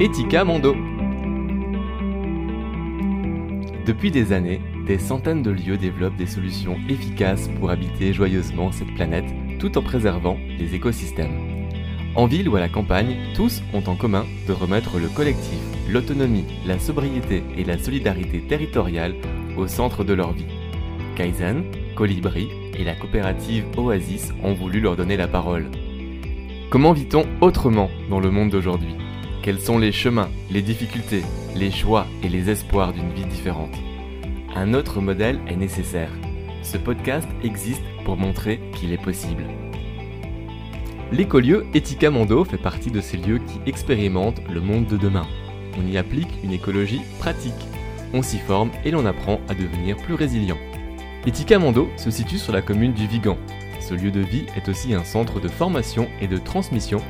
Etika 0.00 0.44
Mondo. 0.44 0.74
Depuis 3.86 4.10
des 4.10 4.32
années, 4.32 4.60
des 4.84 4.98
centaines 4.98 5.42
de 5.42 5.52
lieux 5.52 5.76
développent 5.76 6.16
des 6.16 6.26
solutions 6.26 6.76
efficaces 6.88 7.48
pour 7.60 7.70
habiter 7.70 8.12
joyeusement 8.12 8.72
cette 8.72 8.92
planète 8.96 9.32
tout 9.60 9.78
en 9.78 9.82
préservant 9.82 10.36
les 10.58 10.74
écosystèmes. 10.74 11.70
En 12.16 12.26
ville 12.26 12.48
ou 12.48 12.56
à 12.56 12.60
la 12.60 12.68
campagne, 12.68 13.18
tous 13.36 13.62
ont 13.72 13.84
en 13.86 13.94
commun 13.94 14.24
de 14.48 14.52
remettre 14.52 14.98
le 14.98 15.06
collectif, 15.06 15.60
l'autonomie, 15.88 16.44
la 16.66 16.80
sobriété 16.80 17.44
et 17.56 17.62
la 17.62 17.78
solidarité 17.78 18.40
territoriale 18.40 19.14
au 19.56 19.68
centre 19.68 20.02
de 20.02 20.12
leur 20.12 20.32
vie. 20.32 20.48
Kaizen, 21.14 21.62
Colibri 21.94 22.48
et 22.76 22.82
la 22.82 22.96
coopérative 22.96 23.66
Oasis 23.76 24.34
ont 24.42 24.54
voulu 24.54 24.80
leur 24.80 24.96
donner 24.96 25.16
la 25.16 25.28
parole. 25.28 25.70
Comment 26.68 26.92
vit-on 26.92 27.26
autrement 27.40 27.90
dans 28.10 28.18
le 28.18 28.32
monde 28.32 28.50
d'aujourd'hui? 28.50 28.96
Quels 29.44 29.60
sont 29.60 29.76
les 29.76 29.92
chemins, 29.92 30.30
les 30.48 30.62
difficultés, 30.62 31.22
les 31.54 31.70
choix 31.70 32.06
et 32.22 32.30
les 32.30 32.48
espoirs 32.48 32.94
d'une 32.94 33.12
vie 33.12 33.26
différente 33.26 33.74
Un 34.56 34.72
autre 34.72 35.02
modèle 35.02 35.38
est 35.46 35.56
nécessaire. 35.56 36.08
Ce 36.62 36.78
podcast 36.78 37.28
existe 37.42 37.82
pour 38.06 38.16
montrer 38.16 38.58
qu'il 38.72 38.90
est 38.94 39.02
possible. 39.04 39.44
L'écolieu 41.12 41.66
Etika 41.74 42.08
Mondo 42.08 42.42
fait 42.46 42.56
partie 42.56 42.90
de 42.90 43.02
ces 43.02 43.18
lieux 43.18 43.38
qui 43.38 43.60
expérimentent 43.66 44.40
le 44.48 44.62
monde 44.62 44.86
de 44.86 44.96
demain. 44.96 45.26
On 45.78 45.86
y 45.86 45.98
applique 45.98 46.42
une 46.42 46.54
écologie 46.54 47.02
pratique. 47.18 47.52
On 48.14 48.22
s'y 48.22 48.38
forme 48.38 48.70
et 48.86 48.92
l'on 48.92 49.04
apprend 49.04 49.42
à 49.50 49.54
devenir 49.54 49.98
plus 49.98 50.14
résilient. 50.14 50.58
Etika 51.26 51.58
Mondo 51.58 51.90
se 51.98 52.10
situe 52.10 52.38
sur 52.38 52.54
la 52.54 52.62
commune 52.62 52.94
du 52.94 53.06
Vigan, 53.06 53.36
ce 53.86 53.92
lieu 53.92 54.10
de 54.10 54.20
vie 54.20 54.46
est 54.56 54.70
aussi 54.70 54.94
un 54.94 55.04
centre 55.04 55.40
de 55.40 55.48
formation 55.48 56.08
et 56.22 56.26
de 56.26 56.38
transmission 56.38 57.02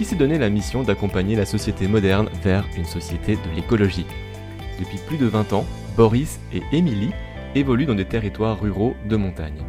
qui 0.00 0.06
s'est 0.06 0.16
donné 0.16 0.38
la 0.38 0.48
mission 0.48 0.82
d'accompagner 0.82 1.36
la 1.36 1.44
société 1.44 1.86
moderne 1.86 2.30
vers 2.42 2.64
une 2.74 2.86
société 2.86 3.34
de 3.34 3.54
l'écologie. 3.54 4.06
Depuis 4.78 4.96
plus 4.96 5.18
de 5.18 5.26
20 5.26 5.52
ans, 5.52 5.66
Boris 5.94 6.40
et 6.54 6.62
Émilie 6.72 7.10
évoluent 7.54 7.84
dans 7.84 7.94
des 7.94 8.06
territoires 8.06 8.58
ruraux 8.58 8.96
de 9.06 9.16
montagne. 9.16 9.62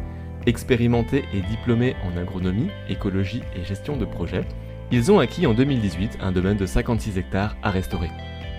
Expérimentés 0.46 1.26
et 1.34 1.42
diplômés 1.42 1.96
en 2.06 2.18
agronomie, 2.18 2.70
écologie 2.88 3.42
et 3.54 3.62
gestion 3.62 3.98
de 3.98 4.06
projet, 4.06 4.46
ils 4.90 5.12
ont 5.12 5.18
acquis 5.18 5.46
en 5.46 5.52
2018 5.52 6.20
un 6.22 6.32
domaine 6.32 6.56
de 6.56 6.64
56 6.64 7.18
hectares 7.18 7.54
à 7.62 7.70
restaurer. 7.70 8.08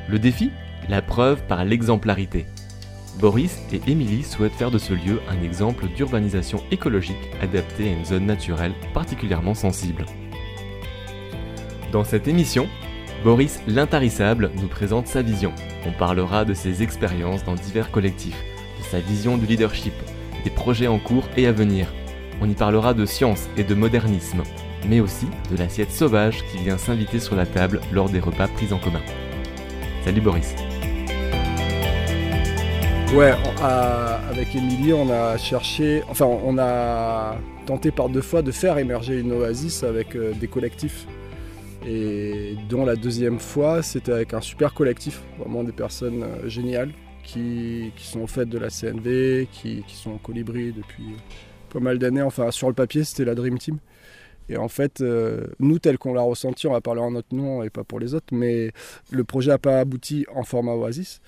Le 0.07 0.19
défi? 0.19 0.51
La 0.89 1.01
preuve 1.01 1.41
par 1.47 1.65
l'exemplarité. 1.65 2.45
Boris 3.19 3.59
et 3.71 3.81
Émilie 3.87 4.21
souhaitent 4.21 4.53
faire 4.53 4.69
de 4.69 4.77
ce 4.77 4.93
lieu 4.93 5.21
un 5.27 5.43
exemple 5.43 5.87
d'urbanisation 5.87 6.61
écologique 6.69 7.31
adaptée 7.41 7.89
à 7.89 7.93
une 7.93 8.05
zone 8.05 8.27
naturelle 8.27 8.73
particulièrement 8.93 9.55
sensible. 9.55 10.05
Dans 11.93 12.03
cette 12.03 12.27
émission, 12.27 12.67
Boris 13.23 13.61
l'intarissable 13.67 14.49
nous 14.59 14.67
présente 14.67 15.05
sa 15.05 15.21
vision. 15.21 15.53
On 15.85 15.91
parlera 15.91 16.43
de 16.43 16.55
ses 16.55 16.81
expériences 16.81 17.43
dans 17.43 17.53
divers 17.53 17.91
collectifs, 17.91 18.43
de 18.79 18.83
sa 18.83 18.99
vision 18.99 19.37
du 19.37 19.45
leadership, 19.45 19.93
des 20.43 20.49
projets 20.49 20.87
en 20.87 20.97
cours 20.97 21.25
et 21.37 21.45
à 21.45 21.51
venir. 21.51 21.85
On 22.41 22.49
y 22.49 22.55
parlera 22.55 22.95
de 22.95 23.05
science 23.05 23.47
et 23.57 23.63
de 23.63 23.75
modernisme, 23.75 24.41
mais 24.89 25.01
aussi 25.01 25.27
de 25.51 25.55
l'assiette 25.55 25.91
sauvage 25.91 26.43
qui 26.51 26.57
vient 26.57 26.79
s'inviter 26.79 27.19
sur 27.19 27.35
la 27.35 27.45
table 27.45 27.79
lors 27.91 28.09
des 28.09 28.19
repas 28.19 28.47
pris 28.47 28.73
en 28.73 28.79
commun. 28.79 29.01
Salut 30.03 30.21
Boris. 30.21 30.55
Ouais, 33.13 33.35
avec 34.31 34.55
Émilie, 34.55 34.93
on 34.93 35.11
a 35.11 35.37
cherché, 35.37 36.01
enfin, 36.09 36.25
on 36.25 36.57
a 36.57 37.35
tenté 37.67 37.91
par 37.91 38.09
deux 38.09 38.23
fois 38.23 38.41
de 38.41 38.51
faire 38.51 38.79
émerger 38.79 39.19
une 39.19 39.31
oasis 39.31 39.83
avec 39.83 40.15
euh, 40.15 40.33
des 40.33 40.47
collectifs. 40.47 41.05
Et 41.85 42.55
dont 42.69 42.85
la 42.85 42.95
deuxième 42.95 43.39
fois, 43.39 43.83
c'était 43.83 44.13
avec 44.13 44.33
un 44.33 44.41
super 44.41 44.73
collectif, 44.73 45.21
vraiment 45.37 45.63
des 45.63 45.71
personnes 45.71 46.23
euh, 46.23 46.47
géniales 46.47 46.91
qui, 47.23 47.91
sont 47.97 48.21
au 48.21 48.27
fait 48.27 48.45
de 48.45 48.57
la 48.57 48.69
CNV, 48.69 49.47
qui, 49.51 49.83
sont 49.87 50.11
en 50.11 50.17
colibri 50.17 50.73
depuis 50.73 51.15
pas 51.69 51.79
mal 51.79 51.99
d'années. 51.99 52.21
Enfin, 52.21 52.51
sur 52.51 52.67
le 52.67 52.73
papier, 52.73 53.03
c'était 53.03 53.25
la 53.25 53.35
Dream 53.35 53.57
Team. 53.57 53.79
Et 54.49 54.57
en 54.57 54.67
fait, 54.67 55.01
euh, 55.01 55.47
nous, 55.59 55.79
tel 55.79 55.97
qu'on 55.97 56.13
l'a 56.13 56.21
ressenti, 56.21 56.67
on 56.67 56.73
va 56.73 56.81
parler 56.81 57.01
en 57.01 57.11
notre 57.11 57.33
nom 57.33 57.63
et 57.63 57.69
pas 57.69 57.83
pour 57.83 57.99
les 57.99 58.13
autres, 58.13 58.33
mais 58.33 58.71
le 59.09 59.23
projet 59.23 59.51
n'a 59.51 59.57
pas 59.57 59.79
abouti 59.79 60.25
en 60.33 60.43
format 60.43 60.73
Oasis 60.73 61.21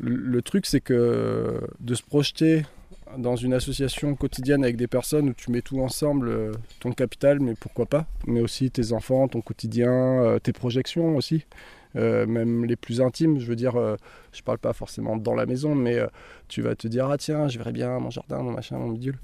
le 0.00 0.40
truc, 0.42 0.66
c'est 0.66 0.80
que 0.80 1.60
de 1.80 1.94
se 1.94 2.02
projeter 2.02 2.64
dans 3.16 3.36
une 3.36 3.54
association 3.54 4.14
quotidienne 4.14 4.64
avec 4.64 4.76
des 4.76 4.86
personnes 4.86 5.30
où 5.30 5.32
tu 5.32 5.50
mets 5.50 5.62
tout 5.62 5.80
ensemble, 5.80 6.28
euh, 6.28 6.52
ton 6.80 6.92
capital, 6.92 7.40
mais 7.40 7.54
pourquoi 7.54 7.86
pas, 7.86 8.06
mais 8.26 8.40
aussi 8.40 8.70
tes 8.70 8.92
enfants, 8.92 9.28
ton 9.28 9.40
quotidien, 9.40 9.92
euh, 9.92 10.38
tes 10.38 10.52
projections 10.52 11.16
aussi, 11.16 11.46
euh, 11.96 12.26
même 12.26 12.64
les 12.64 12.76
plus 12.76 13.00
intimes. 13.00 13.38
Je 13.38 13.46
veux 13.46 13.56
dire, 13.56 13.74
je 14.32 14.42
parle 14.42 14.58
pas 14.58 14.72
forcément 14.72 15.16
dans 15.16 15.34
la 15.34 15.46
maison, 15.46 15.74
mais 15.74 15.98
tu 16.48 16.62
vas 16.62 16.74
te 16.74 16.86
dire 16.86 17.08
ah 17.10 17.16
tiens, 17.16 17.48
je 17.48 17.58
verrais 17.58 17.72
bien 17.72 17.98
mon 17.98 18.10
jardin, 18.10 18.42
mon 18.42 18.52
machin, 18.52 18.78
mon 18.78 18.90
bidule. 18.90 19.18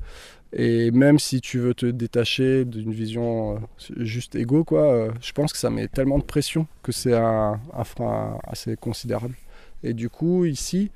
Et 0.53 0.91
même 0.93 1.19
si 1.19 1.41
tu 1.41 1.59
veux 1.59 1.75
te 1.75 1.87
détacher 1.87 2.65
d'une 2.65 2.93
vision 2.93 3.61
juste 3.99 4.37
égo, 4.37 4.65
quoi, 4.65 5.09
je 5.21 5.33
pense 5.33 5.53
que 5.53 5.59
ça 5.59 5.69
met 5.69 5.89
tellement 5.89 6.19
de 6.19 6.25
pression 6.25 6.67
que 6.83 6.93
c'est 6.93 7.15
un 7.15 7.59
frein 7.85 8.39
assez 8.45 8.77
considérable. 8.77 9.35
Et 9.83 9.93
du 9.93 10.09
coup, 10.09 10.47
ici, 10.47 10.91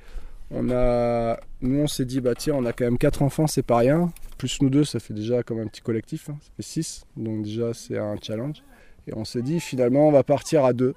on 0.50 0.70
a, 0.70 1.38
nous, 1.60 1.80
on 1.80 1.86
s'est 1.86 2.04
dit, 2.04 2.20
bah 2.20 2.34
tiens, 2.34 2.54
on 2.54 2.64
a 2.64 2.72
quand 2.72 2.84
même 2.84 2.98
quatre 2.98 3.22
enfants, 3.22 3.46
c'est 3.46 3.62
pas 3.62 3.78
rien. 3.78 4.10
Plus 4.38 4.62
nous 4.62 4.70
deux, 4.70 4.84
ça 4.84 4.98
fait 4.98 5.14
déjà 5.14 5.42
comme 5.42 5.58
un 5.60 5.66
petit 5.66 5.82
collectif, 5.82 6.30
hein. 6.30 6.36
ça 6.40 6.50
fait 6.56 6.62
six. 6.62 7.04
Donc 7.16 7.42
déjà, 7.42 7.74
c'est 7.74 7.98
un 7.98 8.16
challenge. 8.20 8.62
Et 9.06 9.14
on 9.14 9.24
s'est 9.24 9.42
dit, 9.42 9.60
finalement, 9.60 10.08
on 10.08 10.12
va 10.12 10.22
partir 10.22 10.64
à 10.64 10.72
deux. 10.72 10.94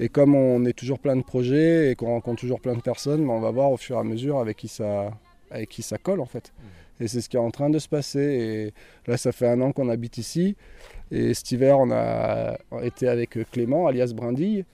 Et 0.00 0.08
comme 0.08 0.34
on 0.34 0.64
est 0.64 0.72
toujours 0.72 0.98
plein 0.98 1.16
de 1.16 1.22
projets 1.22 1.90
et 1.90 1.94
qu'on 1.94 2.08
rencontre 2.08 2.40
toujours 2.40 2.60
plein 2.60 2.74
de 2.74 2.80
personnes, 2.80 3.26
bah, 3.26 3.32
on 3.32 3.40
va 3.40 3.50
voir 3.50 3.70
au 3.70 3.76
fur 3.76 3.96
et 3.96 4.00
à 4.00 4.04
mesure 4.04 4.38
avec 4.38 4.56
qui 4.56 4.68
ça, 4.68 5.10
avec 5.50 5.68
qui 5.68 5.82
ça 5.82 5.96
colle, 5.96 6.20
en 6.20 6.26
fait. 6.26 6.52
Mmh. 6.58 7.04
Et 7.04 7.08
c'est 7.08 7.20
ce 7.20 7.28
qui 7.28 7.36
est 7.36 7.40
en 7.40 7.50
train 7.50 7.70
de 7.70 7.78
se 7.78 7.88
passer. 7.88 8.20
Et 8.20 8.74
là, 9.10 9.16
ça 9.16 9.32
fait 9.32 9.48
un 9.48 9.60
an 9.60 9.72
qu'on 9.72 9.88
habite 9.88 10.18
ici. 10.18 10.56
Et 11.10 11.34
cet 11.34 11.50
hiver, 11.52 11.78
on 11.78 11.90
a 11.92 12.56
été 12.82 13.06
avec 13.06 13.38
Clément, 13.50 13.86
alias 13.86 14.12
Brindille. 14.14 14.64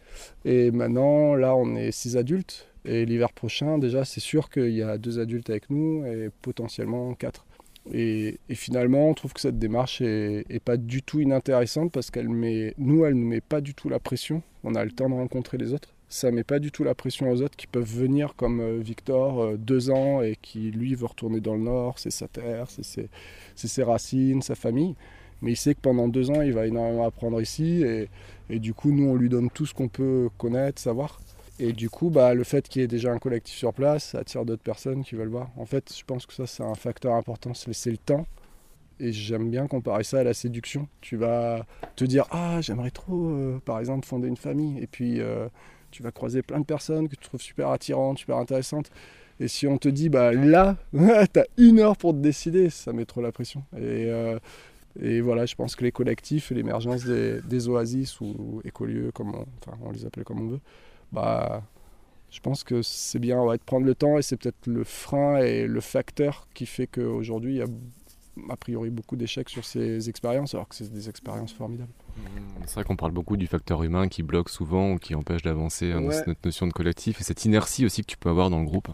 Et 0.45 0.71
maintenant, 0.71 1.35
là, 1.35 1.55
on 1.55 1.77
est 1.77 1.91
six 1.93 2.17
adultes. 2.17 2.72
Et 2.85 3.05
l'hiver 3.05 3.33
prochain, 3.33 3.79
déjà, 3.79 4.05
c'est 4.05 4.21
sûr 4.21 4.51
qu'il 4.51 4.71
y 4.71 4.83
a 4.83 4.99
deux 4.99 5.19
adultes 5.19 5.51
avec 5.51 5.71
nous 5.71 6.05
et 6.05 6.31
potentiellement 6.43 7.15
quatre. 7.15 7.47
Et, 7.93 8.39
finalement, 8.51 9.09
on 9.09 9.15
trouve 9.15 9.33
que 9.33 9.41
cette 9.41 9.59
démarche 9.59 10.01
est, 10.01 10.65
pas 10.65 10.77
du 10.77 11.03
tout 11.03 11.21
inintéressante 11.21 11.91
parce 11.93 12.11
qu'elle 12.11 12.29
met, 12.29 12.75
nous, 12.79 13.05
elle 13.05 13.15
ne 13.15 13.25
met 13.25 13.41
pas 13.41 13.61
du 13.61 13.75
tout 13.75 13.89
la 13.89 13.99
pression. 13.99 14.43
On 14.65 14.75
a 14.75 14.85
le 14.85 14.93
temps 14.93 15.09
de 15.09 15.15
rencontrer 15.15 15.59
les 15.59 15.73
autres. 15.73 15.89
Ça 16.09 16.31
met 16.31 16.45
pas 16.45 16.59
du 16.59 16.71
tout 16.71 16.85
la 16.85 16.95
pression 16.95 17.31
aux 17.31 17.41
autres 17.41 17.57
qui 17.57 17.67
peuvent 17.67 17.85
venir 17.85 18.35
comme 18.37 18.61
euh, 18.61 18.79
Victor, 18.79 19.41
euh, 19.41 19.57
deux 19.57 19.91
ans, 19.91 20.21
et 20.21 20.37
qui 20.41 20.71
lui 20.71 20.95
veut 20.95 21.07
retourner 21.07 21.41
dans 21.41 21.55
le 21.55 21.63
Nord, 21.63 21.99
c'est 21.99 22.11
sa 22.11 22.29
terre, 22.29 22.67
c'est 22.69 23.09
ses 23.57 23.83
racines, 23.83 24.43
sa 24.43 24.55
famille 24.55 24.95
mais 25.43 25.53
il 25.53 25.57
sait 25.57 25.75
que 25.75 25.81
pendant 25.81 26.09
deux 26.09 26.31
ans, 26.31 26.41
il 26.41 26.53
va 26.53 26.67
énormément 26.67 27.05
apprendre 27.05 27.41
ici. 27.41 27.85
Et 28.49 28.59
du 28.59 28.73
coup, 28.75 28.93
nous, 28.93 29.09
on 29.09 29.17
lui 29.17 29.29
donne 29.29 29.51
tout 29.51 29.67
ce 29.67 29.75
qu'on 29.75 29.89
peut 29.89 30.31
connaître, 30.39 30.81
savoir. 30.81 31.21
Et 31.63 31.73
du 31.73 31.89
coup, 31.89 32.11
bah, 32.11 32.35
le 32.35 32.43
fait 32.43 32.69
qu'il 32.69 32.83
y 32.83 32.85
ait 32.85 32.89
déjà 32.89 33.13
un 33.13 33.19
collectif 33.19 33.55
sur 33.55 33.73
place, 33.73 34.17
attire 34.17 34.45
d'autres 34.45 34.65
personnes 34.65 35.05
qui 35.05 35.15
veulent 35.15 35.29
voir. 35.29 35.49
En 35.57 35.65
fait, 35.65 35.95
je 35.97 36.03
pense 36.05 36.27
que 36.27 36.33
ça, 36.33 36.45
c'est 36.45 36.65
un 36.65 36.75
facteur 36.75 37.15
important, 37.15 37.55
c'est 37.55 37.69
laisser 37.69 37.93
le 37.93 37.99
temps. 37.99 38.27
Et 38.99 39.13
j'aime 39.13 39.49
bien 39.49 39.69
comparer 39.69 40.03
ça 40.03 40.19
à 40.19 40.25
la 40.25 40.35
séduction. 40.35 40.89
Tu 41.01 41.17
vas 41.17 41.65
te 41.95 42.05
dire, 42.05 42.27
ah, 42.33 42.61
j'aimerais 42.61 42.91
trop, 42.91 43.29
euh, 43.29 43.61
par 43.65 43.79
exemple, 43.79 44.05
fonder 44.05 44.27
une 44.27 44.37
famille. 44.37 44.83
Et 44.83 44.89
puis, 44.89 45.21
euh, 45.21 45.49
tu 45.93 46.03
vas 46.03 46.11
croiser 46.11 46.43
plein 46.43 46.59
de 46.59 46.65
personnes 46.65 47.09
que 47.09 47.15
tu 47.15 47.23
trouves 47.23 47.41
super 47.41 47.69
attirantes, 47.69 48.19
super 48.19 48.39
intéressantes. 48.39 48.91
Et 49.39 49.47
si 49.47 49.69
on 49.69 49.79
te 49.79 49.89
dit, 49.89 50.09
bah 50.09 50.33
là, 50.33 50.77
tu 50.93 51.39
as 51.39 51.47
une 51.59 51.79
heure 51.79 51.97
pour 51.97 52.13
te 52.13 52.19
décider, 52.19 52.71
ça 52.71 52.93
met 52.93 53.05
trop 53.05 53.21
la 53.21 53.31
pression. 53.31 53.63
Et 53.77 54.11
euh, 54.11 54.41
voilà, 55.23 55.47
je 55.47 55.55
pense 55.55 55.77
que 55.77 55.85
les 55.85 55.93
collectifs 55.93 56.51
et 56.51 56.57
l'émergence 56.57 57.05
des, 57.05 57.69
oasis 57.69 58.21
ou 58.21 58.61
écolieux, 58.65 59.13
comme 59.13 59.45
on 59.81 59.93
les 59.93 60.05
appelle 60.05 60.25
comme 60.25 60.41
on 60.41 60.49
veut, 60.49 60.61
bah, 61.13 61.63
je 62.31 62.41
pense 62.41 62.65
que 62.65 62.83
c'est 62.83 63.19
bien 63.19 63.45
de 63.45 63.57
prendre 63.59 63.87
le 63.87 63.95
temps 63.95 64.19
et 64.19 64.23
c'est 64.23 64.37
peut-être 64.37 64.67
le 64.67 64.85
frein 64.85 65.39
et 65.39 65.67
le 65.67 65.81
facteur 65.81 66.49
qui 66.55 66.67
fait 66.67 66.87
qu'aujourd'hui 66.87 67.55
il 67.55 67.59
y 67.59 67.63
a 67.63 67.67
a 68.49 68.57
priori 68.57 68.89
beaucoup 68.89 69.17
d'échecs 69.17 69.51
sur 69.51 69.65
ces 69.65 70.09
expériences 70.09 70.55
alors 70.55 70.67
que 70.67 70.75
c'est 70.75 70.91
des 70.91 71.11
expériences 71.11 71.53
formidables. 71.53 71.93
Mmh, 72.17 72.63
c'est 72.67 72.75
vrai 72.77 72.85
qu'on 72.85 72.97
parle 72.97 73.13
beaucoup 73.13 73.37
du 73.37 73.47
facteur 73.47 73.83
humain 73.83 74.09
qui 74.09 74.23
bloque 74.23 74.49
souvent 74.49 74.93
ou 74.93 74.99
qui 74.99 75.15
empêche 75.15 75.43
d'avancer 75.43 75.93
dans 75.93 76.11
cette 76.11 76.43
notion 76.45 76.67
de 76.67 76.73
collectif 76.73 77.21
et 77.21 77.25
cette 77.25 77.45
inertie 77.45 77.85
aussi 77.85 78.01
que 78.01 78.07
tu 78.07 78.17
peux 78.17 78.31
avoir 78.31 78.49
dans 78.49 78.61
le 78.61 78.65
groupe. 78.65 78.89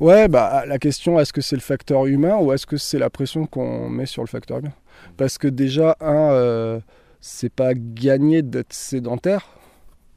Ouais, 0.00 0.28
bah, 0.28 0.64
la 0.66 0.78
question 0.78 1.18
est-ce 1.18 1.32
que 1.32 1.40
c'est 1.40 1.56
le 1.56 1.60
facteur 1.60 2.06
humain 2.06 2.36
ou 2.36 2.52
est-ce 2.52 2.66
que 2.66 2.76
c'est 2.76 2.98
la 2.98 3.10
pression 3.10 3.46
qu'on 3.46 3.88
met 3.90 4.06
sur 4.06 4.22
le 4.22 4.28
facteur 4.28 4.58
humain? 4.58 4.72
Parce 5.16 5.38
que 5.38 5.48
déjà, 5.48 5.96
un, 6.00 6.30
euh, 6.30 6.80
c'est 7.20 7.52
pas 7.52 7.74
gagné 7.74 8.42
d'être 8.42 8.72
sédentaire. 8.72 9.57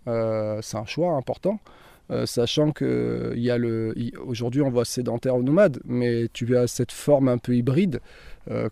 Euh, 0.07 0.59
c'est 0.62 0.77
un 0.77 0.86
choix 0.86 1.13
important. 1.13 1.59
Euh, 2.09 2.25
sachant 2.25 2.71
que 2.71 3.31
il 3.38 3.42
y 3.42 3.51
a 3.51 3.57
le 3.57 3.94
aujourd'hui 4.25 4.62
on 4.62 4.69
voit 4.69 4.83
sédentaire 4.83 5.38
ou 5.38 5.44
nomade, 5.44 5.80
mais 5.86 6.27
tu 6.33 6.57
as 6.57 6.68
cette 6.68 6.92
forme 6.92 7.30
un 7.30 7.38
peu 7.38 7.56
hybride 7.56 8.01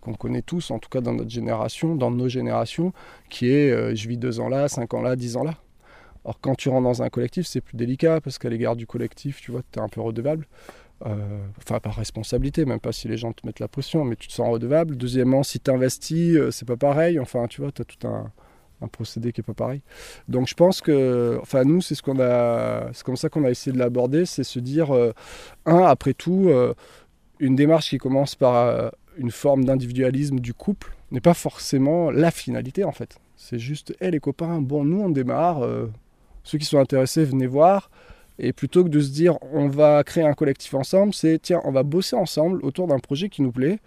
qu'on 0.02 0.16
connaît 0.16 0.42
tous, 0.42 0.72
en 0.72 0.80
tout 0.80 0.90
cas 0.90 1.00
dans 1.00 1.14
notre 1.14 1.30
génération, 1.30 1.96
dans 1.96 2.10
nos 2.10 2.28
générations, 2.28 2.92
qui 3.30 3.52
est 3.52 3.96
je 3.96 4.10
vis 4.10 4.18
deux 4.18 4.40
ans 4.40 4.50
là, 4.50 4.68
cinq 4.68 4.94
ans 4.94 5.02
là, 5.02 5.16
dix 5.16 5.38
ans 5.38 5.44
là. 5.44 5.54
Alors 6.26 6.40
quand 6.42 6.56
tu 6.56 6.70
rentres 6.70 6.84
dans 6.84 7.02
un 7.04 7.10
collectif, 7.10 7.48
c'est 7.48 7.62
plus 7.62 7.78
délicat 7.78 8.20
parce 8.20 8.40
qu'à 8.40 8.50
l'égard 8.50 8.76
du 8.76 8.88
collectif, 8.88 9.42
tu 9.42 9.52
vois, 9.52 9.62
tu 9.72 9.80
es 9.80 9.82
un 9.82 9.90
peu 9.90 10.02
redevable. 10.02 10.48
Euh, 11.06 11.40
enfin, 11.58 11.80
par 11.80 11.96
responsabilité, 11.96 12.66
même 12.66 12.80
pas 12.80 12.92
si 12.92 13.08
les 13.08 13.18
gens 13.18 13.32
te 13.32 13.46
mettent 13.46 13.62
la 13.62 13.70
pression, 13.70 14.04
mais 14.04 14.16
tu 14.16 14.28
te 14.28 14.34
sens 14.34 14.50
redevable. 14.50 14.98
Deuxièmement, 14.98 15.44
si 15.44 15.60
tu 15.60 15.72
investis, 15.72 16.36
euh, 16.36 16.52
c'est 16.52 16.68
pas 16.68 16.76
pareil. 16.76 17.20
Enfin, 17.20 17.48
tu 17.48 17.62
vois, 17.62 17.72
tu 17.72 17.82
as 17.82 17.86
tout 17.86 18.06
un, 18.08 18.32
procédé 18.88 19.32
qui 19.32 19.42
est 19.42 19.44
pas 19.44 19.54
pareil. 19.54 19.82
Donc 20.28 20.48
je 20.48 20.54
pense 20.54 20.82
que, 20.82 21.38
enfin 21.42 21.64
nous, 21.64 21.82
c'est 21.82 21.96
ce 21.96 22.02
qu'on 22.02 22.20
a, 22.20 22.90
c'est 22.94 23.04
comme 23.04 23.18
ça 23.18 23.30
qu'on 23.30 23.44
a 23.44 23.50
essayé 23.50 23.74
de 23.74 23.80
l'aborder, 23.80 24.26
c'est 24.26 24.44
se 24.44 24.60
dire, 24.60 24.96
euh, 24.96 25.14
un, 25.66 25.84
après 25.84 26.14
tout, 26.14 26.50
une 27.40 27.56
démarche 27.56 27.90
qui 27.90 27.98
commence 27.98 28.36
par 28.36 28.92
une 29.18 29.32
forme 29.32 29.66
d'individualisme 29.66 30.40
du 30.40 30.54
couple 30.54 30.96
n'est 31.12 31.22
pas 31.22 31.34
forcément 31.34 32.12
la 32.12 32.32
finalité 32.32 32.84
en 32.84 32.92
fait. 32.92 33.18
C'est 33.36 33.60
juste, 33.60 33.96
hé 34.02 34.12
les 34.12 34.20
copains, 34.20 34.62
bon, 34.62 34.84
nous 34.84 35.02
on 35.02 35.10
démarre, 35.10 35.66
ceux 36.44 36.58
qui 36.58 36.66
sont 36.66 36.80
intéressés, 36.80 37.24
venez 37.26 37.48
voir. 37.48 37.90
Et 38.42 38.54
plutôt 38.54 38.86
que 38.86 38.90
de 38.90 39.02
se 39.02 39.12
dire 39.12 39.38
on 39.52 39.68
va 39.68 40.04
créer 40.04 40.24
un 40.24 40.34
collectif 40.34 40.74
ensemble, 40.74 41.14
c'est 41.14 41.40
tiens, 41.42 41.62
on 41.66 41.72
va 41.72 41.84
bosser 41.84 42.16
ensemble 42.16 42.64
autour 42.64 42.88
d'un 42.88 43.00
projet 43.00 43.30
qui 43.30 43.42
nous 43.42 43.52
plaît. 43.52 43.80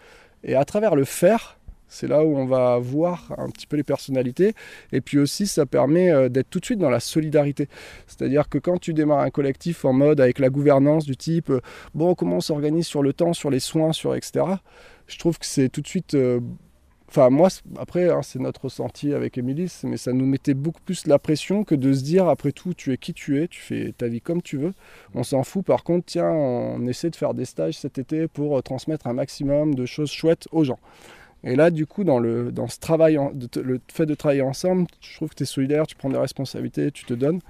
Et 0.45 0.55
à 0.55 0.65
travers 0.65 0.95
le 0.95 1.05
faire, 1.05 1.59
c'est 1.93 2.09
là 2.09 2.25
où 2.25 2.37
on 2.37 2.47
va 2.47 2.79
voir 2.79 3.33
un 3.37 3.51
petit 3.51 3.67
peu 3.67 3.77
les 3.77 3.83
personnalités. 3.83 4.55
Et 4.93 5.01
puis 5.01 5.19
aussi, 5.19 5.47
ça 5.47 5.67
permet 5.67 6.11
euh, 6.11 6.29
d'être 6.31 6.49
tout 6.49 6.59
de 6.59 6.65
suite 6.65 6.79
dans 6.79 6.91
la 6.91 7.01
solidarité. 7.01 7.69
C'est-à-dire 8.07 8.49
que 8.49 8.59
quand 8.59 8.79
tu 8.79 8.95
démarres 8.95 9.21
un 9.21 9.31
collectif 9.31 9.85
en 9.85 9.93
mode 9.93 10.21
avec 10.21 10.39
la 10.39 10.49
gouvernance 10.49 11.05
du 11.05 11.17
type, 11.17 11.51
euh, 11.51 11.61
bon, 11.95 12.15
comment 12.15 12.37
on 12.37 12.41
s'organise 12.41 12.87
sur 12.87 13.03
le 13.03 13.13
temps, 13.13 13.35
sur 13.35 13.51
les 13.51 13.61
soins, 13.61 13.93
sur 13.93 14.15
etc., 14.15 14.47
je 15.07 15.19
trouve 15.19 15.39
que 15.39 15.45
c'est 15.45 15.69
tout 15.69 15.83
de 15.83 15.87
suite 15.87 16.15
euh, 16.15 16.41
Enfin, 17.09 17.29
moi, 17.29 17.49
après, 17.79 18.09
hein, 18.09 18.23
c'est 18.23 18.39
notre 18.39 18.63
ressenti 18.63 19.13
avec 19.13 19.37
Émilie, 19.37 19.71
mais 19.85 19.99
ça 19.99 20.15
nous 20.15 20.25
mettait 20.25 20.55
beaucoup 20.55 20.81
plus 20.81 21.07
la 21.07 21.19
pression 21.19 21.63
que 21.63 21.75
de 21.75 21.93
se 21.93 22.03
dire, 22.03 22.27
après 22.27 22.53
tout, 22.53 22.73
tu 22.73 22.91
es 22.91 22.97
qui 22.97 23.13
tu 23.13 23.39
es, 23.39 23.49
tu 23.49 23.61
fais 23.61 23.93
ta 23.93 24.09
vie 24.09 24.23
comme 24.23 24.41
tu 24.41 24.57
veux. 24.57 24.73
On 25.15 25.23
s'en 25.23 25.43
fout. 25.43 25.63
Par 25.63 25.85
contre, 25.85 26.07
tiens, 26.07 26.31
on 26.31 26.87
essaie 26.87 27.11
de 27.11 27.17
faire 27.17 27.35
des 27.35 27.45
stages 27.45 27.75
cet 27.75 27.99
été 27.99 28.29
pour 28.29 28.63
transmettre 28.63 29.07
un 29.09 29.13
maximum 29.13 29.75
de 29.75 29.85
choses 29.85 30.11
chouettes 30.11 30.49
aux 30.53 30.65
gens. 30.65 30.79
Et 31.45 31.57
là, 31.57 31.71
du 31.71 31.87
coup, 31.87 32.05
dans, 32.05 32.19
le, 32.19 32.53
dans 32.53 32.69
ce 32.69 32.79
travail, 32.79 33.19
le 33.57 33.81
fait 33.93 34.07
de 34.07 34.15
travailler 34.15 34.43
ensemble, 34.43 34.87
je 35.01 35.17
trouve 35.17 35.31
que 35.31 35.35
tu 35.35 35.43
es 35.43 35.47
solidaire, 35.47 35.87
tu 35.87 35.97
prends 35.97 36.11
des 36.11 36.19
responsabilités, 36.19 36.91
tu 36.93 37.05
te 37.05 37.15
donnes. 37.15 37.41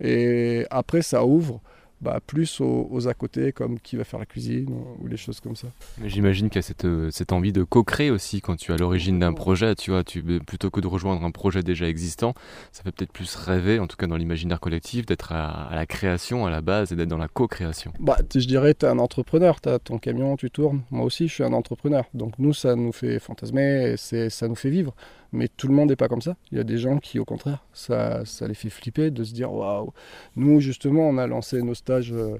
Et 0.00 0.66
après, 0.70 1.02
ça 1.02 1.24
ouvre 1.24 1.60
bah, 2.00 2.20
plus 2.26 2.60
aux, 2.60 3.08
à 3.08 3.14
côté, 3.14 3.52
comme 3.52 3.80
qui 3.80 3.96
va 3.96 4.04
faire 4.04 4.18
la 4.18 4.26
cuisine 4.26 4.68
ou, 5.00 5.06
les 5.06 5.16
choses 5.16 5.40
comme 5.40 5.56
ça. 5.56 5.68
Mais 5.98 6.08
j'imagine 6.08 6.48
qu'il 6.48 6.56
y 6.56 6.58
a 6.58 6.62
cette, 6.62 6.84
euh, 6.84 7.10
cette, 7.10 7.32
envie 7.32 7.52
de 7.52 7.64
co-créer 7.64 8.10
aussi 8.10 8.40
quand 8.40 8.56
tu 8.56 8.70
es 8.70 8.74
à 8.74 8.76
l'origine 8.76 9.18
d'un 9.18 9.32
projet, 9.32 9.74
tu 9.74 9.90
vois, 9.90 10.04
tu, 10.04 10.22
plutôt 10.22 10.70
que 10.70 10.80
de 10.80 10.86
rejoindre 10.86 11.24
un 11.24 11.30
projet 11.30 11.62
déjà 11.62 11.88
existant, 11.88 12.34
ça 12.72 12.82
fait 12.82 12.92
peut-être 12.92 13.12
plus 13.12 13.34
rêver, 13.34 13.78
en 13.78 13.86
tout 13.86 13.96
cas 13.96 14.06
dans 14.06 14.16
l'imaginaire 14.16 14.60
collectif, 14.60 15.06
d'être 15.06 15.32
à, 15.32 15.70
la 15.72 15.86
création 15.86 16.46
à 16.46 16.50
la 16.50 16.60
base 16.60 16.92
et 16.92 16.96
d'être 16.96 17.08
dans 17.08 17.18
la 17.18 17.28
co-création. 17.28 17.92
Bah, 17.98 18.18
je 18.34 18.46
dirais, 18.46 18.74
tu 18.74 18.84
es 18.84 18.88
un 18.88 18.98
entrepreneur, 18.98 19.60
tu 19.60 19.68
as 19.68 19.78
ton 19.78 19.98
camion, 19.98 20.36
tu 20.36 20.50
tournes. 20.50 20.82
Moi 20.90 21.04
aussi, 21.04 21.28
je 21.28 21.34
suis 21.34 21.44
un 21.44 21.52
entrepreneur. 21.52 22.04
Donc 22.12 22.34
nous, 22.38 22.52
ça 22.52 22.76
nous 22.76 22.92
fait 22.92 23.18
fantasmer, 23.18 23.94
et 24.12 24.30
ça 24.30 24.48
nous 24.48 24.54
fait 24.54 24.70
vivre. 24.70 24.94
Mais 25.32 25.48
tout 25.48 25.68
le 25.68 25.74
monde 25.74 25.90
n'est 25.90 25.96
pas 25.96 26.08
comme 26.08 26.22
ça. 26.22 26.36
Il 26.50 26.58
y 26.58 26.60
a 26.60 26.64
des 26.64 26.78
gens 26.78 26.98
qui, 26.98 27.18
au 27.18 27.24
contraire, 27.24 27.64
ça, 27.72 28.24
ça 28.24 28.46
les 28.46 28.54
fait 28.54 28.70
flipper 28.70 29.10
de 29.10 29.24
se 29.24 29.32
dire 29.32 29.52
waouh. 29.52 29.92
Nous, 30.36 30.60
justement, 30.60 31.08
on 31.08 31.18
a 31.18 31.26
lancé 31.26 31.62
nos 31.62 31.74
stages 31.74 32.12
euh, 32.12 32.38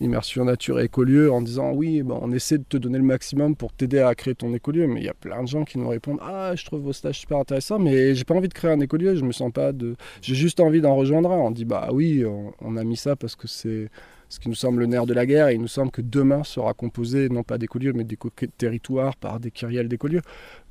immersion 0.00 0.44
nature 0.44 0.80
et 0.80 0.84
écolieu 0.84 1.32
en 1.32 1.42
disant 1.42 1.72
oui, 1.72 2.02
ben, 2.02 2.18
on 2.20 2.32
essaie 2.32 2.58
de 2.58 2.64
te 2.64 2.76
donner 2.76 2.98
le 2.98 3.04
maximum 3.04 3.54
pour 3.56 3.72
t'aider 3.72 4.00
à 4.00 4.14
créer 4.14 4.34
ton 4.34 4.52
écolieu. 4.54 4.86
Mais 4.86 5.00
il 5.00 5.06
y 5.06 5.10
a 5.10 5.14
plein 5.14 5.42
de 5.42 5.48
gens 5.48 5.64
qui 5.64 5.78
nous 5.78 5.88
répondent 5.88 6.20
ah, 6.22 6.54
je 6.54 6.64
trouve 6.64 6.80
vos 6.80 6.92
stages 6.92 7.20
super 7.20 7.38
intéressants, 7.38 7.78
mais 7.78 8.14
j'ai 8.14 8.24
pas 8.24 8.34
envie 8.34 8.48
de 8.48 8.54
créer 8.54 8.70
un 8.70 8.80
écolieu. 8.80 9.14
Je 9.16 9.24
me 9.24 9.32
sens 9.32 9.52
pas 9.52 9.72
de. 9.72 9.96
J'ai 10.22 10.34
juste 10.34 10.60
envie 10.60 10.80
d'en 10.80 10.96
rejoindre 10.96 11.30
un. 11.30 11.38
On 11.38 11.50
dit 11.50 11.64
bah 11.64 11.88
oui, 11.92 12.24
on 12.60 12.76
a 12.76 12.84
mis 12.84 12.96
ça 12.96 13.16
parce 13.16 13.36
que 13.36 13.48
c'est 13.48 13.88
ce 14.34 14.40
qui 14.40 14.48
nous 14.48 14.56
semble 14.56 14.80
le 14.80 14.86
nerf 14.86 15.06
de 15.06 15.14
la 15.14 15.26
guerre, 15.26 15.46
et 15.46 15.54
il 15.54 15.60
nous 15.60 15.68
semble 15.68 15.92
que 15.92 16.02
demain 16.02 16.42
sera 16.42 16.74
composé 16.74 17.28
non 17.28 17.44
pas 17.44 17.56
d'écolieux, 17.56 17.92
mais 17.92 18.02
des 18.02 18.18
territoires 18.58 19.14
par 19.14 19.38
des 19.38 19.52
kyriels 19.52 19.88
d'écolieux. 19.88 20.22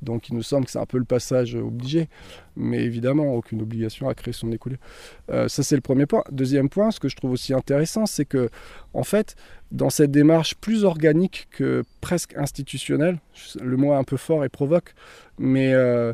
Donc 0.02 0.28
il 0.28 0.34
nous 0.34 0.42
semble 0.42 0.66
que 0.66 0.70
c'est 0.70 0.78
un 0.78 0.84
peu 0.84 0.98
le 0.98 1.06
passage 1.06 1.54
obligé, 1.54 2.10
mais 2.56 2.82
évidemment, 2.82 3.34
aucune 3.34 3.62
obligation 3.62 4.06
à 4.06 4.14
créer 4.14 4.34
son 4.34 4.52
écolieu. 4.52 4.76
Euh, 5.30 5.48
ça, 5.48 5.62
c'est 5.62 5.76
le 5.76 5.80
premier 5.80 6.04
point. 6.04 6.22
Deuxième 6.30 6.68
point, 6.68 6.90
ce 6.90 7.00
que 7.00 7.08
je 7.08 7.16
trouve 7.16 7.30
aussi 7.30 7.54
intéressant, 7.54 8.04
c'est 8.04 8.26
que, 8.26 8.50
en 8.92 9.02
fait, 9.02 9.34
dans 9.72 9.88
cette 9.88 10.10
démarche 10.10 10.54
plus 10.56 10.84
organique 10.84 11.48
que 11.50 11.84
presque 12.02 12.36
institutionnelle, 12.36 13.18
le 13.62 13.78
mot 13.78 13.94
est 13.94 13.96
un 13.96 14.04
peu 14.04 14.18
fort 14.18 14.44
et 14.44 14.50
provoque, 14.50 14.92
mais 15.38 15.72
euh, 15.72 16.12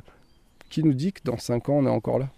qui 0.68 0.84
nous 0.84 0.94
dit 0.94 1.12
que 1.12 1.22
dans 1.24 1.36
cinq 1.36 1.68
ans, 1.68 1.78
on 1.78 1.86
est 1.86 1.90
encore 1.90 2.20
là? 2.20 2.28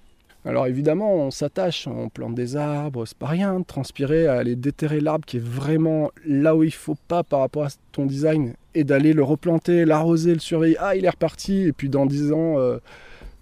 Alors 0.44 0.66
évidemment, 0.66 1.14
on 1.14 1.30
s'attache, 1.30 1.86
on 1.86 2.08
plante 2.08 2.34
des 2.34 2.56
arbres, 2.56 3.06
c'est 3.06 3.16
pas 3.16 3.28
rien 3.28 3.60
de 3.60 3.64
transpirer 3.64 4.26
à 4.26 4.34
aller 4.34 4.56
déterrer 4.56 5.00
l'arbre 5.00 5.24
qui 5.24 5.36
est 5.36 5.44
vraiment 5.44 6.10
là 6.26 6.56
où 6.56 6.64
il 6.64 6.72
faut 6.72 6.96
pas 7.06 7.22
par 7.22 7.40
rapport 7.40 7.64
à 7.64 7.68
ton 7.92 8.06
design 8.06 8.54
et 8.74 8.82
d'aller 8.82 9.12
le 9.12 9.22
replanter, 9.22 9.84
l'arroser, 9.84 10.34
le 10.34 10.40
surveiller. 10.40 10.76
Ah, 10.80 10.96
il 10.96 11.04
est 11.04 11.10
reparti 11.10 11.62
et 11.62 11.72
puis 11.72 11.88
dans 11.88 12.06
10 12.06 12.32
ans, 12.32 12.58
euh, 12.58 12.78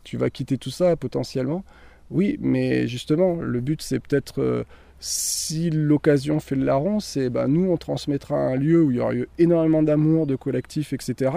tu 0.04 0.18
vas 0.18 0.28
quitter 0.28 0.58
tout 0.58 0.70
ça 0.70 0.94
potentiellement. 0.96 1.64
Oui, 2.10 2.38
mais 2.40 2.86
justement, 2.86 3.36
le 3.36 3.60
but 3.60 3.80
c'est 3.80 4.00
peut-être 4.00 4.42
euh, 4.42 4.64
si 4.98 5.70
l'occasion 5.70 6.38
fait 6.38 6.56
le 6.56 6.64
larron, 6.64 7.00
c'est 7.00 7.30
bah, 7.30 7.46
nous 7.48 7.70
on 7.70 7.78
transmettra 7.78 8.36
un 8.36 8.56
lieu 8.56 8.82
où 8.82 8.90
il 8.90 8.98
y 8.98 9.00
aura 9.00 9.14
eu 9.14 9.26
énormément 9.38 9.82
d'amour, 9.82 10.26
de 10.26 10.36
collectif, 10.36 10.92
etc 10.92 11.30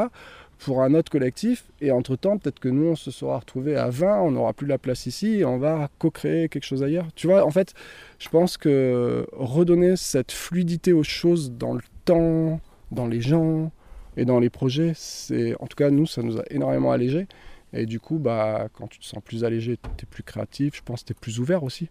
pour 0.64 0.82
un 0.82 0.94
autre 0.94 1.12
collectif. 1.12 1.66
Et 1.82 1.92
entre-temps, 1.92 2.38
peut-être 2.38 2.60
que 2.60 2.70
nous, 2.70 2.88
on 2.88 2.96
se 2.96 3.12
sera 3.12 3.40
retrouvés 3.40 3.76
à 3.76 3.90
20, 3.90 4.22
on 4.22 4.32
n'aura 4.32 4.54
plus 4.54 4.68
la 4.68 4.78
place 4.78 5.06
ici 5.06 5.44
on 5.46 5.58
va 5.58 5.90
co-créer 6.00 6.50
quelque 6.50 6.64
chose 6.64 6.84
ailleurs. 6.84 7.08
Tu 7.16 7.28
vois, 7.28 7.46
en 7.46 7.52
fait, 7.52 7.74
je 8.20 8.30
pense 8.30 8.58
que 8.58 9.28
redonner 9.34 9.96
cette 9.96 10.32
fluidité 10.32 10.94
aux 10.94 11.04
choses 11.04 11.52
dans 11.52 11.74
le 11.74 11.82
temps, 12.06 12.60
dans 12.92 13.08
les 13.08 13.22
gens 13.22 13.72
et 14.16 14.26
dans 14.26 14.40
les 14.40 14.50
projets, 14.50 14.94
c'est, 14.96 15.56
en 15.60 15.68
tout 15.68 15.76
cas, 15.76 15.90
nous, 15.90 16.06
ça 16.06 16.22
nous 16.22 16.38
a 16.38 16.44
énormément 16.50 16.92
allégé. 16.92 17.28
Et 17.74 17.86
du 17.86 18.00
coup, 18.00 18.20
bah, 18.20 18.68
quand 18.74 18.88
tu 18.88 19.00
te 19.00 19.06
sens 19.06 19.22
plus 19.24 19.44
allégé, 19.44 19.78
tu 19.98 20.04
es 20.04 20.06
plus 20.06 20.24
créatif, 20.24 20.76
je 20.76 20.82
pense 20.84 21.02
que 21.02 21.08
tu 21.08 21.14
es 21.14 21.20
plus 21.20 21.40
ouvert 21.40 21.64
aussi. 21.64 21.90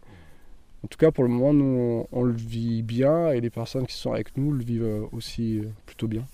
En 0.84 0.88
tout 0.88 0.98
cas, 0.98 1.10
pour 1.10 1.24
le 1.24 1.30
moment, 1.30 1.52
nous, 1.52 2.06
on, 2.12 2.20
on 2.20 2.22
le 2.22 2.32
vit 2.32 2.82
bien 2.82 3.30
et 3.30 3.40
les 3.40 3.50
personnes 3.50 3.86
qui 3.86 3.96
sont 3.96 4.12
avec 4.12 4.36
nous 4.36 4.52
le 4.52 4.64
vivent 4.64 5.06
aussi 5.12 5.60
plutôt 5.86 6.08
bien. 6.08 6.24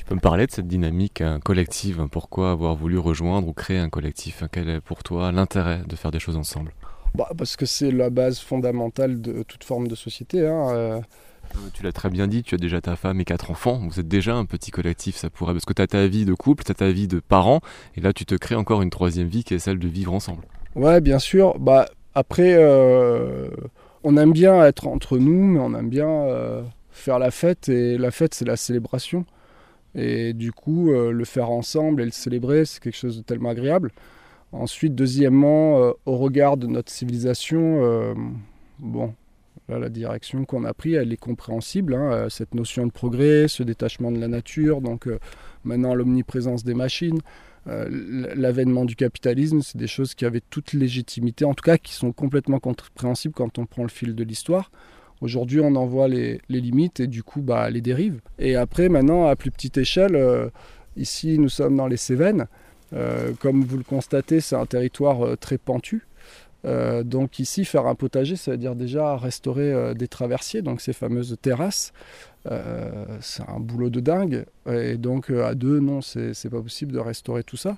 Tu 0.00 0.06
peux 0.06 0.14
me 0.14 0.20
parler 0.20 0.46
de 0.46 0.50
cette 0.50 0.66
dynamique 0.66 1.20
hein, 1.20 1.40
collective? 1.44 2.08
Pourquoi 2.10 2.52
avoir 2.52 2.74
voulu 2.74 2.96
rejoindre 2.96 3.48
ou 3.48 3.52
créer 3.52 3.76
un 3.76 3.90
collectif? 3.90 4.42
Quel 4.50 4.70
est 4.70 4.80
pour 4.80 5.02
toi 5.02 5.30
l'intérêt 5.30 5.82
de 5.86 5.94
faire 5.94 6.10
des 6.10 6.18
choses 6.18 6.38
ensemble? 6.38 6.72
Bah, 7.14 7.28
Parce 7.36 7.54
que 7.54 7.66
c'est 7.66 7.90
la 7.90 8.08
base 8.08 8.38
fondamentale 8.38 9.20
de 9.20 9.42
toute 9.42 9.62
forme 9.62 9.88
de 9.88 9.94
société. 9.94 10.48
Hein, 10.48 10.70
euh. 10.70 11.00
Euh, 11.54 11.58
Tu 11.74 11.82
l'as 11.82 11.92
très 11.92 12.08
bien 12.08 12.28
dit, 12.28 12.42
tu 12.42 12.54
as 12.54 12.58
déjà 12.58 12.80
ta 12.80 12.96
femme 12.96 13.20
et 13.20 13.26
quatre 13.26 13.50
enfants, 13.50 13.78
vous 13.90 14.00
êtes 14.00 14.08
déjà 14.08 14.34
un 14.34 14.46
petit 14.46 14.70
collectif, 14.70 15.16
ça 15.16 15.28
pourrait, 15.28 15.52
parce 15.52 15.66
que 15.66 15.74
tu 15.74 15.82
as 15.82 15.86
ta 15.86 16.06
vie 16.06 16.24
de 16.24 16.32
couple, 16.32 16.64
tu 16.64 16.72
as 16.72 16.76
ta 16.76 16.90
vie 16.90 17.06
de 17.06 17.20
parents, 17.20 17.60
et 17.94 18.00
là 18.00 18.14
tu 18.14 18.24
te 18.24 18.34
crées 18.34 18.54
encore 18.54 18.80
une 18.80 18.88
troisième 18.88 19.28
vie 19.28 19.44
qui 19.44 19.52
est 19.52 19.58
celle 19.58 19.78
de 19.78 19.88
vivre 19.88 20.14
ensemble. 20.14 20.44
Ouais, 20.76 21.02
bien 21.02 21.18
sûr. 21.18 21.58
Bah, 21.58 21.84
après, 22.14 22.54
euh, 22.56 23.50
on 24.02 24.16
aime 24.16 24.32
bien 24.32 24.64
être 24.64 24.86
entre 24.86 25.18
nous, 25.18 25.44
mais 25.44 25.60
on 25.60 25.74
aime 25.74 25.90
bien 25.90 26.26
faire 26.90 27.18
la 27.18 27.30
fête, 27.30 27.68
et 27.68 27.98
la 27.98 28.10
fête 28.10 28.32
c'est 28.32 28.46
la 28.46 28.56
célébration. 28.56 29.26
Et 29.94 30.32
du 30.32 30.52
coup, 30.52 30.92
euh, 30.92 31.10
le 31.10 31.24
faire 31.24 31.50
ensemble 31.50 32.02
et 32.02 32.04
le 32.04 32.10
célébrer, 32.10 32.64
c'est 32.64 32.80
quelque 32.80 32.96
chose 32.96 33.18
de 33.18 33.22
tellement 33.22 33.50
agréable. 33.50 33.90
Ensuite, 34.52 34.94
deuxièmement, 34.94 35.80
euh, 35.80 35.92
au 36.06 36.16
regard 36.16 36.56
de 36.56 36.66
notre 36.66 36.90
civilisation, 36.90 37.80
euh, 37.84 38.14
bon, 38.78 39.14
la 39.68 39.88
direction 39.88 40.44
qu'on 40.44 40.64
a 40.64 40.74
prise, 40.74 40.94
elle 40.94 41.12
est 41.12 41.16
compréhensible. 41.16 41.94
Hein, 41.94 42.28
cette 42.28 42.54
notion 42.54 42.86
de 42.86 42.92
progrès, 42.92 43.46
ce 43.46 43.62
détachement 43.62 44.10
de 44.10 44.18
la 44.18 44.26
nature, 44.26 44.80
donc 44.80 45.08
maintenant 45.62 45.94
l'omniprésence 45.94 46.64
des 46.64 46.74
machines, 46.74 47.20
l'avènement 47.66 48.84
du 48.84 48.96
capitalisme, 48.96 49.60
c'est 49.62 49.78
des 49.78 49.86
choses 49.86 50.16
qui 50.16 50.24
avaient 50.24 50.42
toute 50.50 50.72
légitimité, 50.72 51.44
en 51.44 51.54
tout 51.54 51.62
cas 51.62 51.78
qui 51.78 51.92
sont 51.92 52.10
complètement 52.10 52.58
compréhensibles 52.58 53.34
quand 53.34 53.60
on 53.60 53.66
prend 53.66 53.82
le 53.82 53.90
fil 53.90 54.16
de 54.16 54.24
l'histoire. 54.24 54.72
Aujourd'hui, 55.20 55.60
on 55.60 55.74
en 55.76 55.86
voit 55.86 56.08
les, 56.08 56.40
limites 56.48 57.00
et 57.00 57.06
du 57.06 57.22
coup 57.22 57.42
bah, 57.42 57.68
les 57.70 57.80
dérives. 57.80 58.20
Et 58.38 58.56
après, 58.56 58.88
maintenant, 58.88 59.26
à 59.26 59.36
plus 59.36 59.50
petite 59.50 59.76
échelle, 59.76 60.16
euh, 60.16 60.48
ici, 60.96 61.38
nous 61.38 61.48
sommes 61.50 61.76
dans 61.76 61.86
les 61.86 61.98
Cévennes. 61.98 62.46
Euh, 62.92 63.32
comme 63.38 63.62
vous 63.62 63.76
le 63.76 63.84
constatez, 63.84 64.40
c'est 64.40 64.56
un 64.56 64.66
territoire 64.66 65.24
euh, 65.24 65.36
très 65.36 65.58
pentu. 65.58 66.06
Donc 66.64 67.38
ici, 67.38 67.64
faire 67.64 67.86
un 67.86 67.94
potager, 67.94 68.36
ça 68.36 68.52
veut 68.52 68.58
dire 68.58 68.74
déjà 68.74 69.16
restaurer 69.16 69.94
des 69.94 70.08
traversiers, 70.08 70.62
donc 70.62 70.80
ces 70.80 70.92
fameuses 70.92 71.36
terrasses. 71.40 71.92
Euh, 72.46 73.18
c'est 73.20 73.42
un 73.48 73.60
boulot 73.60 73.90
de 73.90 74.00
dingue. 74.00 74.46
Et 74.66 74.96
donc, 74.96 75.30
euh, 75.30 75.44
à 75.44 75.54
deux, 75.54 75.80
non, 75.80 76.00
c'est 76.00 76.50
pas 76.50 76.60
possible 76.60 76.92
de 76.92 76.98
restaurer 76.98 77.44
tout 77.44 77.56
ça. 77.56 77.76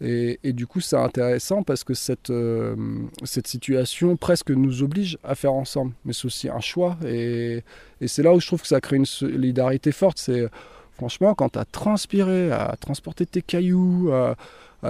Et, 0.00 0.38
du 0.52 0.66
coup, 0.66 0.80
c'est 0.80 0.96
intéressant 0.96 1.62
parce 1.62 1.84
que 1.84 1.94
cette, 1.94 2.30
euh, 2.30 2.76
situation 3.24 4.16
presque 4.16 4.50
nous 4.50 4.82
oblige 4.82 5.18
à 5.24 5.34
faire 5.34 5.54
ensemble. 5.54 5.92
Mais 6.04 6.12
c'est 6.12 6.26
aussi 6.26 6.48
un 6.48 6.60
choix. 6.60 6.96
Et, 7.06 7.62
et 8.00 8.08
c'est 8.08 8.22
là 8.22 8.34
où 8.34 8.40
je 8.40 8.46
trouve 8.46 8.62
que 8.62 8.68
ça 8.68 8.80
crée 8.80 8.96
une 8.96 9.06
solidarité 9.06 9.92
forte. 9.92 10.18
C'est 10.18 10.48
franchement, 10.92 11.34
quand 11.34 11.50
tu 11.50 11.58
as 11.58 11.64
transpiré, 11.64 12.52
à 12.52 12.76
transporter 12.78 13.26
tes 13.26 13.42
cailloux, 13.42 14.10
à 14.12 14.36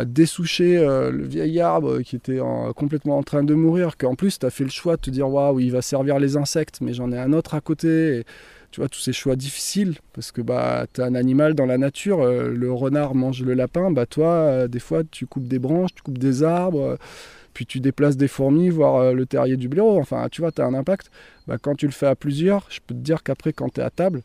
dessoucher 0.02 0.76
euh, 0.76 1.12
le 1.12 1.24
vieil 1.24 1.60
arbre 1.60 2.00
qui 2.00 2.16
était 2.16 2.40
complètement 2.74 3.16
en 3.16 3.22
train 3.22 3.44
de 3.44 3.54
mourir, 3.54 3.96
qu'en 3.96 4.16
plus 4.16 4.40
tu 4.40 4.46
as 4.46 4.50
fait 4.50 4.64
le 4.64 4.70
choix 4.70 4.96
de 4.96 5.02
te 5.02 5.10
dire 5.10 5.28
waouh, 5.28 5.60
il 5.60 5.70
va 5.70 5.82
servir 5.82 6.18
les 6.18 6.36
insectes, 6.36 6.80
mais 6.80 6.94
j'en 6.94 7.12
ai 7.12 7.18
un 7.18 7.32
autre 7.32 7.54
à 7.54 7.60
côté. 7.60 8.24
tu 8.72 8.80
vois, 8.80 8.88
tous 8.88 8.98
ces 8.98 9.12
choix 9.12 9.36
difficiles, 9.36 9.94
parce 10.12 10.32
que 10.32 10.42
bah, 10.42 10.86
tu 10.92 11.00
as 11.00 11.04
un 11.04 11.14
animal 11.14 11.54
dans 11.54 11.66
la 11.66 11.78
nature, 11.78 12.22
euh, 12.22 12.50
le 12.50 12.72
renard 12.72 13.14
mange 13.14 13.42
le 13.42 13.54
lapin, 13.54 13.92
bah 13.92 14.04
toi, 14.04 14.32
euh, 14.32 14.68
des 14.68 14.80
fois, 14.80 15.02
tu 15.08 15.26
coupes 15.26 15.46
des 15.46 15.60
branches, 15.60 15.94
tu 15.94 16.02
coupes 16.02 16.18
des 16.18 16.42
arbres, 16.42 16.98
puis 17.52 17.64
tu 17.66 17.78
déplaces 17.78 18.16
des 18.16 18.26
fourmis, 18.26 18.70
voire 18.70 19.14
le 19.14 19.26
terrier 19.26 19.56
du 19.56 19.68
blaireau, 19.68 20.00
enfin, 20.00 20.26
tu 20.28 20.40
vois, 20.40 20.50
tu 20.50 20.60
as 20.60 20.66
un 20.66 20.74
impact. 20.74 21.12
Bah, 21.46 21.56
quand 21.62 21.76
tu 21.76 21.86
le 21.86 21.92
fais 21.92 22.06
à 22.06 22.16
plusieurs, 22.16 22.66
je 22.68 22.80
peux 22.84 22.94
te 22.94 23.00
dire 23.00 23.22
qu'après, 23.22 23.52
quand 23.52 23.72
tu 23.72 23.80
es 23.80 23.84
à 23.84 23.90
table, 23.90 24.22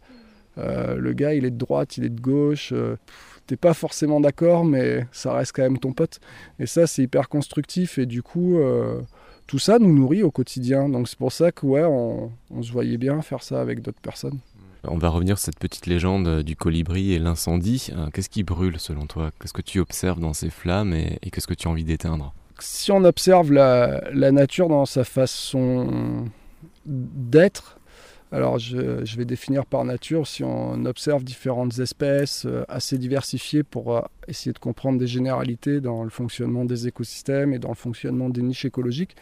le 0.57 1.13
gars, 1.13 1.33
il 1.35 1.45
est 1.45 1.51
de 1.51 1.57
droite, 1.57 1.97
il 1.97 2.05
est 2.05 2.09
de 2.09 2.19
gauche 2.19 2.73
t'es 3.49 3.57
pas 3.57 3.73
forcément 3.73 4.19
d'accord, 4.19 4.63
mais 4.63 5.07
ça 5.11 5.33
reste 5.33 5.53
quand 5.55 5.63
même 5.63 5.79
ton 5.79 5.91
pote. 5.91 6.19
Et 6.59 6.67
ça, 6.67 6.85
c'est 6.85 7.01
hyper 7.01 7.29
constructif. 7.29 7.97
Et 7.97 8.05
du 8.05 8.21
coup, 8.21 8.59
euh, 8.59 9.01
tout 9.47 9.57
ça 9.57 9.79
nous 9.79 9.91
nourrit 9.91 10.21
au 10.21 10.29
quotidien. 10.29 10.87
Donc 10.87 11.09
c'est 11.09 11.17
pour 11.17 11.31
ça 11.31 11.51
que 11.51 11.65
ouais, 11.65 11.83
on, 11.83 12.31
se 12.61 12.71
voyait 12.71 12.97
bien 12.97 13.19
faire 13.23 13.41
ça 13.41 13.59
avec 13.59 13.81
d'autres 13.81 14.01
personnes. 14.01 14.37
On 14.83 14.99
va 14.99 15.09
revenir 15.09 15.39
sur 15.39 15.45
cette 15.45 15.57
petite 15.57 15.87
légende 15.87 16.43
du 16.43 16.55
colibri 16.55 17.13
et 17.13 17.19
l'incendie. 17.19 17.89
Euh, 17.97 18.09
qu'est-ce 18.13 18.29
qui 18.29 18.43
brûle 18.43 18.79
selon 18.79 19.07
toi? 19.07 19.31
Qu'est-ce 19.41 19.53
que 19.53 19.63
tu 19.63 19.79
observes 19.79 20.19
dans 20.19 20.33
ces 20.33 20.51
flammes 20.51 20.93
et, 20.93 21.17
qu'est-ce 21.31 21.47
que 21.47 21.55
tu 21.55 21.67
as 21.67 21.71
envie 21.71 21.83
d'éteindre? 21.83 22.35
Si 22.59 22.91
on 22.91 23.03
observe 23.03 23.51
la, 23.51 24.03
la 24.13 24.31
nature 24.31 24.69
dans 24.69 24.85
sa 24.85 25.03
façon 25.03 26.27
d'être, 26.85 27.78
alors 28.31 28.59
je, 28.59 29.17
vais 29.17 29.25
définir 29.25 29.65
par 29.65 29.83
nature, 29.85 30.27
si 30.27 30.43
on 30.43 30.85
observe 30.85 31.23
différentes 31.23 31.79
espèces 31.79 32.45
euh, 32.45 32.63
assez 32.69 32.99
diversifiées 32.99 33.63
pour 33.63 33.95
euh, 33.95 34.01
essayer 34.27 34.53
de 34.53 34.59
comprendre 34.59 34.99
des 34.99 35.07
généralités 35.07 35.81
dans 35.81 36.03
le 36.03 36.11
fonctionnement 36.11 36.63
des 36.63 36.87
écosystèmes 36.87 37.53
et 37.53 37.59
dans 37.59 37.69
le 37.69 37.75
fonctionnement 37.75 38.29
des 38.29 38.43
niches 38.43 38.65
écologiques, 38.65 39.15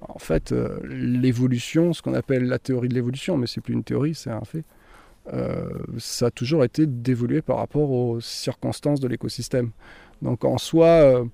en 0.00 0.18
fait 0.18 0.50
euh, 0.50 0.80
l'évolution, 0.84 1.92
ce 1.92 2.02
qu'on 2.02 2.14
appelle 2.14 2.46
la 2.46 2.58
théorie 2.58 2.88
de 2.88 2.94
l'évolution, 2.94 3.36
mais 3.36 3.46
c'est 3.46 3.60
plus 3.60 3.74
une 3.74 3.84
théorie, 3.84 4.16
c'est 4.16 4.30
un 4.30 4.44
fait, 4.44 4.64
ça 5.96 6.26
a 6.26 6.30
toujours 6.30 6.64
été 6.64 6.86
d'évoluer 6.86 7.40
par 7.40 7.56
rapport 7.56 7.90
aux 7.90 8.20
circonstances 8.20 9.00
de 9.00 9.08
l'écosystème. 9.08 9.70
Donc 10.20 10.44
en 10.44 10.58
soi, 10.58 11.24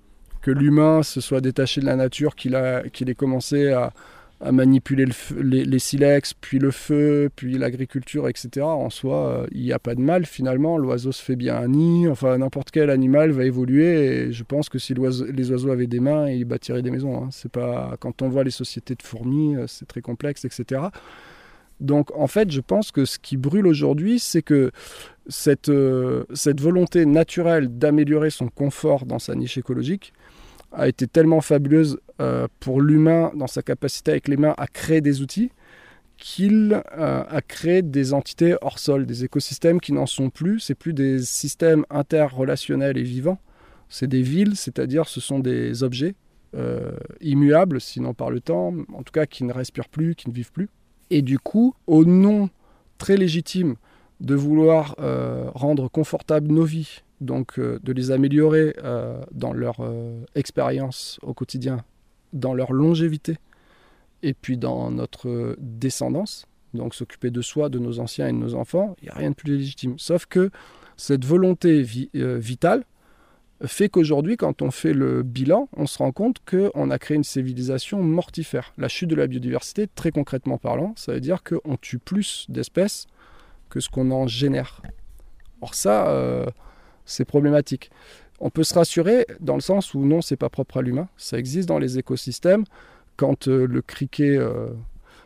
que 0.42 0.52
l'humain 0.52 1.02
se 1.02 1.20
soit 1.20 1.40
détaché 1.40 1.80
de 1.80 1.86
la 1.86 1.96
nature, 1.96 2.36
qu'il 2.36 2.54
ait 2.54 3.14
commencé 3.16 3.72
à 3.72 3.92
à 4.40 4.52
manipuler 4.52 5.04
les, 5.38 5.78
silex, 5.78 6.32
puis 6.32 6.58
le 6.58 6.70
feu, 6.70 7.28
puis 7.36 7.58
l'agriculture, 7.58 8.26
etc. 8.26 8.64
En 8.64 8.88
soi, 8.88 9.26
euh, 9.26 9.46
il 9.52 9.62
n'y 9.62 9.72
a 9.72 9.78
pas 9.78 9.94
de 9.94 10.00
mal 10.00 10.24
finalement. 10.24 10.78
L'oiseau 10.78 11.12
se 11.12 11.22
fait 11.22 11.36
bien 11.36 11.56
un 11.56 11.68
nid. 11.68 12.08
Enfin, 12.08 12.38
n'importe 12.38 12.70
quel 12.70 12.88
animal 12.88 13.32
va 13.32 13.44
évoluer. 13.44 14.06
Et 14.06 14.32
je 14.32 14.42
pense 14.42 14.70
que 14.70 14.78
si 14.78 14.94
les 14.94 15.50
oiseaux 15.50 15.70
avaient 15.70 15.86
des 15.86 16.00
mains, 16.00 16.30
ils 16.30 16.46
bâtiraient 16.46 16.82
des 16.82 16.90
maisons. 16.90 17.22
Hein. 17.22 17.28
C'est 17.30 17.52
pas 17.52 17.96
quand 18.00 18.22
on 18.22 18.28
voit 18.28 18.44
les 18.44 18.50
sociétés 18.50 18.94
de 18.94 19.02
fourmis, 19.02 19.56
euh, 19.56 19.66
c'est 19.66 19.86
très 19.86 20.00
complexe, 20.00 20.46
etc. 20.46 20.80
Donc 21.80 22.10
en 22.16 22.26
fait, 22.26 22.50
je 22.50 22.60
pense 22.60 22.92
que 22.92 23.04
ce 23.04 23.18
qui 23.18 23.36
brûle 23.36 23.66
aujourd'hui, 23.66 24.18
c'est 24.18 24.42
que 24.42 24.70
cette, 25.28 25.68
euh, 25.68 26.24
cette 26.34 26.60
volonté 26.60 27.06
naturelle 27.06 27.78
d'améliorer 27.78 28.30
son 28.30 28.48
confort 28.48 29.06
dans 29.06 29.18
sa 29.18 29.34
niche 29.34 29.58
écologique, 29.58 30.12
a 30.72 30.88
été 30.88 31.06
tellement 31.06 31.40
fabuleuse 31.40 31.98
euh, 32.20 32.46
pour 32.60 32.80
l'humain 32.80 33.32
dans 33.34 33.46
sa 33.46 33.62
capacité 33.62 34.12
avec 34.12 34.28
les 34.28 34.36
mains 34.36 34.54
à 34.56 34.66
créer 34.66 35.00
des 35.00 35.22
outils 35.22 35.50
qu'il 36.16 36.82
euh, 36.98 37.24
a 37.26 37.40
créé 37.40 37.80
des 37.80 38.12
entités 38.12 38.54
hors 38.60 38.78
sol, 38.78 39.06
des 39.06 39.24
écosystèmes 39.24 39.80
qui 39.80 39.92
n'en 39.92 40.04
sont 40.04 40.28
plus. 40.28 40.60
C'est 40.60 40.74
plus 40.74 40.92
des 40.92 41.22
systèmes 41.22 41.86
interrelationnels 41.88 42.98
et 42.98 43.02
vivants. 43.02 43.38
C'est 43.88 44.06
des 44.06 44.20
villes, 44.20 44.54
c'est-à-dire 44.54 45.08
ce 45.08 45.20
sont 45.20 45.38
des 45.38 45.82
objets 45.82 46.14
euh, 46.54 46.92
immuables, 47.22 47.80
sinon 47.80 48.12
par 48.12 48.30
le 48.30 48.40
temps, 48.40 48.74
en 48.92 49.02
tout 49.02 49.12
cas 49.12 49.24
qui 49.24 49.44
ne 49.44 49.52
respirent 49.52 49.88
plus, 49.88 50.14
qui 50.14 50.28
ne 50.28 50.34
vivent 50.34 50.52
plus. 50.52 50.68
Et 51.08 51.22
du 51.22 51.38
coup, 51.38 51.74
au 51.86 52.04
nom 52.04 52.50
très 52.98 53.16
légitime 53.16 53.76
de 54.20 54.34
vouloir 54.34 54.96
rendre 55.54 55.88
confortables 55.88 56.52
nos 56.52 56.64
vies, 56.64 57.00
donc 57.20 57.58
euh, 57.58 57.78
de 57.82 57.92
les 57.92 58.10
améliorer 58.10 58.74
euh, 58.82 59.20
dans 59.32 59.52
leur 59.52 59.80
euh, 59.80 60.24
expérience 60.34 61.18
au 61.22 61.34
quotidien, 61.34 61.84
dans 62.32 62.54
leur 62.54 62.72
longévité, 62.72 63.36
et 64.22 64.34
puis 64.34 64.56
dans 64.56 64.90
notre 64.90 65.56
descendance, 65.58 66.46
donc 66.74 66.94
s'occuper 66.94 67.30
de 67.30 67.42
soi, 67.42 67.68
de 67.68 67.78
nos 67.78 68.00
anciens 68.00 68.28
et 68.28 68.32
de 68.32 68.36
nos 68.36 68.54
enfants, 68.54 68.96
il 69.00 69.04
n'y 69.04 69.10
a 69.10 69.14
rien 69.14 69.30
de 69.30 69.34
plus 69.34 69.56
légitime. 69.56 69.98
Sauf 69.98 70.26
que 70.26 70.50
cette 70.96 71.24
volonté 71.24 71.82
vitale 71.82 72.84
fait 73.64 73.88
qu'aujourd'hui, 73.88 74.36
quand 74.36 74.62
on 74.62 74.70
fait 74.70 74.92
le 74.92 75.22
bilan, 75.22 75.68
on 75.76 75.86
se 75.86 75.98
rend 75.98 76.12
compte 76.12 76.38
qu'on 76.48 76.90
a 76.90 76.98
créé 76.98 77.16
une 77.16 77.24
civilisation 77.24 78.02
mortifère. 78.02 78.72
La 78.78 78.88
chute 78.88 79.08
de 79.08 79.14
la 79.14 79.26
biodiversité, 79.26 79.86
très 79.86 80.12
concrètement 80.12 80.58
parlant, 80.58 80.92
ça 80.96 81.14
veut 81.14 81.20
dire 81.20 81.42
qu'on 81.42 81.76
tue 81.76 81.98
plus 81.98 82.46
d'espèces 82.50 83.06
que 83.70 83.80
ce 83.80 83.88
qu'on 83.88 84.10
en 84.10 84.26
génère. 84.26 84.82
Or 85.62 85.74
ça, 85.74 86.44
c'est 87.10 87.24
problématique. 87.24 87.90
On 88.40 88.50
peut 88.50 88.64
se 88.64 88.74
rassurer 88.74 89.26
dans 89.40 89.54
le 89.54 89.60
sens 89.60 89.92
où 89.94 90.04
non, 90.04 90.22
c'est 90.22 90.36
pas 90.36 90.48
propre 90.48 90.78
à 90.78 90.82
l'humain. 90.82 91.08
Ça 91.16 91.38
existe 91.38 91.68
dans 91.68 91.78
les 91.78 91.98
écosystèmes. 91.98 92.64
Quand 93.16 93.48
euh, 93.48 93.66
le 93.66 93.82
criquet 93.82 94.36
euh, 94.36 94.68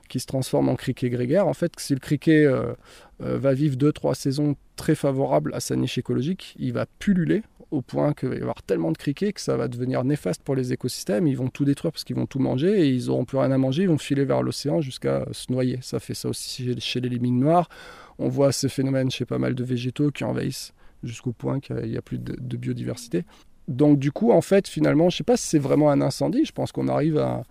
qui 0.08 0.18
se 0.18 0.26
transforme 0.26 0.68
en 0.68 0.74
criquet 0.74 1.10
grégaire, 1.10 1.46
en 1.46 1.54
fait, 1.54 1.72
si 1.78 1.94
le 1.94 2.00
criquet 2.00 2.44
euh, 2.44 2.74
va 3.20 3.54
vivre 3.54 3.76
deux, 3.76 3.92
trois 3.92 4.16
saisons 4.16 4.56
très 4.74 4.96
favorables 4.96 5.54
à 5.54 5.60
sa 5.60 5.76
niche 5.76 5.96
écologique, 5.96 6.56
il 6.58 6.72
va 6.72 6.86
pulluler 6.98 7.42
au 7.70 7.82
point 7.82 8.12
qu'il 8.12 8.28
va 8.28 8.34
y 8.34 8.40
avoir 8.40 8.62
tellement 8.62 8.92
de 8.92 8.98
criquets 8.98 9.32
que 9.32 9.40
ça 9.40 9.56
va 9.56 9.68
devenir 9.68 10.04
néfaste 10.04 10.42
pour 10.42 10.56
les 10.56 10.72
écosystèmes. 10.72 11.26
Ils 11.28 11.36
vont 11.36 11.48
tout 11.48 11.64
détruire 11.64 11.92
parce 11.92 12.04
qu'ils 12.04 12.16
vont 12.16 12.26
tout 12.26 12.40
manger 12.40 12.80
et 12.80 12.88
ils 12.88 13.06
n'auront 13.06 13.24
plus 13.24 13.38
rien 13.38 13.52
à 13.52 13.58
manger. 13.58 13.84
Ils 13.84 13.88
vont 13.88 13.98
filer 13.98 14.24
vers 14.24 14.42
l'océan 14.42 14.80
jusqu'à 14.80 15.24
se 15.32 15.50
noyer. 15.52 15.78
Ça 15.82 16.00
fait 16.00 16.14
ça 16.14 16.28
aussi 16.28 16.74
chez 16.80 17.00
les 17.00 17.08
limines 17.08 17.38
noires. 17.38 17.68
On 18.18 18.28
voit 18.28 18.52
ce 18.52 18.66
phénomène 18.66 19.10
chez 19.10 19.24
pas 19.24 19.38
mal 19.38 19.54
de 19.54 19.64
végétaux 19.64 20.10
qui 20.10 20.24
envahissent 20.24 20.73
jusqu'au 21.04 21.32
point 21.32 21.60
qu'il 21.60 21.76
n'y 21.76 21.96
a 21.96 22.02
plus 22.02 22.18
de, 22.18 22.56
biodiversité. 22.56 23.24
Donc 23.68 23.98
du 23.98 24.12
coup, 24.12 24.32
en 24.32 24.40
fait, 24.40 24.68
finalement, 24.68 25.10
je 25.10 25.14
ne 25.14 25.18
sais 25.18 25.24
pas 25.24 25.36
si 25.36 25.46
c'est 25.48 25.58
vraiment 25.58 25.90
un 25.90 26.00
incendie, 26.00 26.44
je 26.44 26.52
pense 26.52 26.72
qu'on 26.72 26.88
arrive 26.88 27.18
à, 27.18 27.42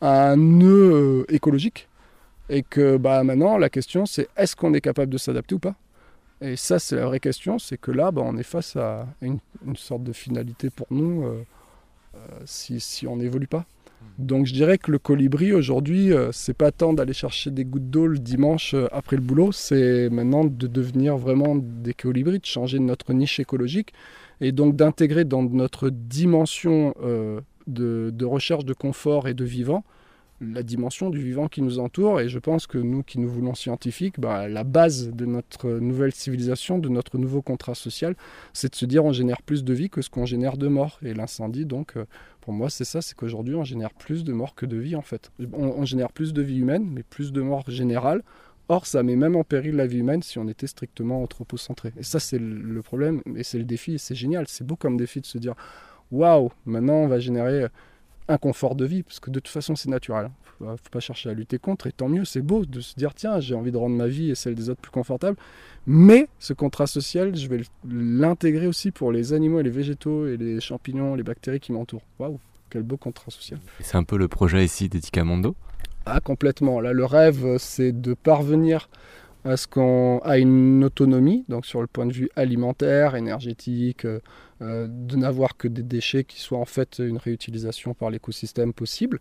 un 0.00 0.36
nœud 0.36 1.24
euh, 1.26 1.34
écologique, 1.34 1.88
et 2.50 2.62
que 2.62 2.98
bah, 2.98 3.24
maintenant, 3.24 3.56
la 3.56 3.70
question, 3.70 4.04
c'est 4.04 4.28
est-ce 4.36 4.54
qu'on 4.54 4.74
est 4.74 4.82
capable 4.82 5.10
de 5.10 5.16
s'adapter 5.16 5.54
ou 5.54 5.58
pas? 5.58 5.74
Et 6.42 6.56
ça, 6.56 6.78
c'est 6.78 6.96
la 6.96 7.06
vraie 7.06 7.20
question, 7.20 7.58
c'est 7.58 7.78
que 7.78 7.90
là, 7.90 8.10
bah, 8.10 8.22
on 8.22 8.36
est 8.36 8.42
face 8.42 8.76
à 8.76 9.06
une, 9.22 9.38
sorte 9.76 10.02
de 10.02 10.12
finalité 10.12 10.68
pour 10.68 10.86
nous 10.90 11.24
euh, 11.24 11.42
euh, 12.16 12.18
si, 12.44 12.80
si 12.80 13.06
on 13.06 13.16
n'évolue 13.16 13.46
pas. 13.46 13.64
Donc 14.18 14.46
je 14.46 14.52
dirais 14.52 14.78
que 14.78 14.92
le 14.92 14.98
colibri 14.98 15.52
aujourd'hui, 15.52 16.12
euh, 16.12 16.30
c'est 16.32 16.54
pas 16.56 16.70
tant 16.70 16.92
d'aller 16.92 17.12
chercher 17.12 17.50
des 17.50 17.64
gouttes 17.64 17.90
d'eau 17.90 18.06
le 18.06 18.18
dimanche 18.18 18.74
euh, 18.74 18.86
après 18.92 19.16
le 19.16 19.22
boulot, 19.22 19.50
c'est 19.50 20.08
maintenant 20.08 20.44
de 20.44 20.66
devenir 20.68 21.16
vraiment 21.16 21.56
des 21.56 21.94
colibris, 21.94 22.38
de 22.38 22.46
changer 22.46 22.78
notre 22.78 23.12
niche 23.12 23.40
écologique 23.40 23.92
et 24.40 24.52
donc 24.52 24.76
d'intégrer 24.76 25.24
dans 25.24 25.42
notre 25.42 25.90
dimension 25.90 26.94
euh, 27.02 27.40
de, 27.66 28.24
recherche 28.24 28.64
de 28.64 28.74
confort 28.74 29.26
et 29.26 29.34
de 29.34 29.44
vivant 29.44 29.84
la 30.52 30.62
dimension 30.62 31.10
du 31.10 31.22
vivant 31.22 31.48
qui 31.48 31.62
nous 31.62 31.78
entoure. 31.78 32.20
Et 32.20 32.28
je 32.28 32.38
pense 32.38 32.66
que 32.66 32.78
nous 32.78 33.02
qui 33.02 33.18
nous 33.18 33.28
voulons 33.28 33.54
scientifiques, 33.54 34.20
bah, 34.20 34.48
la 34.48 34.64
base 34.64 35.10
de 35.10 35.26
notre 35.26 35.70
nouvelle 35.70 36.12
civilisation, 36.12 36.78
de 36.78 36.88
notre 36.88 37.18
nouveau 37.18 37.42
contrat 37.42 37.74
social, 37.74 38.14
c'est 38.52 38.70
de 38.70 38.76
se 38.76 38.86
dire 38.86 39.04
on 39.04 39.12
génère 39.12 39.42
plus 39.42 39.64
de 39.64 39.72
vie 39.72 39.90
que 39.90 40.02
ce 40.02 40.10
qu'on 40.10 40.26
génère 40.26 40.56
de 40.56 40.68
morts. 40.68 40.98
Et 41.02 41.14
l'incendie, 41.14 41.66
donc, 41.66 41.96
euh, 41.96 42.04
pour 42.40 42.52
moi, 42.52 42.70
c'est 42.70 42.84
ça, 42.84 43.00
c'est 43.00 43.16
qu'aujourd'hui, 43.16 43.54
on 43.54 43.64
génère 43.64 43.94
plus 43.94 44.24
de 44.24 44.32
morts 44.32 44.54
que 44.54 44.66
de 44.66 44.76
vie, 44.76 44.96
en 44.96 45.02
fait. 45.02 45.30
On, 45.52 45.84
génère 45.84 46.12
plus 46.12 46.32
de 46.32 46.42
vie 46.42 46.58
humaine, 46.58 46.88
mais 46.92 47.02
plus 47.02 47.32
de 47.32 47.40
morts 47.40 47.68
générales. 47.68 48.22
Or, 48.68 48.86
ça 48.86 49.02
met 49.02 49.16
même 49.16 49.36
en 49.36 49.44
péril 49.44 49.76
la 49.76 49.86
vie 49.86 49.98
humaine 49.98 50.22
si 50.22 50.38
on 50.38 50.48
était 50.48 50.66
strictement 50.66 51.22
anthropocentré. 51.22 51.92
Et 51.98 52.02
ça, 52.02 52.20
c'est 52.20 52.38
le 52.38 52.82
problème, 52.82 53.20
et 53.36 53.44
c'est 53.44 53.58
le 53.58 53.64
défi, 53.64 53.94
et 53.94 53.98
c'est 53.98 54.14
génial. 54.14 54.46
C'est 54.48 54.66
beau 54.66 54.76
comme 54.76 54.96
défi 54.96 55.20
de 55.20 55.26
se 55.26 55.38
dire 55.38 55.54
waouh, 56.10 56.50
maintenant 56.64 56.94
on 56.94 57.08
va 57.08 57.18
générer 57.18 57.66
un 58.28 58.38
confort 58.38 58.74
de 58.74 58.84
vie, 58.84 59.02
parce 59.02 59.20
que 59.20 59.30
de 59.30 59.40
toute 59.40 59.52
façon 59.52 59.76
c'est 59.76 59.88
naturel. 59.88 60.30
Faut, 60.58 60.66
faut 60.66 60.90
pas 60.90 61.00
chercher 61.00 61.30
à 61.30 61.34
lutter 61.34 61.58
contre, 61.58 61.86
et 61.86 61.92
tant 61.92 62.08
mieux, 62.08 62.24
c'est 62.24 62.40
beau 62.40 62.64
de 62.64 62.80
se 62.80 62.94
dire 62.94 63.14
tiens, 63.14 63.40
j'ai 63.40 63.54
envie 63.54 63.72
de 63.72 63.76
rendre 63.76 63.96
ma 63.96 64.06
vie 64.06 64.30
et 64.30 64.34
celle 64.34 64.54
des 64.54 64.70
autres 64.70 64.80
plus 64.80 64.90
confortable. 64.90 65.36
Mais 65.86 66.28
ce 66.38 66.52
contrat 66.52 66.86
social, 66.86 67.36
je 67.36 67.48
vais 67.48 67.60
l'intégrer 67.88 68.66
aussi 68.66 68.90
pour 68.90 69.12
les 69.12 69.32
animaux 69.32 69.60
et 69.60 69.62
les 69.62 69.70
végétaux 69.70 70.26
et 70.26 70.36
les 70.36 70.60
champignons, 70.60 71.14
les 71.14 71.22
bactéries 71.22 71.60
qui 71.60 71.72
m'entourent. 71.72 72.04
Waouh, 72.18 72.38
quel 72.70 72.82
beau 72.82 72.96
contrat 72.96 73.30
social. 73.30 73.58
C'est 73.80 73.96
un 73.96 74.04
peu 74.04 74.16
le 74.16 74.28
projet 74.28 74.64
ici 74.64 74.88
d'Eticamondo 74.88 75.54
Ah, 76.06 76.20
complètement. 76.20 76.80
Là, 76.80 76.92
le 76.92 77.04
rêve, 77.04 77.58
c'est 77.58 77.92
de 77.92 78.14
parvenir 78.14 78.88
à 79.44 79.56
ce 79.56 79.66
qu'on 79.66 80.20
a 80.24 80.38
une 80.38 80.84
autonomie, 80.84 81.44
donc 81.48 81.66
sur 81.66 81.80
le 81.80 81.86
point 81.86 82.06
de 82.06 82.12
vue 82.12 82.30
alimentaire, 82.34 83.14
énergétique, 83.14 84.06
euh, 84.06 84.20
euh, 84.62 84.86
de 84.88 85.16
n'avoir 85.16 85.56
que 85.56 85.68
des 85.68 85.82
déchets 85.82 86.24
qui 86.24 86.40
soient 86.40 86.58
en 86.58 86.64
fait 86.64 86.98
une 86.98 87.18
réutilisation 87.18 87.92
par 87.92 88.10
l'écosystème 88.10 88.72
possible, 88.72 89.20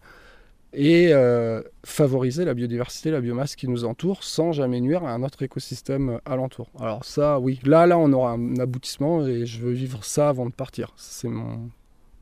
et 0.75 1.13
euh, 1.13 1.61
favoriser 1.85 2.45
la 2.45 2.53
biodiversité, 2.53 3.11
la 3.11 3.21
biomasse 3.21 3.55
qui 3.55 3.67
nous 3.67 3.85
entoure, 3.85 4.23
sans 4.23 4.53
jamais 4.53 4.81
nuire 4.81 5.03
à 5.03 5.11
un 5.11 5.21
autre 5.23 5.43
écosystème 5.43 6.19
alentour. 6.25 6.69
Alors 6.79 7.05
ça, 7.05 7.39
oui, 7.39 7.59
là, 7.63 7.85
là, 7.85 7.99
on 7.99 8.11
aura 8.13 8.31
un 8.31 8.57
aboutissement, 8.57 9.27
et 9.27 9.45
je 9.45 9.59
veux 9.59 9.73
vivre 9.73 10.03
ça 10.03 10.29
avant 10.29 10.45
de 10.45 10.53
partir. 10.53 10.93
C'est 10.95 11.27
mon, 11.27 11.69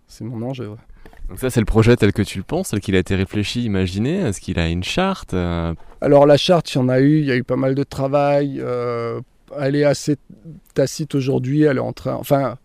c'est 0.08 0.24
mon 0.24 0.42
enjeu. 0.42 0.72
Donc 1.30 1.40
ça, 1.40 1.50
c'est 1.50 1.62
le 1.62 1.66
projet 1.66 1.96
tel 1.96 2.12
que 2.12 2.22
tu 2.22 2.38
le 2.38 2.44
penses, 2.44 2.70
tel 2.70 2.82
qu'il 2.82 2.96
a 2.96 3.00
été 3.00 3.16
réfléchi, 3.16 3.64
imaginé. 3.64 4.18
Est-ce 4.18 4.42
qu'il 4.42 4.60
a 4.60 4.68
une 4.68 4.84
charte 4.84 5.34
euh 5.34 5.74
Alors 6.02 6.26
la 6.26 6.38
charte, 6.38 6.74
il 6.74 6.78
y 6.78 6.82
en 6.82 6.90
a 6.90 7.00
eu, 7.00 7.20
il 7.20 7.26
y 7.26 7.32
a 7.32 7.38
eu 7.38 7.44
pas 7.44 7.56
mal 7.56 7.74
de 7.74 7.84
travail. 7.84 8.60
Euh, 8.60 9.22
elle 9.58 9.76
est 9.76 9.84
assez 9.84 10.18
tacite 10.74 11.16
aujourd'hui. 11.16 11.64
Elle 11.64 11.78
est 11.78 11.80
en 11.80 11.94
train. 11.94 12.16
Enfin, 12.16 12.58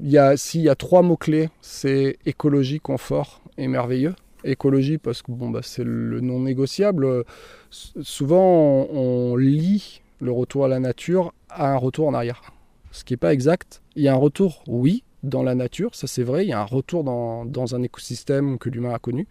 il 0.00 0.10
y 0.10 0.18
a, 0.18 0.36
s'il 0.36 0.62
y 0.62 0.68
a 0.68 0.74
trois 0.74 1.02
mots 1.02 1.16
clés, 1.16 1.48
c'est 1.60 2.18
écologie, 2.24 2.80
confort 2.80 3.40
et 3.58 3.68
merveilleux. 3.68 4.14
Écologie 4.44 4.98
parce 4.98 5.22
que 5.22 5.32
bon 5.32 5.48
bah 5.48 5.60
c'est 5.62 5.84
le 5.84 6.20
non 6.20 6.40
négociable. 6.40 7.24
Souvent 7.70 8.86
on, 8.92 9.36
lit 9.36 10.02
le 10.20 10.32
retour 10.32 10.66
à 10.66 10.68
la 10.68 10.80
nature 10.80 11.32
à 11.48 11.70
un 11.72 11.76
retour 11.76 12.08
en 12.08 12.14
arrière, 12.14 12.42
ce 12.90 13.04
qui 13.04 13.14
n'est 13.14 13.18
pas 13.18 13.32
exact. 13.32 13.80
Il 13.96 14.02
y 14.02 14.08
a 14.08 14.12
un 14.12 14.18
retour, 14.18 14.62
oui, 14.66 15.03
dans 15.24 15.42
la 15.42 15.54
nature, 15.54 15.94
ça 15.94 16.06
c'est 16.06 16.22
vrai. 16.22 16.44
Il 16.44 16.48
y 16.48 16.52
a 16.52 16.60
un 16.60 16.64
retour 16.64 17.04
dans, 17.04 17.74
un 17.74 17.82
écosystème 17.82 18.58
que 18.58 18.68
l'humain 18.68 18.94
a 18.94 18.98
connu, 18.98 19.26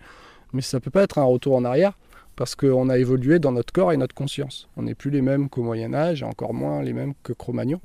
mais 0.51 0.61
ça 0.61 0.79
peut 0.79 0.91
pas 0.91 1.03
être 1.03 1.17
un 1.17 1.23
retour 1.23 1.55
en 1.55 1.63
arrière 1.63 1.97
parce 2.35 2.55
qu'on 2.55 2.89
a 2.89 2.97
évolué 2.97 3.39
dans 3.39 3.51
notre 3.51 3.71
corps 3.71 3.91
et 3.91 3.97
notre 3.97 4.15
conscience. 4.15 4.67
On 4.75 4.83
n'est 4.83 4.95
plus 4.95 5.11
les 5.11 5.21
mêmes 5.21 5.49
qu'au 5.49 5.61
Moyen 5.61 5.93
Âge, 5.93 6.23
et 6.23 6.25
encore 6.25 6.53
moins 6.53 6.81
les 6.81 6.93
mêmes 6.93 7.13
que 7.21 7.31
Cro-Magnon. 7.31 7.79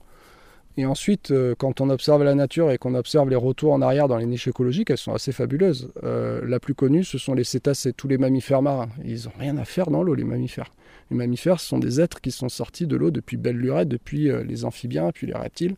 Et 0.79 0.87
ensuite, 0.87 1.33
euh, 1.33 1.57
quand 1.59 1.81
on 1.81 1.91
observe 1.91 2.23
la 2.23 2.37
nature 2.37 2.71
et 2.71 2.79
qu'on 2.79 2.95
observe 2.95 3.29
les 3.29 3.37
retours 3.37 3.73
en 3.73 3.83
arrière 3.83 4.07
dans 4.07 4.17
les 4.17 4.27
niches 4.27 4.47
écologiques, 4.47 4.91
elles 4.91 4.97
sont 4.97 5.13
assez 5.13 5.33
fabuleuses. 5.33 5.91
Euh, 6.05 6.41
la 6.47 6.61
plus 6.61 6.75
connue, 6.75 7.03
ce 7.03 7.19
sont 7.19 7.35
les 7.35 7.43
cétacés, 7.43 7.93
tous 7.93 8.07
les 8.07 8.17
mammifères 8.17 8.63
marins. 8.63 8.89
Ils 9.05 9.25
n'ont 9.25 9.33
rien 9.41 9.57
à 9.57 9.65
faire 9.65 9.91
dans 9.91 10.05
l'eau, 10.05 10.15
les 10.15 10.23
mammifères. 10.23 10.73
Les 11.11 11.17
mammifères, 11.17 11.59
sont 11.59 11.79
des 11.79 12.01
êtres 12.01 12.21
qui 12.21 12.31
sont 12.31 12.49
sortis 12.49 12.87
de 12.87 12.97
l'eau 12.97 13.11
depuis 13.11 13.37
belle 13.37 13.57
lurette, 13.57 13.89
depuis 13.89 14.31
euh, 14.31 14.45
les 14.45 14.65
amphibiens, 14.65 15.11
puis 15.13 15.27
les 15.27 15.35
reptiles. 15.35 15.75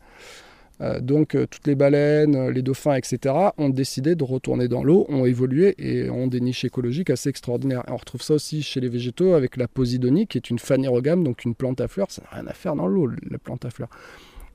Donc 1.01 1.37
toutes 1.51 1.67
les 1.67 1.75
baleines, 1.75 2.49
les 2.49 2.63
dauphins, 2.63 2.95
etc., 2.95 3.35
ont 3.59 3.69
décidé 3.69 4.15
de 4.15 4.25
retourner 4.25 4.67
dans 4.67 4.83
l'eau, 4.83 5.05
ont 5.09 5.27
évolué 5.27 5.75
et 5.79 6.09
ont 6.09 6.27
des 6.27 6.41
niches 6.41 6.65
écologiques 6.65 7.11
assez 7.11 7.29
extraordinaires. 7.29 7.85
on 7.89 7.97
retrouve 7.97 8.23
ça 8.23 8.35
aussi 8.35 8.63
chez 8.63 8.81
les 8.81 8.89
végétaux 8.89 9.35
avec 9.35 9.57
la 9.57 9.69
posidonie, 9.69 10.27
qui 10.27 10.39
est 10.39 10.49
une 10.49 10.59
phanérogame, 10.59 11.23
donc 11.23 11.45
une 11.45 11.55
plante 11.55 11.81
à 11.81 11.89
fleurs. 11.89 12.11
Ça 12.11 12.23
n'a 12.23 12.41
rien 12.41 12.47
à 12.47 12.55
faire 12.55 12.77
dans 12.77 12.87
l'eau, 12.87 13.09
la 13.31 13.39
plante 13.39 13.65
à 13.65 13.71
fleurs. 13.71 13.91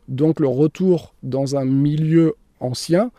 Donc 0.08 0.40
le 0.40 0.48
retour 0.48 1.14
dans 1.24 1.56
un 1.56 1.66
milieu 1.66 2.36
ancien 2.60 3.12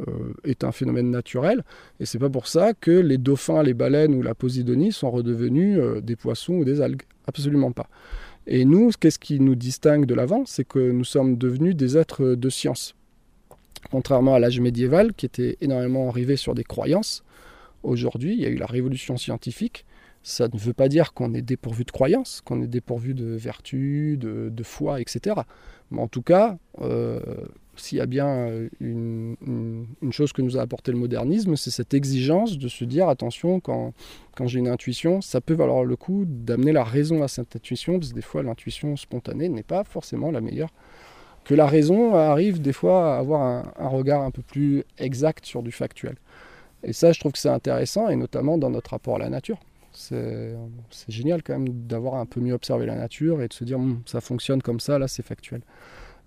euh, 0.00 0.34
est 0.44 0.64
un 0.64 0.72
phénomène 0.72 1.10
naturel, 1.10 1.62
et 2.00 2.06
c'est 2.06 2.18
pas 2.18 2.30
pour 2.30 2.48
ça 2.48 2.74
que 2.74 2.90
les 2.90 3.18
dauphins, 3.18 3.62
les 3.62 3.74
baleines 3.74 4.14
ou 4.14 4.22
la 4.22 4.34
posidonie 4.34 4.92
sont 4.92 5.10
redevenus 5.10 5.78
euh, 5.78 6.00
des 6.00 6.16
poissons 6.16 6.54
ou 6.54 6.64
des 6.64 6.80
algues. 6.80 7.02
Absolument 7.26 7.72
pas. 7.72 7.88
Et 8.46 8.64
nous, 8.64 8.90
qu'est-ce 8.98 9.18
qui 9.18 9.40
nous 9.40 9.54
distingue 9.54 10.06
de 10.06 10.14
l'avant? 10.14 10.44
C'est 10.46 10.66
que 10.66 10.90
nous 10.90 11.04
sommes 11.04 11.36
devenus 11.36 11.74
des 11.74 11.96
êtres 11.96 12.34
de 12.34 12.50
science. 12.50 12.94
Contrairement 13.90 14.34
à 14.34 14.38
l'âge 14.38 14.60
médiéval, 14.60 15.14
qui 15.14 15.26
était 15.26 15.56
énormément 15.60 16.08
arrivé 16.08 16.36
sur 16.36 16.54
des 16.54 16.64
croyances, 16.64 17.22
aujourd'hui, 17.82 18.34
il 18.34 18.40
y 18.40 18.46
a 18.46 18.48
eu 18.48 18.56
la 18.56 18.66
révolution 18.66 19.16
scientifique, 19.16 19.84
ça 20.22 20.48
ne 20.48 20.58
veut 20.58 20.72
pas 20.72 20.88
dire 20.88 21.12
qu'on 21.12 21.34
est 21.34 21.42
dépourvu 21.42 21.84
de 21.84 21.90
croyances, 21.90 22.40
qu'on 22.42 22.62
est 22.62 22.66
dépourvu 22.66 23.14
de 23.14 23.26
vertu, 23.26 24.16
de, 24.18 24.62
foi, 24.62 25.00
etc. 25.00 25.36
Mais 25.90 26.00
en 26.00 26.08
tout 26.08 26.22
cas, 26.22 26.56
euh, 26.80 27.20
s'il 27.76 27.98
y 27.98 28.00
a 28.00 28.06
bien 28.06 28.48
une, 28.80 29.36
chose 30.10 30.32
que 30.32 30.42
nous 30.42 30.56
a 30.56 30.62
apporté 30.62 30.92
le 30.92 30.98
modernisme, 30.98 31.56
c'est 31.56 31.70
cette 31.70 31.94
exigence 31.94 32.58
de 32.58 32.68
se 32.68 32.84
dire 32.84 33.08
attention, 33.08 33.60
quand, 33.60 33.92
quand 34.36 34.46
j'ai 34.46 34.58
une 34.58 34.68
intuition, 34.68 35.20
ça 35.20 35.40
peut 35.40 35.54
valoir 35.54 35.84
le 35.84 35.96
coup 35.96 36.24
d'amener 36.26 36.72
la 36.72 36.84
raison 36.84 37.22
à 37.22 37.28
cette 37.28 37.56
intuition, 37.56 37.98
parce 37.98 38.10
que 38.10 38.14
des 38.14 38.22
fois 38.22 38.42
l'intuition 38.42 38.96
spontanée 38.96 39.48
n'est 39.48 39.62
pas 39.62 39.84
forcément 39.84 40.30
la 40.30 40.40
meilleure. 40.40 40.70
Que 41.44 41.54
la 41.54 41.66
raison 41.66 42.14
arrive 42.14 42.62
des 42.62 42.72
fois 42.72 43.16
à 43.16 43.18
avoir 43.18 43.72
un 43.78 43.88
regard 43.88 44.22
un 44.22 44.30
peu 44.30 44.40
plus 44.40 44.84
exact 44.98 45.44
sur 45.44 45.62
du 45.62 45.72
factuel. 45.72 46.16
Et 46.84 46.92
ça, 46.92 47.12
je 47.12 47.20
trouve 47.20 47.32
que 47.32 47.38
c'est 47.38 47.48
intéressant, 47.48 48.08
et 48.08 48.16
notamment 48.16 48.58
dans 48.58 48.70
notre 48.70 48.90
rapport 48.90 49.16
à 49.16 49.18
la 49.18 49.30
nature. 49.30 49.58
C'est 49.92 50.56
génial 51.08 51.42
quand 51.42 51.52
même 51.52 51.68
d'avoir 51.86 52.16
un 52.16 52.26
peu 52.26 52.40
mieux 52.40 52.52
observé 52.52 52.84
la 52.84 52.96
nature 52.96 53.42
et 53.42 53.48
de 53.48 53.52
se 53.52 53.64
dire 53.64 53.78
hum, 53.78 54.02
ça 54.06 54.20
fonctionne 54.20 54.60
comme 54.60 54.80
ça, 54.80 54.98
là 54.98 55.06
c'est 55.06 55.24
factuel. 55.24 55.62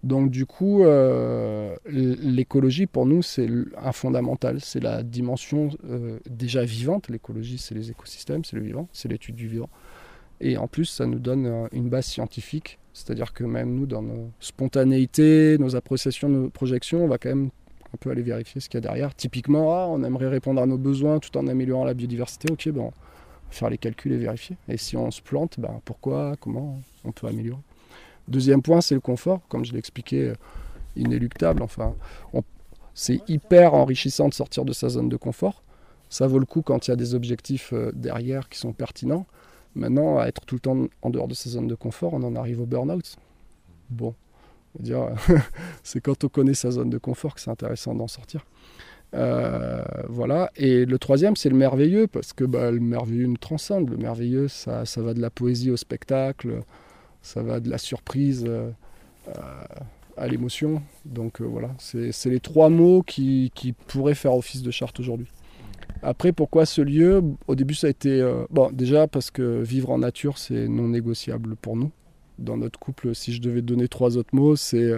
Donc 0.08 0.32
du 0.32 0.46
coup, 0.46 0.86
euh, 0.86 1.76
l'écologie 1.86 2.86
pour 2.86 3.06
nous 3.06 3.22
c'est 3.22 3.50
un 3.78 3.92
fondamental, 3.92 4.62
c'est 4.62 4.80
la 4.80 5.04
dimension 5.04 5.70
euh, 5.84 6.20
déjà 6.30 6.64
vivante. 6.64 7.10
L'écologie 7.10 7.58
c'est 7.58 7.76
les 7.76 7.92
écosystèmes, 7.92 8.46
c'est 8.46 8.56
le 8.56 8.62
vivant, 8.62 8.88
c'est 8.94 9.10
l'étude 9.10 9.36
du 9.36 9.50
vivant. 9.50 9.70
Et 10.40 10.56
en 10.56 10.68
plus 10.70 10.86
ça 10.86 11.06
nous 11.06 11.20
donne 11.20 11.46
euh, 11.46 11.68
une 11.74 11.90
base 11.90 12.06
scientifique, 12.06 12.80
c'est-à-dire 12.94 13.34
que 13.34 13.44
même 13.44 13.76
nous 13.76 13.86
dans 13.86 14.02
nos 14.02 14.32
spontanéités, 14.40 15.58
nos 15.58 15.76
appréciations, 15.76 16.30
nos 16.30 16.50
projections, 16.50 17.04
on 17.04 17.10
va 17.10 17.18
quand 17.18 17.30
même 17.30 17.50
un 17.94 17.98
peu 18.00 18.10
aller 18.10 18.22
vérifier 18.22 18.62
ce 18.62 18.70
qu'il 18.70 18.78
y 18.78 18.84
a 18.86 18.88
derrière. 18.88 19.14
Typiquement, 19.14 19.76
ah, 19.76 19.88
on 19.90 20.06
aimerait 20.06 20.30
répondre 20.30 20.62
à 20.62 20.66
nos 20.66 20.78
besoins 20.78 21.20
tout 21.20 21.38
en 21.38 21.48
améliorant 21.48 21.84
la 21.84 21.94
biodiversité, 21.94 22.50
ok 22.50 22.70
bon 22.70 22.94
faire 23.50 23.70
les 23.70 23.78
calculs 23.78 24.14
et 24.14 24.18
vérifier. 24.18 24.56
Et 24.70 24.78
si 24.78 24.96
on 24.96 25.12
se 25.12 25.22
plante, 25.22 25.60
ben 25.60 25.82
pourquoi, 25.84 26.36
comment 26.40 26.82
on 27.04 27.12
peut 27.12 27.28
améliorer? 27.28 27.60
Deuxième 28.28 28.62
point, 28.62 28.82
c'est 28.82 28.96
le 28.96 29.02
confort, 29.02 29.42
comme 29.48 29.66
je 29.66 29.74
l'ai 29.74 29.80
expliqué, 29.80 30.30
euh, 30.30 30.36
inéluctable. 30.96 31.62
Enfin, 31.62 31.96
c'est 32.94 33.22
hyper 33.30 33.74
enrichissant 33.74 34.28
de 34.28 34.34
sortir 34.34 34.66
de 34.66 34.74
sa 34.74 34.90
zone 34.90 35.10
de 35.10 35.18
confort. 35.18 35.64
Ça 36.10 36.26
vaut 36.28 36.40
le 36.40 36.46
coup 36.46 36.62
quand 36.62 36.88
il 36.88 36.92
y 36.92 36.94
a 36.94 36.96
des 36.96 37.16
objectifs 37.16 37.74
euh, 37.74 37.92
derrière 37.94 38.50
qui 38.50 38.58
sont 38.58 38.74
pertinents. 38.74 39.26
Maintenant, 39.76 40.18
à 40.18 40.28
être 40.28 40.46
tout 40.46 40.56
le 40.56 40.62
temps 40.62 40.78
en 41.02 41.10
dehors 41.10 41.28
de 41.28 41.36
sa 41.36 41.50
zone 41.52 41.68
de 41.68 41.76
confort, 41.76 42.14
on 42.14 42.24
en 42.24 42.36
arrive 42.36 42.62
au 42.62 42.66
burn-out. 42.66 43.18
Bon, 43.90 44.16
c'est 45.84 46.02
quand 46.02 46.24
on 46.24 46.28
connaît 46.28 46.54
sa 46.54 46.72
zone 46.72 46.90
de 46.90 46.98
confort 46.98 47.36
que 47.36 47.42
c'est 47.42 47.52
intéressant 47.52 47.96
d'en 47.96 48.08
sortir. 48.08 48.46
Euh, 49.14 49.84
voilà. 50.10 50.52
Et 50.56 50.86
le 50.86 51.00
troisième, 51.00 51.36
c'est 51.36 51.50
le 51.50 51.56
merveilleux, 51.56 52.08
parce 52.08 52.34
que 52.34 52.44
bah, 52.44 52.72
le 52.72 52.80
merveilleux 52.80 53.28
nous 53.28 53.38
transcende. 53.38 53.90
Le 53.90 53.98
merveilleux, 53.98 54.48
ça, 54.48 54.86
ça 54.86 55.02
va 55.02 55.14
de 55.14 55.22
la 55.22 55.30
poésie 55.30 55.72
au 55.72 55.78
spectacle, 55.78 56.62
ça 57.28 57.44
va 57.44 57.60
de 57.60 57.70
la 57.70 57.78
surprise 57.78 58.46
euh, 58.48 58.72
à 60.16 60.28
l'émotion. 60.28 60.82
Donc 61.06 61.42
euh, 61.42 61.46
voilà, 61.46 61.72
c'est 61.78 62.12
les 62.26 62.40
trois 62.40 62.70
mots 62.70 63.04
qui, 63.04 63.52
qui, 63.54 63.74
pourraient 63.74 64.16
faire 64.16 64.34
office 64.34 64.64
de 64.64 64.72
charte 64.72 65.00
aujourd'hui. 65.00 65.28
Après, 66.02 66.32
pourquoi 66.32 66.66
ce 66.66 66.82
lieu? 66.82 67.24
Au 67.48 67.56
début, 67.56 67.74
ça 67.74 67.88
a 67.88 67.90
été... 67.90 68.24
bon, 68.50 68.72
déjà 68.72 69.08
parce 69.08 69.32
que 69.32 69.62
vivre 69.62 69.90
en 69.90 69.98
nature, 69.98 70.38
c'est 70.38 70.68
non 70.68 70.88
négociable 70.90 71.56
pour 71.56 71.76
nous. 71.76 71.92
Dans 72.40 72.58
notre 72.58 72.80
couple, 72.80 73.16
si 73.16 73.34
je 73.34 73.42
devais 73.42 73.62
donner 73.62 73.88
trois 73.88 74.18
autres 74.18 74.36
mots, 74.36 74.56
c'est 74.56 74.92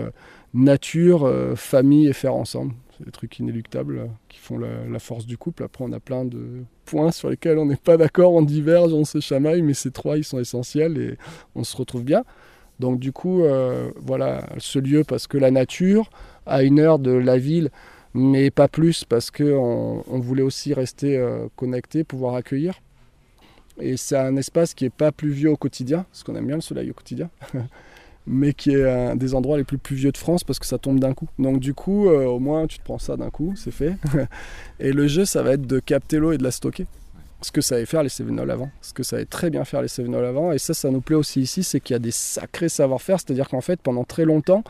nature, 0.54 1.32
famille 1.56 2.08
et 2.08 2.13
faire 2.13 2.36
ensemble 2.36 2.73
des 3.04 3.12
trucs 3.12 3.39
inéluctables 3.39 4.10
qui 4.28 4.39
font 4.39 4.58
la, 4.58 4.99
force 4.99 5.25
du 5.25 5.38
couple. 5.38 5.63
Après, 5.63 5.84
on 5.84 5.91
a 5.91 5.99
plein 5.99 6.25
de 6.25 6.63
points 6.86 7.12
sur 7.12 7.30
lesquels 7.30 7.58
on 7.58 7.65
n'est 7.65 7.75
pas 7.75 7.97
d'accord, 7.97 8.34
on 8.34 8.41
diverge, 8.41 8.93
on 8.93 9.06
se 9.06 9.19
chamaille, 9.19 9.62
mais 9.62 9.73
ces 9.73 9.91
trois, 9.91 10.17
ils 10.17 10.23
sont 10.23 10.39
essentiels 10.39 10.97
et 10.97 11.17
on 11.56 11.63
se 11.63 11.75
retrouve 11.78 12.04
bien. 12.04 12.23
Donc 12.80 12.99
du 12.99 13.12
coup, 13.12 13.43
euh, 13.43 13.91
voilà, 13.97 14.45
ce 14.58 14.80
lieu 14.80 15.04
parce 15.04 15.28
que 15.28 15.38
la 15.38 15.52
nature, 15.52 16.10
à 16.45 16.63
une 16.63 16.80
heure 16.80 16.99
de 16.99 17.12
la 17.12 17.38
ville, 17.38 17.69
mais 18.13 18.52
pas 18.52 18.67
plus 18.67 19.06
parce 19.06 19.32
qu'on 19.32 20.04
on 20.08 20.19
voulait 20.19 20.43
aussi 20.43 20.73
rester 20.73 21.17
euh, 21.17 21.47
connecté, 21.56 22.04
pouvoir 22.04 22.36
accueillir. 22.36 22.75
Et 23.80 23.98
c'est 23.98 24.18
un 24.18 24.36
espace 24.36 24.74
qui 24.74 24.84
n'est 24.86 24.89
pas 24.89 25.12
pluvieux 25.12 25.52
au 25.52 25.58
quotidien, 25.58 26.06
parce 26.12 26.24
qu'on 26.24 26.36
aime 26.36 26.48
bien 26.48 26.56
le 26.56 26.62
soleil 26.62 26.89
au 26.89 26.94
quotidien. 26.94 27.30
mais 28.28 28.54
qui 28.54 28.72
est 28.72 28.88
un 28.88 29.15
des 29.15 29.34
endroits 29.34 29.58
les 29.58 29.63
plus 29.63 29.80
pluvieux 29.80 30.12
de 30.12 30.18
France 30.18 30.44
parce 30.44 30.60
que 30.60 30.68
ça 30.68 30.78
tombe 30.78 31.00
d'un 31.00 31.13
coup. 31.13 31.28
Donc 31.39 31.60
du 31.60 31.74
coup, 31.74 32.10
euh, 32.10 32.26
au 32.26 32.39
moins 32.39 32.68
tu 32.68 32.78
te 32.78 32.84
prends 32.84 33.00
ça 33.00 33.18
d'un 33.18 33.32
coup, 33.32 33.54
c'est 33.56 33.72
fait. 33.72 33.96
et 34.80 34.94
le 34.94 35.08
jeu, 35.08 35.26
ça 35.26 35.42
va 35.42 35.54
être 35.54 35.65
de 35.65 35.80
capter 35.80 36.20
l'eau 36.20 36.32
et 36.32 36.38
de 36.38 36.44
la 36.44 36.52
stocker. 36.52 36.86
Ce 37.42 37.52
que 37.52 37.62
ça 37.62 37.84
faire 37.86 38.04
les 38.04 38.10
Sevenol 38.10 38.52
avant, 38.52 38.70
ce 38.82 38.94
que 38.94 39.02
ça 39.02 39.24
très 39.26 39.50
bien 39.50 39.63
faire 39.63 39.82
les 39.82 39.88
Sevenol 39.88 40.26
avant, 40.26 40.52
et 40.52 40.60
ça, 40.60 40.74
ça 40.74 40.92
nous 40.92 41.00
plaît 41.00 41.15
aussi 41.15 41.42
ici, 41.42 41.63
c'est 41.63 41.80
qu'il 41.80 41.94
y 41.94 41.96
a 41.96 42.00
des 42.00 42.12
sacrés 42.12 42.68
savoir-faire, 42.68 43.18
c'est-à-dire 43.18 43.48
qu'en 43.48 43.62
fait, 43.62 43.80
pendant 43.80 44.04
très 44.04 44.26
longtemps, 44.26 44.62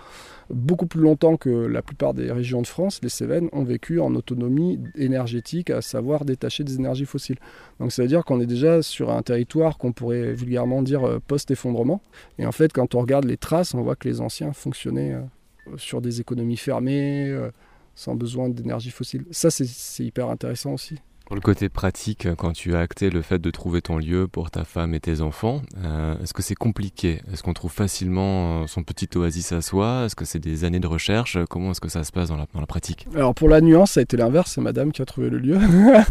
beaucoup 0.50 0.88
plus 0.88 1.02
longtemps 1.02 1.38
que 1.38 1.50
la 1.50 1.82
plupart 1.82 2.14
des 2.14 2.32
régions 2.32 2.62
de 2.62 2.68
France, 2.68 3.00
les 3.04 3.10
Cévennes 3.10 3.50
ont 3.52 3.64
vécu 3.64 4.00
en 4.00 4.14
autonomie 4.16 4.80
énergétique, 4.96 5.70
à 5.70 5.82
savoir 5.82 6.26
détacher 6.26 6.64
des 6.64 6.76
énergies 6.76 7.06
fossiles. 7.06 7.38
Donc 7.80 7.92
ça 7.92 8.02
veut 8.02 8.08
dire 8.08 8.26
qu'on 8.26 8.40
est 8.42 8.48
déjà 8.48 8.82
sur 8.82 9.12
un 9.12 9.22
territoire 9.22 9.78
qu'on 9.78 9.92
pourrait 9.92 10.34
vulgairement 10.34 10.82
dire 10.82 11.04
euh, 11.04 11.20
post-effondrement. 11.26 12.02
Et 12.38 12.46
en 12.46 12.52
fait, 12.52 12.74
quand 12.74 12.96
on 12.96 13.02
regarde 13.02 13.26
les 13.26 13.38
traces, 13.38 13.74
on 13.74 13.82
voit 13.82 13.96
que 13.96 14.08
les 14.08 14.22
anciens 14.22 14.54
fonctionnaient 14.54 15.14
euh, 15.14 15.78
sur 15.78 16.02
des 16.02 16.20
économies 16.20 16.58
fermées, 16.58 17.30
euh, 17.30 17.52
sans 17.96 18.16
besoin 18.16 18.50
d'énergie 18.50 18.92
fossile. 18.92 19.26
Ça, 19.32 19.52
c'est 19.52 20.04
hyper 20.04 20.30
intéressant 20.30 20.74
aussi. 20.74 20.96
Pour 21.30 21.36
le 21.36 21.42
côté 21.42 21.70
pratique, 21.70 22.28
quand 22.40 22.54
tu 22.54 22.74
as 22.74 22.80
acté 22.80 23.12
le 23.12 23.22
fait 23.22 23.38
de 23.38 23.52
trouver 23.52 23.84
ton 23.84 24.00
lieu 24.00 24.28
pour 24.28 24.50
ta 24.50 24.64
femme 24.64 24.96
et 24.96 25.00
tes 25.00 25.22
enfants, 25.22 25.62
euh, 25.78 26.18
est-ce 26.24 26.34
que 26.34 26.42
c'est 26.42 26.56
compliqué? 26.56 27.22
Est-ce 27.32 27.44
qu'on 27.44 27.54
trouve 27.54 27.72
facilement 27.72 28.64
euh, 28.64 28.66
son 28.66 28.82
petit 28.82 29.08
oasis 29.16 29.52
à 29.52 29.62
soi? 29.62 30.06
Est-ce 30.06 30.16
que 30.16 30.26
c'est 30.26 30.40
des 30.40 30.64
années 30.64 30.80
de 30.80 30.88
recherche? 30.88 31.38
Comment 31.48 31.70
est-ce 31.70 31.82
que 31.82 31.88
ça 31.88 32.04
se 32.04 32.12
passe 32.12 32.30
dans 32.30 32.36
la, 32.36 32.66
pratique? 32.66 33.06
Alors 33.14 33.36
pour 33.36 33.48
la 33.48 33.62
nuance, 33.62 33.92
ça 33.92 34.00
a 34.00 34.02
été 34.02 34.18
l'inverse, 34.18 34.54
c'est 34.56 34.62
madame 34.62 34.92
qui 34.92 35.04
a 35.04 35.06
trouvé 35.06 35.30
le 35.30 35.38
lieu 35.38 35.60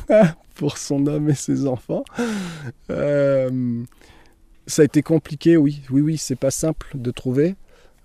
pour 0.54 0.78
son 0.78 1.04
homme 1.08 1.28
et 1.30 1.34
ses 1.34 1.66
enfants. 1.66 2.04
Euh, 2.90 3.82
ça 4.68 4.82
a 4.82 4.84
été 4.84 5.02
compliqué, 5.02 5.56
oui. 5.56 5.82
Oui, 5.90 6.00
oui, 6.00 6.16
c'est 6.16 6.38
pas 6.38 6.52
simple 6.52 6.92
de 6.94 7.10
trouver. 7.10 7.56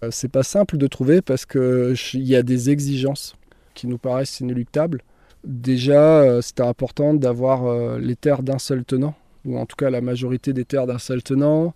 c'est 0.09 0.31
pas 0.31 0.41
simple 0.41 0.77
de 0.77 0.87
trouver 0.87 1.21
parce 1.21 1.45
qu'il 1.45 2.23
y 2.23 2.35
a 2.35 2.41
des 2.41 2.71
exigences 2.71 3.35
qui 3.75 3.85
nous 3.85 3.99
paraissent 3.99 4.39
inéluctables 4.39 5.03
déjà, 5.43 6.41
c'était 6.41 6.63
important 6.63 7.13
d'avoir 7.13 7.97
les 7.97 8.15
terres 8.15 8.43
d'un 8.43 8.59
seul 8.59 8.85
tenant, 8.85 9.15
ou 9.45 9.57
en 9.57 9.65
tout 9.65 9.75
cas 9.75 9.89
la 9.89 10.01
majorité 10.01 10.53
des 10.53 10.65
terres 10.65 10.87
d'un 10.87 10.99
seul 10.99 11.23
tenant. 11.23 11.73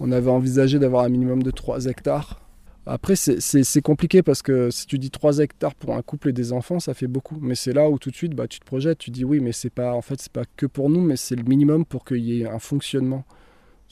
On 0.00 0.12
avait 0.12 0.30
envisagé 0.30 0.78
d'avoir 0.78 1.04
un 1.04 1.08
minimum 1.08 1.42
de 1.42 1.50
3 1.50 1.86
hectares. 1.86 2.40
Après, 2.86 3.14
c'est 3.14 3.82
compliqué 3.82 4.22
parce 4.22 4.42
que 4.42 4.70
si 4.70 4.86
tu 4.86 4.98
dis 4.98 5.10
3 5.10 5.38
hectares 5.38 5.74
pour 5.74 5.94
un 5.94 6.02
couple 6.02 6.30
et 6.30 6.32
des 6.32 6.52
enfants, 6.52 6.80
ça 6.80 6.94
fait 6.94 7.06
beaucoup. 7.06 7.38
Mais 7.40 7.54
c'est 7.54 7.72
là 7.72 7.88
où 7.90 7.98
tout 7.98 8.10
de 8.10 8.16
suite, 8.16 8.34
bah, 8.34 8.48
tu 8.48 8.58
te 8.58 8.64
projettes, 8.64 8.98
tu 8.98 9.10
dis 9.10 9.24
oui, 9.24 9.40
mais 9.40 9.52
c'est 9.52 9.70
pas, 9.70 9.92
en 9.92 10.00
fait, 10.00 10.20
c'est 10.20 10.32
pas 10.32 10.44
que 10.56 10.66
pour 10.66 10.88
nous, 10.88 11.02
mais 11.02 11.16
c'est 11.16 11.36
le 11.36 11.44
minimum 11.44 11.84
pour 11.84 12.04
qu'il 12.04 12.24
y 12.24 12.40
ait 12.40 12.48
un 12.48 12.58
fonctionnement. 12.58 13.24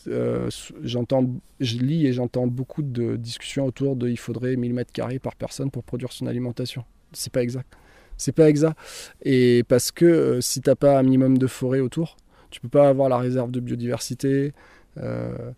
Euh, 0.06 0.48
j'entends, 0.82 1.28
je 1.60 1.76
lis 1.78 2.06
et 2.06 2.12
j'entends 2.12 2.46
beaucoup 2.46 2.82
de 2.82 3.16
discussions 3.16 3.66
autour 3.66 3.96
de 3.96 4.08
il 4.08 4.18
faudrait 4.18 4.56
1000 4.56 4.72
mètres 4.72 4.92
carrés 4.92 5.18
par 5.18 5.36
personne 5.36 5.70
pour 5.70 5.84
produire 5.84 6.12
son 6.12 6.26
alimentation. 6.26 6.84
C'est 7.12 7.32
pas 7.32 7.42
exact. 7.42 7.76
C'est 8.18 8.32
pas 8.32 8.48
exact. 8.48 8.76
Et 9.22 9.64
parce 9.68 9.90
que 9.90 10.04
euh, 10.04 10.40
si 10.40 10.60
t'as 10.60 10.74
pas 10.74 10.98
un 10.98 11.02
minimum 11.02 11.38
de 11.38 11.46
forêt 11.46 11.80
autour, 11.80 12.16
tu 12.50 12.60
peux 12.60 12.68
pas 12.68 12.88
avoir 12.88 13.08
la 13.08 13.18
réserve 13.18 13.50
de 13.50 13.60
biodiversité. 13.60 14.52
Euh, 14.98 15.52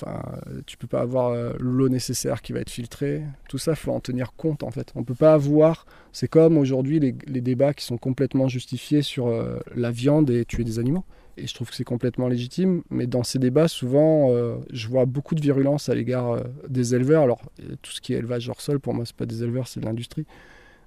Enfin, 0.00 0.22
tu 0.66 0.76
peux 0.76 0.86
pas 0.86 1.00
avoir 1.00 1.30
euh, 1.30 1.54
l'eau 1.58 1.88
nécessaire 1.88 2.40
qui 2.40 2.52
va 2.52 2.60
être 2.60 2.70
filtrée. 2.70 3.24
Tout 3.48 3.58
ça, 3.58 3.74
faut 3.74 3.90
en 3.90 3.98
tenir 3.98 4.32
compte 4.36 4.62
en 4.62 4.70
fait. 4.70 4.92
On 4.94 5.02
peut 5.02 5.14
pas 5.14 5.32
avoir. 5.32 5.86
C'est 6.12 6.28
comme 6.28 6.56
aujourd'hui 6.56 7.00
les, 7.00 7.40
débats 7.40 7.74
qui 7.74 7.84
sont 7.84 7.98
complètement 7.98 8.46
justifiés 8.46 9.02
sur 9.02 9.26
euh, 9.26 9.58
la 9.74 9.90
viande 9.90 10.30
et 10.30 10.44
tuer 10.44 10.62
des 10.62 10.78
animaux. 10.78 11.04
Et 11.36 11.48
je 11.48 11.54
trouve 11.54 11.70
que 11.70 11.74
c'est 11.74 11.84
complètement 11.84 12.28
légitime. 12.28 12.82
Mais 12.90 13.08
dans 13.08 13.24
ces 13.24 13.40
débats, 13.40 13.66
souvent, 13.66 14.30
euh, 14.30 14.56
je 14.70 14.86
vois 14.86 15.04
beaucoup 15.04 15.34
de 15.34 15.40
virulence 15.40 15.88
à 15.88 15.96
l'égard 15.96 16.44
des 16.68 16.94
éleveurs. 16.94 17.24
Alors, 17.24 17.42
tout 17.82 17.90
ce 17.90 18.00
qui 18.00 18.14
est 18.14 18.18
élevage 18.18 18.48
hors 18.48 18.60
sol, 18.60 18.78
pour 18.78 18.94
moi, 18.94 19.04
c'est 19.04 19.16
pas 19.16 19.26
des 19.26 19.42
éleveurs, 19.42 19.66
c'est 19.66 19.80
de 19.80 19.86
l'industrie. 19.86 20.26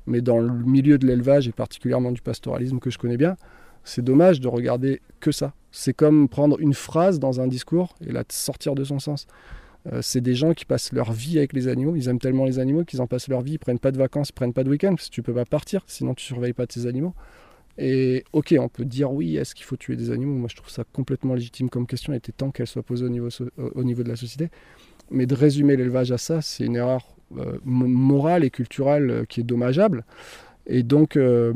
Mais 0.07 0.21
dans 0.21 0.39
le 0.39 0.51
milieu 0.51 0.97
de 0.97 1.05
l'élevage 1.05 1.47
et 1.47 1.51
particulièrement 1.51 2.11
du 2.11 2.21
pastoralisme 2.21 2.79
que 2.79 2.89
je 2.89 2.97
connais 2.97 3.17
bien, 3.17 3.35
c'est 3.83 4.03
dommage 4.03 4.39
de 4.39 4.47
regarder 4.47 5.01
que 5.19 5.31
ça. 5.31 5.53
C'est 5.71 5.93
comme 5.93 6.27
prendre 6.27 6.59
une 6.59 6.73
phrase 6.73 7.19
dans 7.19 7.39
un 7.39 7.47
discours 7.47 7.95
et 8.05 8.11
la 8.11 8.23
sortir 8.29 8.75
de 8.75 8.83
son 8.83 8.99
sens. 8.99 9.27
Euh, 9.91 10.01
c'est 10.01 10.21
des 10.21 10.35
gens 10.35 10.53
qui 10.53 10.65
passent 10.65 10.91
leur 10.93 11.11
vie 11.11 11.37
avec 11.37 11.53
les 11.53 11.67
animaux. 11.67 11.95
Ils 11.95 12.07
aiment 12.07 12.19
tellement 12.19 12.45
les 12.45 12.59
animaux 12.59 12.83
qu'ils 12.83 13.01
en 13.01 13.07
passent 13.07 13.27
leur 13.27 13.41
vie. 13.41 13.53
Ils 13.53 13.59
prennent 13.59 13.79
pas 13.79 13.91
de 13.91 13.97
vacances, 13.97 14.29
ils 14.29 14.33
prennent 14.33 14.53
pas 14.53 14.63
de 14.63 14.69
week-end 14.69 14.95
parce 14.95 15.09
que 15.09 15.13
tu 15.13 15.23
peux 15.23 15.33
pas 15.33 15.45
partir, 15.45 15.81
sinon 15.87 16.13
tu 16.13 16.25
surveilles 16.25 16.53
pas 16.53 16.67
tes 16.67 16.85
animaux. 16.85 17.13
Et 17.77 18.25
ok, 18.33 18.53
on 18.59 18.69
peut 18.69 18.85
dire 18.85 19.11
oui, 19.11 19.37
est-ce 19.37 19.55
qu'il 19.55 19.65
faut 19.65 19.77
tuer 19.77 19.95
des 19.95 20.11
animaux? 20.11 20.35
Moi, 20.35 20.49
je 20.49 20.55
trouve 20.55 20.69
ça 20.69 20.83
complètement 20.83 21.33
légitime 21.33 21.69
comme 21.69 21.87
question. 21.87 22.13
Il 22.13 22.17
était 22.17 22.31
temps 22.31 22.51
qu'elle 22.51 22.67
soit 22.67 22.83
posée 22.83 23.05
au 23.05 23.09
niveau, 23.09 23.29
au 23.57 23.83
niveau 23.83 24.03
de 24.03 24.09
la 24.09 24.15
société. 24.15 24.49
Mais 25.09 25.25
de 25.25 25.33
résumer 25.33 25.75
l'élevage 25.75 26.11
à 26.11 26.17
ça, 26.17 26.41
c'est 26.41 26.65
une 26.65 26.75
erreur 26.75 27.15
morale 27.63 28.43
et 28.43 28.49
culturelle 28.49 29.09
euh, 29.09 29.25
qui 29.25 29.41
est 29.41 29.43
dommageable. 29.43 30.03
Et 30.67 30.83
donc, 30.83 31.15
euh, 31.15 31.53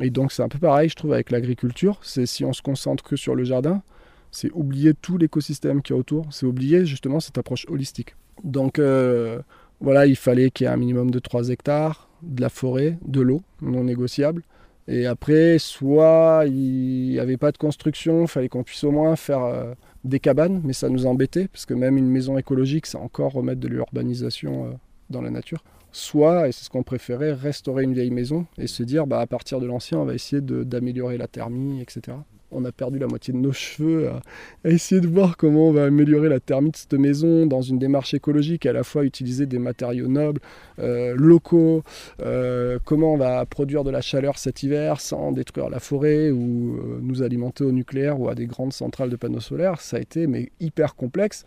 et 0.00 0.10
donc 0.10 0.32
c'est 0.32 0.42
un 0.42 0.48
peu 0.48 0.58
pareil, 0.58 0.88
je 0.88 0.96
trouve, 0.96 1.12
avec 1.12 1.30
l'agriculture. 1.30 1.98
C'est 2.02 2.26
si 2.26 2.44
on 2.44 2.52
se 2.52 2.62
concentre 2.62 3.04
que 3.04 3.16
sur 3.16 3.34
le 3.34 3.44
jardin, 3.44 3.82
c'est 4.30 4.50
oublier 4.52 4.94
tout 4.94 5.18
l'écosystème 5.18 5.82
qui 5.82 5.92
est 5.92 5.96
autour. 5.96 6.26
C'est 6.30 6.46
oublier 6.46 6.86
justement 6.86 7.20
cette 7.20 7.38
approche 7.38 7.66
holistique. 7.68 8.14
Donc 8.42 8.78
euh, 8.78 9.40
voilà, 9.80 10.06
il 10.06 10.16
fallait 10.16 10.50
qu'il 10.50 10.66
y 10.66 10.70
ait 10.70 10.72
un 10.72 10.76
minimum 10.76 11.10
de 11.10 11.18
3 11.18 11.50
hectares, 11.50 12.08
de 12.22 12.40
la 12.40 12.48
forêt, 12.48 12.98
de 13.06 13.20
l'eau 13.20 13.42
non 13.60 13.84
négociable. 13.84 14.42
Et 14.88 15.06
après, 15.06 15.58
soit 15.58 16.44
il 16.46 17.10
n'y 17.10 17.18
avait 17.20 17.36
pas 17.36 17.52
de 17.52 17.58
construction, 17.58 18.22
il 18.22 18.28
fallait 18.28 18.48
qu'on 18.48 18.64
puisse 18.64 18.82
au 18.82 18.90
moins 18.90 19.14
faire 19.14 19.44
euh, 19.44 19.74
des 20.04 20.18
cabanes, 20.18 20.62
mais 20.64 20.72
ça 20.72 20.88
nous 20.88 21.06
embêtait, 21.06 21.46
parce 21.46 21.66
que 21.66 21.74
même 21.74 21.96
une 21.96 22.08
maison 22.08 22.38
écologique, 22.38 22.86
c'est 22.86 22.98
encore 22.98 23.32
remettre 23.32 23.60
de 23.60 23.68
l'urbanisation 23.68 24.76
dans 25.10 25.22
la 25.22 25.30
nature 25.30 25.62
soit, 25.92 26.48
et 26.48 26.52
c'est 26.52 26.64
ce 26.64 26.70
qu'on 26.70 26.82
préférait, 26.82 27.32
restaurer 27.32 27.84
une 27.84 27.94
vieille 27.94 28.10
maison 28.10 28.46
et 28.58 28.66
se 28.66 28.82
dire 28.82 29.06
bah, 29.06 29.20
à 29.20 29.26
partir 29.26 29.60
de 29.60 29.66
l'ancien, 29.66 29.98
on 29.98 30.04
va 30.04 30.14
essayer 30.14 30.40
d'améliorer 30.42 31.18
la 31.18 31.26
thermie, 31.26 31.80
etc. 31.80 32.16
On 32.52 32.64
a 32.64 32.72
perdu 32.72 32.98
la 32.98 33.06
moitié 33.06 33.32
de 33.32 33.38
nos 33.38 33.52
cheveux 33.52 34.08
à, 34.08 34.68
essayer 34.68 35.00
de 35.00 35.06
voir 35.06 35.36
comment 35.36 35.68
on 35.68 35.72
va 35.72 35.84
améliorer 35.84 36.28
la 36.28 36.40
thermie 36.40 36.72
de 36.72 36.76
cette 36.76 36.94
maison 36.94 37.46
dans 37.46 37.62
une 37.62 37.78
démarche 37.78 38.12
écologique, 38.12 38.66
à 38.66 38.72
la 38.72 38.82
fois 38.82 39.04
utiliser 39.04 39.46
des 39.46 39.60
matériaux 39.60 40.08
nobles, 40.08 40.40
euh, 40.80 41.14
locaux, 41.16 41.84
euh, 42.22 42.80
comment 42.84 43.14
on 43.14 43.16
va 43.16 43.46
produire 43.46 43.84
de 43.84 43.90
la 43.90 44.00
chaleur 44.00 44.36
cet 44.36 44.64
hiver 44.64 45.00
sans 45.00 45.30
détruire 45.30 45.70
la 45.70 45.78
forêt 45.78 46.30
ou 46.30 46.76
euh, 46.76 46.98
nous 47.02 47.22
alimenter 47.22 47.62
au 47.62 47.70
nucléaire 47.70 48.20
ou 48.20 48.28
à 48.28 48.34
des 48.34 48.46
grandes 48.46 48.72
centrales 48.72 49.10
de 49.10 49.16
panneaux 49.16 49.40
solaires. 49.40 49.80
Ça 49.80 49.98
a 49.98 50.00
été 50.00 50.26
mais 50.26 50.50
hyper 50.58 50.96
complexe 50.96 51.44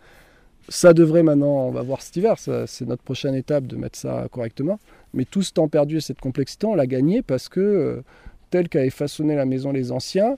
ça 0.68 0.94
devrait 0.94 1.22
maintenant, 1.22 1.66
on 1.66 1.70
va 1.70 1.82
voir 1.82 2.02
cet 2.02 2.16
hiver, 2.16 2.36
c'est 2.38 2.86
notre 2.86 3.02
prochaine 3.02 3.34
étape 3.34 3.66
de 3.66 3.76
mettre 3.76 3.98
ça 3.98 4.28
correctement. 4.30 4.78
Mais 5.12 5.24
tout 5.24 5.42
ce 5.42 5.52
temps 5.52 5.68
perdu 5.68 5.98
et 5.98 6.00
cette 6.00 6.20
complexité, 6.20 6.66
on 6.66 6.74
l'a 6.74 6.86
gagné 6.86 7.22
parce 7.22 7.48
que, 7.48 7.60
euh, 7.60 8.02
tel 8.50 8.68
qu'avaient 8.68 8.90
façonné 8.90 9.36
la 9.36 9.44
maison 9.44 9.72
les 9.72 9.92
anciens, 9.92 10.36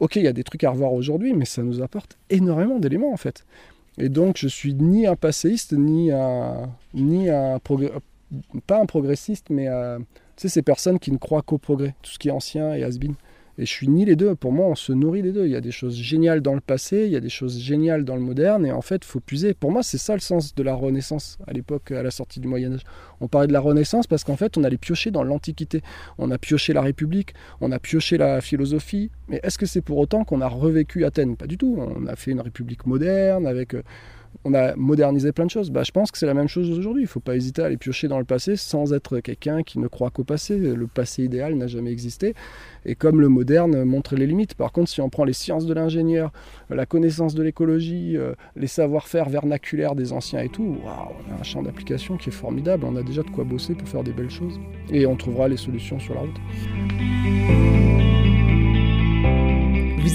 ok, 0.00 0.16
il 0.16 0.22
y 0.22 0.28
a 0.28 0.32
des 0.32 0.44
trucs 0.44 0.64
à 0.64 0.70
revoir 0.70 0.92
aujourd'hui, 0.92 1.34
mais 1.34 1.44
ça 1.44 1.62
nous 1.62 1.82
apporte 1.82 2.16
énormément 2.30 2.78
d'éléments 2.78 3.12
en 3.12 3.16
fait. 3.16 3.44
Et 3.98 4.08
donc, 4.08 4.36
je 4.36 4.48
suis 4.48 4.74
ni 4.74 5.06
un 5.06 5.16
passéiste, 5.16 5.72
ni 5.72 6.10
un, 6.12 6.70
ni 6.94 7.30
un 7.30 7.58
pas 8.66 8.80
un 8.80 8.86
progressiste, 8.86 9.48
mais 9.50 9.66
tu 10.36 10.42
sais, 10.42 10.48
ces 10.48 10.62
personnes 10.62 10.98
qui 10.98 11.12
ne 11.12 11.16
croient 11.16 11.42
qu'au 11.42 11.58
progrès, 11.58 11.94
tout 12.02 12.10
ce 12.10 12.18
qui 12.18 12.28
est 12.28 12.32
ancien 12.32 12.74
et 12.74 12.84
has-been. 12.84 13.14
Et 13.58 13.64
je 13.64 13.70
suis 13.70 13.88
ni 13.88 14.04
les 14.04 14.16
deux. 14.16 14.34
Pour 14.34 14.52
moi, 14.52 14.66
on 14.66 14.74
se 14.74 14.92
nourrit 14.92 15.22
des 15.22 15.32
deux. 15.32 15.46
Il 15.46 15.52
y 15.52 15.56
a 15.56 15.60
des 15.60 15.70
choses 15.70 15.96
géniales 15.96 16.40
dans 16.40 16.54
le 16.54 16.60
passé, 16.60 17.04
il 17.06 17.12
y 17.12 17.16
a 17.16 17.20
des 17.20 17.30
choses 17.30 17.58
géniales 17.58 18.04
dans 18.04 18.14
le 18.14 18.20
moderne, 18.20 18.66
et 18.66 18.72
en 18.72 18.82
fait, 18.82 19.04
faut 19.04 19.20
puiser. 19.20 19.54
Pour 19.54 19.72
moi, 19.72 19.82
c'est 19.82 19.98
ça 19.98 20.14
le 20.14 20.20
sens 20.20 20.54
de 20.54 20.62
la 20.62 20.74
Renaissance 20.74 21.38
à 21.46 21.52
l'époque, 21.52 21.90
à 21.90 22.02
la 22.02 22.10
sortie 22.10 22.40
du 22.40 22.48
Moyen 22.48 22.74
Âge. 22.74 22.82
On 23.20 23.28
parlait 23.28 23.48
de 23.48 23.52
la 23.52 23.60
Renaissance 23.60 24.06
parce 24.06 24.24
qu'en 24.24 24.36
fait, 24.36 24.58
on 24.58 24.64
allait 24.64 24.76
piocher 24.76 25.10
dans 25.10 25.22
l'Antiquité. 25.22 25.82
On 26.18 26.30
a 26.30 26.38
pioché 26.38 26.72
la 26.72 26.82
République, 26.82 27.34
on 27.60 27.72
a 27.72 27.78
pioché 27.78 28.18
la 28.18 28.40
philosophie. 28.40 29.10
Mais 29.28 29.40
est-ce 29.42 29.58
que 29.58 29.66
c'est 29.66 29.80
pour 29.80 29.98
autant 29.98 30.24
qu'on 30.24 30.40
a 30.40 30.48
revécu 30.48 31.04
Athènes? 31.04 31.36
Pas 31.36 31.46
du 31.46 31.56
tout. 31.56 31.76
On 31.78 32.06
a 32.06 32.16
fait 32.16 32.32
une 32.32 32.40
République 32.40 32.86
moderne 32.86 33.46
avec 33.46 33.74
euh, 33.74 33.82
on 34.44 34.54
a 34.54 34.76
modernisé 34.76 35.32
plein 35.32 35.46
de 35.46 35.50
choses. 35.50 35.70
Bah, 35.70 35.82
je 35.82 35.90
pense 35.90 36.10
que 36.10 36.18
c'est 36.18 36.26
la 36.26 36.34
même 36.34 36.48
chose 36.48 36.70
aujourd'hui. 36.70 37.02
Il 37.02 37.06
ne 37.06 37.10
faut 37.10 37.20
pas 37.20 37.36
hésiter 37.36 37.62
à 37.62 37.66
aller 37.66 37.76
piocher 37.76 38.08
dans 38.08 38.18
le 38.18 38.24
passé 38.24 38.56
sans 38.56 38.92
être 38.92 39.20
quelqu'un 39.20 39.62
qui 39.62 39.78
ne 39.78 39.88
croit 39.88 40.10
qu'au 40.10 40.24
passé. 40.24 40.56
Le 40.58 40.86
passé 40.86 41.24
idéal 41.24 41.54
n'a 41.54 41.66
jamais 41.66 41.90
existé. 41.90 42.34
Et 42.84 42.94
comme 42.94 43.20
le 43.20 43.28
moderne 43.28 43.84
montre 43.84 44.14
les 44.14 44.26
limites. 44.26 44.54
Par 44.54 44.72
contre, 44.72 44.88
si 44.88 45.00
on 45.00 45.10
prend 45.10 45.24
les 45.24 45.32
sciences 45.32 45.66
de 45.66 45.74
l'ingénieur, 45.74 46.32
la 46.70 46.86
connaissance 46.86 47.34
de 47.34 47.42
l'écologie, 47.42 48.16
euh, 48.16 48.34
les 48.54 48.68
savoir-faire 48.68 49.28
vernaculaires 49.28 49.94
des 49.94 50.12
anciens 50.12 50.40
et 50.40 50.48
tout, 50.48 50.76
on 50.84 50.88
a 50.88 51.40
un 51.40 51.42
champ 51.42 51.62
d'application 51.62 52.16
qui 52.16 52.28
est 52.28 52.32
formidable. 52.32 52.84
On 52.86 52.96
a 52.96 53.02
déjà 53.02 53.22
de 53.22 53.30
quoi 53.30 53.44
bosser 53.44 53.74
pour 53.74 53.88
faire 53.88 54.04
des 54.04 54.12
belles 54.12 54.30
choses. 54.30 54.60
Et 54.90 55.06
on 55.06 55.16
trouvera 55.16 55.48
les 55.48 55.56
solutions 55.56 55.98
sur 55.98 56.14
la 56.14 56.20
route. 56.20 57.15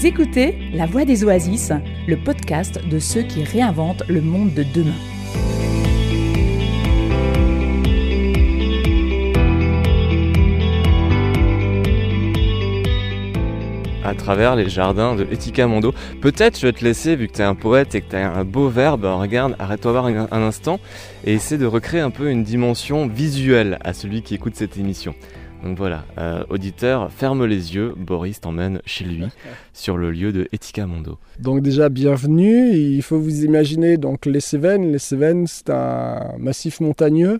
Écoutez 0.04 0.58
La 0.72 0.86
Voix 0.86 1.04
des 1.04 1.22
Oasis, 1.22 1.70
le 2.08 2.16
podcast 2.16 2.80
de 2.88 2.98
ceux 2.98 3.22
qui 3.22 3.44
réinventent 3.44 4.02
le 4.08 4.20
monde 4.20 4.52
de 4.52 4.64
demain. 4.64 4.96
à 14.04 14.14
travers 14.14 14.56
les 14.56 14.68
jardins 14.68 15.14
de 15.14 15.26
Etika 15.30 15.66
Mondo. 15.68 15.94
Peut-être 16.20 16.58
je 16.58 16.66
vais 16.66 16.72
te 16.72 16.84
laisser, 16.84 17.14
vu 17.14 17.28
que 17.28 17.34
tu 17.34 17.42
un 17.42 17.54
poète 17.54 17.94
et 17.94 18.00
que 18.00 18.10
tu 18.10 18.16
un 18.16 18.44
beau 18.44 18.68
verbe, 18.68 19.04
regarde, 19.04 19.54
arrête-toi 19.58 19.92
voir 19.92 20.06
un, 20.06 20.42
instant 20.42 20.80
et 21.24 21.34
essaie 21.34 21.56
de 21.56 21.64
recréer 21.64 22.00
un 22.00 22.10
peu 22.10 22.28
une 22.28 22.42
dimension 22.42 23.06
visuelle 23.06 23.78
à 23.84 23.92
celui 23.92 24.22
qui 24.22 24.34
écoute 24.34 24.56
cette 24.56 24.76
émission. 24.76 25.14
Donc 25.62 25.78
voilà, 25.78 26.04
euh, 26.18 26.42
auditeur, 26.50 27.12
ferme 27.12 27.44
les 27.44 27.76
yeux, 27.76 27.94
Boris 27.96 28.40
t'emmène 28.40 28.80
chez 28.84 29.04
lui, 29.04 29.26
sur 29.72 29.96
le 29.96 30.10
lieu 30.10 30.32
de 30.32 30.48
Etika 30.52 30.86
Mondo. 30.86 31.18
Donc 31.38 31.62
déjà, 31.62 31.88
bienvenue, 31.88 32.74
il 32.74 33.02
faut 33.02 33.18
vous 33.18 33.44
imaginer 33.44 33.96
donc 33.96 34.26
les 34.26 34.40
Cévennes. 34.40 34.90
Les 34.90 34.98
Cévennes, 34.98 35.46
c'est 35.46 35.70
un 35.70 36.34
massif 36.38 36.80
montagneux, 36.80 37.38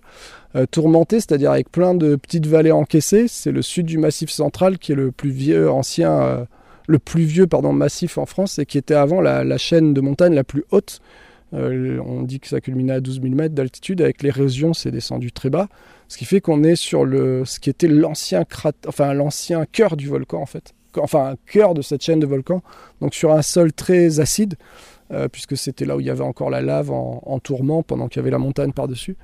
euh, 0.54 0.66
tourmenté, 0.70 1.16
c'est-à-dire 1.16 1.50
avec 1.50 1.72
plein 1.72 1.94
de 1.94 2.14
petites 2.14 2.46
vallées 2.46 2.70
encaissées. 2.70 3.26
C'est 3.26 3.50
le 3.50 3.61
sud 3.62 3.87
du 3.87 3.98
massif 3.98 4.30
central 4.30 4.78
qui 4.78 4.92
est 4.92 4.96
le 4.96 5.11
plus 5.11 5.30
vieux, 5.30 5.68
ancien, 5.68 6.12
euh, 6.12 6.44
le 6.87 7.00
plus 7.00 7.24
vieux 7.24 7.48
pardon, 7.48 7.72
massif 7.72 8.18
en 8.18 8.26
France 8.26 8.61
et 8.61 8.66
qui 8.66 8.78
était 8.78 8.94
avant 8.94 9.20
la, 9.20 9.58
chaîne 9.58 9.94
de 9.94 10.00
montagne 10.00 10.35
la 10.35 10.44
plus 10.44 10.64
haute. 10.70 11.00
on 11.52 12.22
dit 12.22 12.38
que 12.38 12.46
ça 12.46 12.61
culminait 12.61 12.94
à 12.94 13.00
12 13.00 13.20
000 13.20 13.35
mètres 13.35 13.54
d'altitude. 13.56 14.00
Avec 14.00 14.22
l'érosion, 14.22 14.74
c'est 14.74 14.92
descendu 14.92 15.32
très 15.32 15.50
bas. 15.50 15.68
Ce 16.08 16.18
qui 16.18 16.24
fait 16.24 16.40
qu'on 16.40 16.62
est 16.62 16.76
sur 16.76 17.04
le, 17.04 17.44
ce 17.44 17.58
qui 17.58 17.70
était 17.70 17.88
l'ancien 17.88 18.44
enfin 18.86 19.14
l'ancien 19.14 19.64
cœur 19.64 19.96
du 19.96 20.08
volcan 20.08 20.42
en 20.42 20.46
fait, 20.46 20.74
enfin 20.98 21.30
un 21.32 21.36
cœur 21.46 21.74
de 21.74 21.82
cette 21.82 22.02
chaîne 22.02 22.20
de 22.20 22.26
volcans, 22.26 22.62
donc 23.00 23.14
sur 23.14 23.32
un 23.32 23.42
sol 23.42 23.72
très 23.72 24.20
acide, 24.20 24.54
euh, 25.12 25.28
puisque 25.28 25.56
c'était 25.56 25.84
là 25.84 25.96
où 25.96 26.00
il 26.00 26.06
y 26.06 26.10
avait 26.10 26.24
encore 26.24 26.50
la 26.50 26.62
lave 26.62 26.90
en, 26.90 27.38
tourment 27.38 27.82
pendant 27.82 28.08
qu'il 28.08 28.18
y 28.18 28.20
avait 28.20 28.30
la 28.30 28.38
montagne 28.38 28.72
par-dessus. 28.72 29.16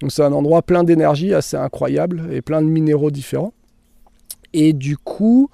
Donc 0.00 0.12
c'est 0.12 0.22
un 0.22 0.32
endroit 0.32 0.62
plein 0.62 0.84
d'énergie 0.84 1.34
assez 1.34 1.56
incroyable 1.56 2.28
et 2.32 2.42
plein 2.42 2.62
de 2.62 2.66
minéraux 2.66 3.10
différents. 3.10 3.52
Et 4.52 4.72
du 4.72 4.96
coup, 4.96 5.50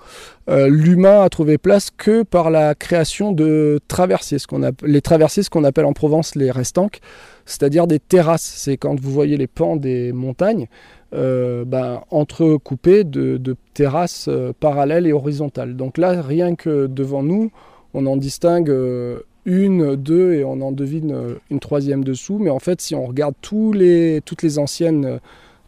euh, 0.48 0.68
l'humain 0.68 1.22
a 1.22 1.28
trouvé 1.28 1.58
place 1.58 1.90
que 1.90 2.22
par 2.22 2.50
la 2.50 2.74
création 2.74 3.32
de 3.32 3.80
traversiers, 3.88 4.38
ce 4.38 4.46
qu'on 4.46 4.70
les 4.82 5.00
traversiers, 5.00 5.42
ce 5.42 5.50
qu'on 5.50 5.64
appelle 5.64 5.86
en 5.86 5.92
Provence 5.92 6.34
les 6.36 6.50
restanques, 6.50 7.00
c'est-à-dire 7.46 7.86
des 7.86 7.98
terrasses. 7.98 8.52
C'est 8.56 8.76
quand 8.76 8.98
vous 8.98 9.10
voyez 9.10 9.36
les 9.36 9.46
pans 9.46 9.76
des 9.76 10.12
montagnes, 10.12 10.68
euh, 11.14 11.64
ben, 11.64 12.02
entrecoupées 12.10 13.04
de, 13.04 13.56
terrasses 13.74 14.26
euh, 14.28 14.52
parallèles 14.58 15.06
et 15.06 15.12
horizontales. 15.12 15.76
Donc 15.76 15.98
là, 15.98 16.22
rien 16.22 16.54
que 16.54 16.86
devant 16.86 17.22
nous, 17.22 17.50
on 17.94 18.06
en 18.06 18.16
distingue 18.16 18.70
euh, 18.70 19.20
une, 19.44 19.96
deux 19.96 20.34
et 20.34 20.44
on 20.44 20.60
en 20.62 20.72
devine 20.72 21.12
euh, 21.12 21.34
une 21.50 21.60
troisième 21.60 22.04
dessous. 22.04 22.38
Mais 22.38 22.50
en 22.50 22.58
fait, 22.58 22.80
si 22.80 22.94
on 22.94 23.04
regarde 23.04 23.34
toutes 23.42 23.74
les 23.74 24.58
anciennes 24.58 25.20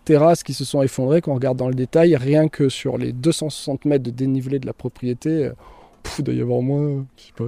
terrasses 0.05 0.43
qui 0.43 0.55
se 0.55 0.65
sont 0.65 0.83
effondrées, 0.83 1.21
qu'on 1.21 1.35
regarde 1.35 1.59
dans 1.59 1.69
le 1.69 1.75
détail, 1.75 2.17
rien 2.17 2.49
que 2.49 2.69
sur 2.69 2.97
les 2.99 3.13
260 3.13 3.85
mètres 3.85 4.05
de 4.05 4.11
dénivelé 4.11 4.59
de 4.59 4.67
la 4.67 4.73
propriété, 4.73 5.51
il 6.19 6.25
doit 6.25 6.35
y 6.35 6.41
avoir 6.41 6.63
moins, 6.63 7.05
je 7.17 7.23
sais 7.23 7.33
pas, 7.37 7.45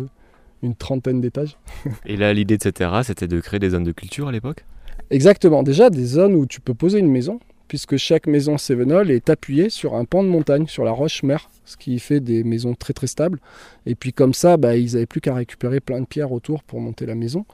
une 0.62 0.75
trentaine 0.75 1.21
d'étages. 1.21 1.59
Et 2.07 2.16
là, 2.16 2.33
l'idée 2.33 2.57
de 2.57 2.62
cette 2.62 2.77
terrasse, 2.77 3.09
c'était 3.09 3.29
de 3.29 3.40
créer 3.40 3.61
des 3.61 3.71
zones 3.71 3.85
de 3.85 3.92
culture 3.92 4.29
à 4.29 4.33
l'époque? 4.33 4.64
Exactement, 5.11 5.62
déjà 5.62 5.90
des 5.90 6.05
zones 6.05 6.35
où 6.35 6.47
tu 6.47 6.61
peux 6.61 6.75
poser 6.75 6.99
une 6.99 7.11
maison, 7.11 7.38
puisque 7.69 7.97
chaque 7.97 8.27
maison 8.27 8.59
Sévenol 8.59 9.11
est 9.11 9.31
appuyée 9.31 9.71
sur 9.71 9.95
un 9.95 10.05
pan 10.05 10.23
de 10.23 10.29
montagne, 10.29 10.66
sur 10.66 10.85
la 10.85 10.92
roche 10.92 11.23
mère, 11.23 11.51
ce 11.64 11.77
qui 11.77 11.99
fait 11.99 12.21
des 12.21 12.45
maisons 12.45 12.75
très 12.75 12.92
très 12.92 13.07
stables. 13.07 13.40
Et 13.87 13.95
puis 13.95 14.12
comme 14.12 14.35
ça, 14.35 14.57
bah, 14.57 14.77
ils 14.77 14.92
n'avaient 14.92 15.07
plus 15.07 15.21
qu'à 15.21 15.35
récupérer 15.35 15.81
plein 15.81 16.01
de 16.01 16.07
pierres 16.07 16.33
autour 16.33 16.62
pour 16.62 16.81
monter 16.81 17.07
la 17.07 17.14
maison. 17.14 17.45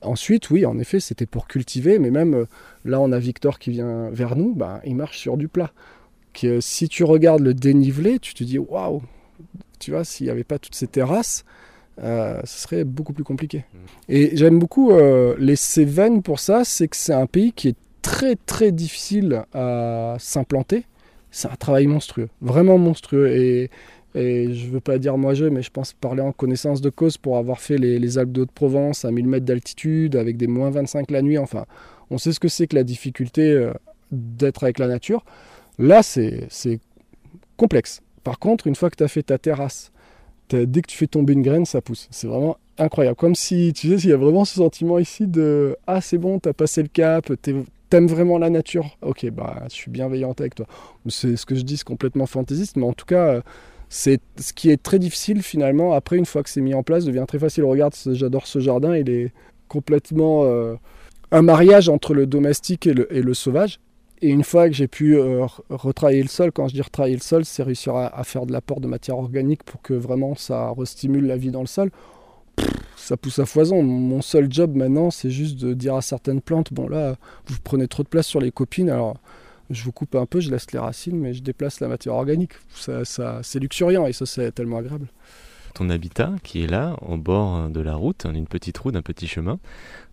Ensuite, 0.00 0.50
oui, 0.50 0.66
en 0.66 0.78
effet, 0.78 1.00
c'était 1.00 1.26
pour 1.26 1.46
cultiver, 1.46 1.98
mais 1.98 2.10
même 2.10 2.34
euh, 2.34 2.44
là, 2.84 3.00
on 3.00 3.12
a 3.12 3.18
Victor 3.18 3.58
qui 3.58 3.70
vient 3.70 4.10
vers 4.10 4.34
nous, 4.34 4.52
bah, 4.54 4.80
il 4.84 4.96
marche 4.96 5.18
sur 5.18 5.36
du 5.36 5.48
plat. 5.48 5.72
Que, 6.32 6.46
euh, 6.46 6.60
si 6.60 6.88
tu 6.88 7.04
regardes 7.04 7.42
le 7.42 7.54
dénivelé, 7.54 8.18
tu 8.18 8.34
te 8.34 8.42
dis 8.42 8.58
waouh, 8.58 9.02
tu 9.78 9.92
vois, 9.92 10.04
s'il 10.04 10.26
n'y 10.26 10.30
avait 10.30 10.44
pas 10.44 10.58
toutes 10.58 10.74
ces 10.74 10.88
terrasses, 10.88 11.44
euh, 12.02 12.40
ce 12.44 12.62
serait 12.62 12.84
beaucoup 12.84 13.12
plus 13.12 13.24
compliqué. 13.24 13.64
Et 14.08 14.36
j'aime 14.36 14.58
beaucoup 14.58 14.90
euh, 14.90 15.36
les 15.38 15.56
Cévennes 15.56 16.22
pour 16.22 16.40
ça, 16.40 16.64
c'est 16.64 16.88
que 16.88 16.96
c'est 16.96 17.12
un 17.12 17.26
pays 17.26 17.52
qui 17.52 17.68
est 17.68 17.76
très 18.02 18.34
très 18.34 18.72
difficile 18.72 19.44
à 19.54 20.16
s'implanter. 20.18 20.84
C'est 21.30 21.48
un 21.48 21.56
travail 21.56 21.86
monstrueux, 21.86 22.28
vraiment 22.40 22.76
monstrueux. 22.76 23.28
Et, 23.28 23.70
et 24.14 24.52
je 24.52 24.68
veux 24.68 24.80
pas 24.80 24.98
dire 24.98 25.16
moi 25.16 25.34
je, 25.34 25.44
mais 25.44 25.62
je 25.62 25.70
pense 25.70 25.92
parler 25.92 26.22
en 26.22 26.32
connaissance 26.32 26.80
de 26.80 26.90
cause 26.90 27.16
pour 27.16 27.38
avoir 27.38 27.60
fait 27.60 27.78
les, 27.78 27.98
les 27.98 28.18
Alpes 28.18 28.32
de 28.32 28.42
Haute-Provence 28.42 29.04
à 29.04 29.10
1000 29.10 29.26
mètres 29.28 29.46
d'altitude, 29.46 30.16
avec 30.16 30.36
des 30.36 30.48
moins 30.48 30.70
25 30.70 31.10
la 31.10 31.22
nuit. 31.22 31.38
Enfin, 31.38 31.66
on 32.10 32.18
sait 32.18 32.32
ce 32.32 32.40
que 32.40 32.48
c'est 32.48 32.66
que 32.66 32.74
la 32.74 32.84
difficulté 32.84 33.52
euh, 33.52 33.72
d'être 34.10 34.64
avec 34.64 34.80
la 34.80 34.88
nature. 34.88 35.24
Là, 35.78 36.02
c'est 36.02 36.48
complexe. 37.56 38.02
Par 38.24 38.38
contre, 38.38 38.66
une 38.66 38.74
fois 38.74 38.90
que 38.90 38.96
tu 38.96 39.04
as 39.04 39.08
fait 39.08 39.22
ta 39.22 39.38
terrasse, 39.38 39.91
dès 40.54 40.82
que 40.82 40.88
tu 40.88 40.96
fais 40.96 41.06
tomber 41.06 41.32
une 41.32 41.42
graine, 41.42 41.64
ça 41.64 41.80
pousse. 41.80 42.08
C'est 42.10 42.26
vraiment 42.26 42.56
incroyable. 42.78 43.16
Comme 43.16 43.34
si, 43.34 43.72
tu 43.74 43.88
sais, 43.88 44.04
il 44.04 44.10
y 44.10 44.12
a 44.12 44.16
vraiment 44.16 44.44
ce 44.44 44.54
sentiment 44.54 44.98
ici 44.98 45.26
de 45.26 45.76
Ah, 45.86 46.00
c'est 46.00 46.18
bon, 46.18 46.38
t'as 46.38 46.52
passé 46.52 46.82
le 46.82 46.88
cap, 46.88 47.30
t'aimes 47.42 48.06
vraiment 48.06 48.38
la 48.38 48.50
nature. 48.50 48.96
Ok, 49.02 49.28
bah, 49.30 49.64
je 49.68 49.74
suis 49.74 49.90
bienveillante 49.90 50.40
avec 50.40 50.54
toi. 50.54 50.66
C'est 51.08 51.36
ce 51.36 51.46
que 51.46 51.54
je 51.54 51.62
dis, 51.62 51.76
c'est 51.76 51.84
complètement 51.84 52.26
fantaisiste, 52.26 52.76
mais 52.76 52.86
en 52.86 52.92
tout 52.92 53.06
cas, 53.06 53.42
c'est 53.88 54.20
ce 54.40 54.52
qui 54.52 54.70
est 54.70 54.82
très 54.82 54.98
difficile 54.98 55.42
finalement. 55.42 55.92
Après, 55.92 56.16
une 56.16 56.26
fois 56.26 56.42
que 56.42 56.50
c'est 56.50 56.62
mis 56.62 56.74
en 56.74 56.82
place, 56.82 57.04
devient 57.04 57.24
très 57.28 57.38
facile. 57.38 57.64
Regarde, 57.64 57.94
j'adore 58.12 58.46
ce 58.46 58.58
jardin, 58.58 58.96
il 58.96 59.10
est 59.10 59.32
complètement 59.68 60.44
euh, 60.44 60.74
un 61.30 61.42
mariage 61.42 61.88
entre 61.88 62.14
le 62.14 62.26
domestique 62.26 62.86
et 62.86 62.94
le 62.94 63.34
sauvage. 63.34 63.78
Et 64.24 64.28
une 64.28 64.44
fois 64.44 64.68
que 64.68 64.74
j'ai 64.74 64.86
pu 64.86 65.16
euh, 65.16 65.46
re- 65.46 65.60
retravailler 65.68 66.22
le 66.22 66.28
sol, 66.28 66.52
quand 66.52 66.68
je 66.68 66.74
dis 66.74 66.80
retravailler 66.80 67.16
le 67.16 67.22
sol, 67.22 67.44
c'est 67.44 67.64
réussir 67.64 67.96
à, 67.96 68.22
faire 68.22 68.46
de 68.46 68.52
l'apport 68.52 68.80
de 68.80 68.86
matière 68.86 69.18
organique 69.18 69.64
pour 69.64 69.82
que 69.82 69.94
vraiment 69.94 70.36
ça 70.36 70.70
restimule 70.70 71.26
la 71.26 71.36
vie 71.36 71.50
dans 71.50 71.60
le 71.60 71.66
sol. 71.66 71.90
Ça 72.96 73.16
pousse 73.16 73.40
à 73.40 73.46
foison. 73.46 73.82
Mon 73.82 74.22
seul 74.22 74.46
job 74.50 74.76
maintenant, 74.76 75.10
c'est 75.10 75.30
juste 75.30 75.58
de 75.58 75.74
dire 75.74 75.96
à 75.96 76.02
certaines 76.02 76.40
plantes, 76.40 76.72
bon 76.72 76.88
là, 76.88 77.16
vous 77.46 77.56
prenez 77.64 77.88
trop 77.88 78.04
de 78.04 78.08
place 78.08 78.28
sur 78.28 78.40
les 78.40 78.52
copines, 78.52 78.90
alors 78.90 79.16
je 79.70 79.82
vous 79.82 79.90
coupe 79.90 80.14
un 80.14 80.26
peu, 80.26 80.38
je 80.38 80.50
laisse 80.52 80.70
les 80.70 80.78
racines, 80.78 81.18
mais 81.18 81.34
je 81.34 81.42
déplace 81.42 81.80
la 81.80 81.88
matière 81.88 82.14
organique. 82.14 82.52
Ça, 82.74 83.02
c'est 83.42 83.58
luxuriant 83.58 84.06
et 84.06 84.12
ça, 84.12 84.24
c'est 84.24 84.52
tellement 84.52 84.78
agréable. 84.78 85.08
Ton 85.72 85.90
habitat 85.90 86.32
qui 86.42 86.64
est 86.64 86.66
là, 86.66 86.96
au 87.02 87.16
bord 87.16 87.68
de 87.68 87.80
la 87.80 87.94
route, 87.94 88.26
d'une 88.26 88.46
petite 88.46 88.78
route, 88.78 88.94
d'un 88.94 89.02
petit 89.02 89.26
chemin, 89.26 89.58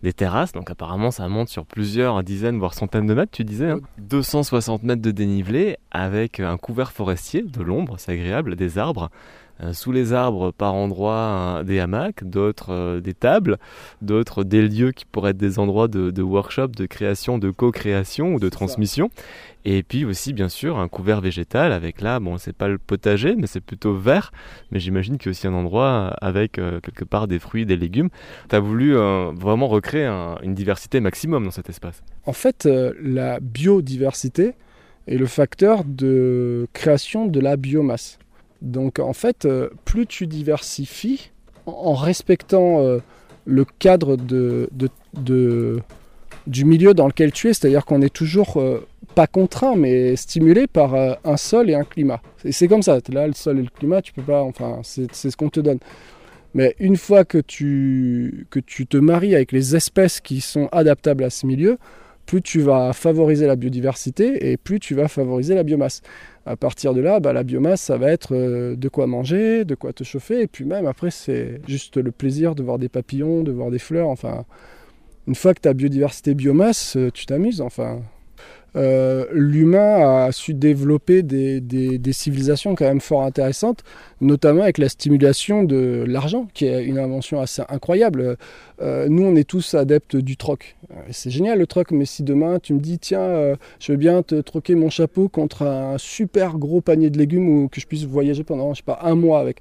des 0.02 0.12
terrasses, 0.12 0.52
donc 0.52 0.70
apparemment 0.70 1.10
ça 1.10 1.28
monte 1.28 1.48
sur 1.48 1.66
plusieurs 1.66 2.22
dizaines, 2.22 2.58
voire 2.58 2.74
centaines 2.74 3.06
de 3.06 3.14
mètres, 3.14 3.32
tu 3.32 3.44
disais, 3.44 3.70
hein. 3.70 3.80
260 3.98 4.82
mètres 4.82 5.02
de 5.02 5.10
dénivelé, 5.10 5.76
avec 5.90 6.40
un 6.40 6.56
couvert 6.56 6.92
forestier, 6.92 7.42
de 7.42 7.62
l'ombre, 7.62 7.96
c'est 7.98 8.12
agréable, 8.12 8.56
des 8.56 8.78
arbres, 8.78 9.10
sous 9.72 9.92
les 9.92 10.12
arbres 10.12 10.50
par 10.52 10.74
endroits 10.74 11.58
euh, 11.58 11.62
des 11.62 11.78
hamacs, 11.80 12.24
d'autres 12.24 12.70
euh, 12.72 13.00
des 13.00 13.14
tables, 13.14 13.58
d'autres 14.02 14.42
des 14.44 14.66
lieux 14.66 14.92
qui 14.92 15.04
pourraient 15.04 15.30
être 15.32 15.36
des 15.36 15.58
endroits 15.58 15.88
de, 15.88 16.10
de 16.10 16.22
workshop, 16.22 16.68
de 16.68 16.86
création, 16.86 17.38
de 17.38 17.50
co-création 17.50 18.34
ou 18.34 18.38
de 18.40 18.46
ça. 18.46 18.50
transmission. 18.50 19.10
Et 19.66 19.82
puis 19.82 20.06
aussi, 20.06 20.32
bien 20.32 20.48
sûr, 20.48 20.78
un 20.78 20.88
couvert 20.88 21.20
végétal 21.20 21.72
avec 21.72 22.00
là, 22.00 22.18
bon, 22.18 22.38
c'est 22.38 22.54
pas 22.56 22.68
le 22.68 22.78
potager, 22.78 23.36
mais 23.36 23.46
c'est 23.46 23.60
plutôt 23.60 23.92
vert. 23.94 24.32
Mais 24.70 24.80
j'imagine 24.80 25.18
qu'il 25.18 25.26
y 25.26 25.28
a 25.28 25.32
aussi 25.32 25.46
un 25.46 25.52
endroit 25.52 26.14
avec 26.22 26.58
euh, 26.58 26.80
quelque 26.80 27.04
part 27.04 27.28
des 27.28 27.38
fruits, 27.38 27.66
des 27.66 27.76
légumes. 27.76 28.08
Tu 28.48 28.56
as 28.56 28.60
voulu 28.60 28.96
euh, 28.96 29.30
vraiment 29.34 29.68
recréer 29.68 30.06
un- 30.06 30.36
une 30.42 30.54
diversité 30.54 31.00
maximum 31.00 31.44
dans 31.44 31.50
cet 31.50 31.68
espace. 31.68 32.02
En 32.24 32.32
fait, 32.32 32.64
euh, 32.64 32.94
la 33.02 33.38
biodiversité 33.40 34.54
est 35.06 35.16
le 35.18 35.26
facteur 35.26 35.84
de 35.84 36.66
création 36.72 37.26
de 37.26 37.40
la 37.40 37.56
biomasse. 37.56 38.18
Donc 38.62 38.98
en 38.98 39.12
fait, 39.12 39.44
euh, 39.44 39.70
plus 39.84 40.06
tu 40.06 40.26
diversifies 40.26 41.30
en, 41.66 41.94
respectant 41.94 42.80
euh, 42.80 42.98
le 43.44 43.64
cadre 43.64 44.16
de, 44.16 44.68
du 46.46 46.64
milieu 46.64 46.94
dans 46.94 47.06
lequel 47.06 47.32
tu 47.32 47.48
es, 47.48 47.54
c'est-à-dire 47.54 47.84
qu'on 47.84 48.02
est 48.02 48.12
toujours 48.12 48.58
euh, 48.58 48.86
pas 49.14 49.26
contraint, 49.26 49.76
mais 49.76 50.16
stimulé 50.16 50.66
par 50.66 50.94
un 50.94 51.36
sol 51.36 51.70
et 51.70 51.74
un 51.74 51.84
climat. 51.84 52.20
Et 52.44 52.52
c'est 52.52 52.68
comme 52.68 52.82
ça, 52.82 52.98
là 53.12 53.26
le 53.26 53.32
sol 53.32 53.58
et 53.58 53.62
le 53.62 53.68
climat, 53.68 54.02
tu 54.02 54.12
peux 54.12 54.22
pas, 54.22 54.42
enfin 54.42 54.80
c'est 54.82 55.12
c'est 55.14 55.30
ce 55.30 55.36
qu'on 55.36 55.50
te 55.50 55.60
donne. 55.60 55.78
Mais 56.52 56.74
une 56.80 56.96
fois 56.96 57.24
que 57.24 57.38
tu, 57.38 58.46
que 58.50 58.58
tu 58.58 58.86
te 58.86 58.96
maries 58.96 59.34
avec 59.34 59.52
les 59.52 59.76
espèces 59.76 60.20
qui 60.20 60.40
sont 60.40 60.68
adaptables 60.72 61.22
à 61.22 61.30
ce 61.30 61.46
milieu, 61.46 61.78
plus 62.30 62.42
tu 62.42 62.60
vas 62.60 62.92
favoriser 62.92 63.48
la 63.48 63.56
biodiversité 63.56 64.52
et 64.52 64.56
plus 64.56 64.78
tu 64.78 64.94
vas 64.94 65.08
favoriser 65.08 65.56
la 65.56 65.64
biomasse. 65.64 66.00
À 66.46 66.54
partir 66.54 66.94
de 66.94 67.00
là, 67.00 67.18
bah, 67.18 67.32
la 67.32 67.42
biomasse, 67.42 67.80
ça 67.80 67.98
va 67.98 68.12
être 68.12 68.36
euh, 68.36 68.76
de 68.76 68.88
quoi 68.88 69.08
manger, 69.08 69.64
de 69.64 69.74
quoi 69.74 69.92
te 69.92 70.04
chauffer, 70.04 70.42
et 70.42 70.46
puis 70.46 70.64
même 70.64 70.86
après, 70.86 71.10
c'est 71.10 71.60
juste 71.66 71.96
le 71.96 72.12
plaisir 72.12 72.54
de 72.54 72.62
voir 72.62 72.78
des 72.78 72.88
papillons, 72.88 73.42
de 73.42 73.50
voir 73.50 73.72
des 73.72 73.80
fleurs. 73.80 74.14
Une 75.26 75.34
fois 75.34 75.54
que 75.54 75.60
tu 75.60 75.68
as 75.68 75.74
biodiversité 75.74 76.34
biomasse, 76.34 76.96
euh, 76.96 77.10
tu 77.10 77.26
t'amuses. 77.26 77.60
Enfin, 77.60 78.00
Euh, 78.76 79.26
l'humain 79.32 80.26
a 80.26 80.32
su 80.32 80.54
développer 80.54 81.22
des, 81.22 82.12
civilisations 82.12 82.74
quand 82.74 82.84
même 82.84 83.00
fort 83.00 83.22
intéressantes, 83.22 83.82
notamment 84.20 84.62
avec 84.62 84.78
la 84.78 84.88
stimulation 84.88 85.62
de 85.62 86.04
l'argent, 86.06 86.48
qui 86.54 86.66
est 86.66 86.84
une 86.84 86.98
invention 86.98 87.40
assez 87.40 87.62
incroyable. 87.68 88.36
Euh, 88.80 89.08
nous, 89.08 89.24
on 89.24 89.36
est 89.36 89.48
tous 89.48 89.74
adeptes 89.74 90.16
du 90.16 90.36
troc. 90.36 90.76
Euh, 90.90 90.94
C'est 91.10 91.30
génial 91.30 91.58
le 91.58 91.66
troc, 91.66 91.90
mais 91.90 92.04
si 92.04 92.22
demain 92.22 92.58
tu 92.58 92.74
me 92.74 92.80
dis, 92.80 92.98
tiens, 92.98 93.56
je 93.78 93.92
veux 93.92 93.98
bien 93.98 94.22
te 94.22 94.40
troquer 94.40 94.74
mon 94.74 94.90
chapeau 94.90 95.28
contre 95.28 95.62
un 95.62 95.98
super 95.98 96.58
gros 96.58 96.80
panier 96.80 97.10
de 97.10 97.18
légumes 97.18 97.48
ou 97.48 97.68
que 97.68 97.80
je 97.80 97.86
puisse 97.86 98.04
voyager 98.04 98.44
pendant, 98.44 98.74
je 98.74 98.78
sais 98.78 98.84
pas, 98.84 99.00
un 99.02 99.14
mois 99.14 99.40
avec, 99.40 99.60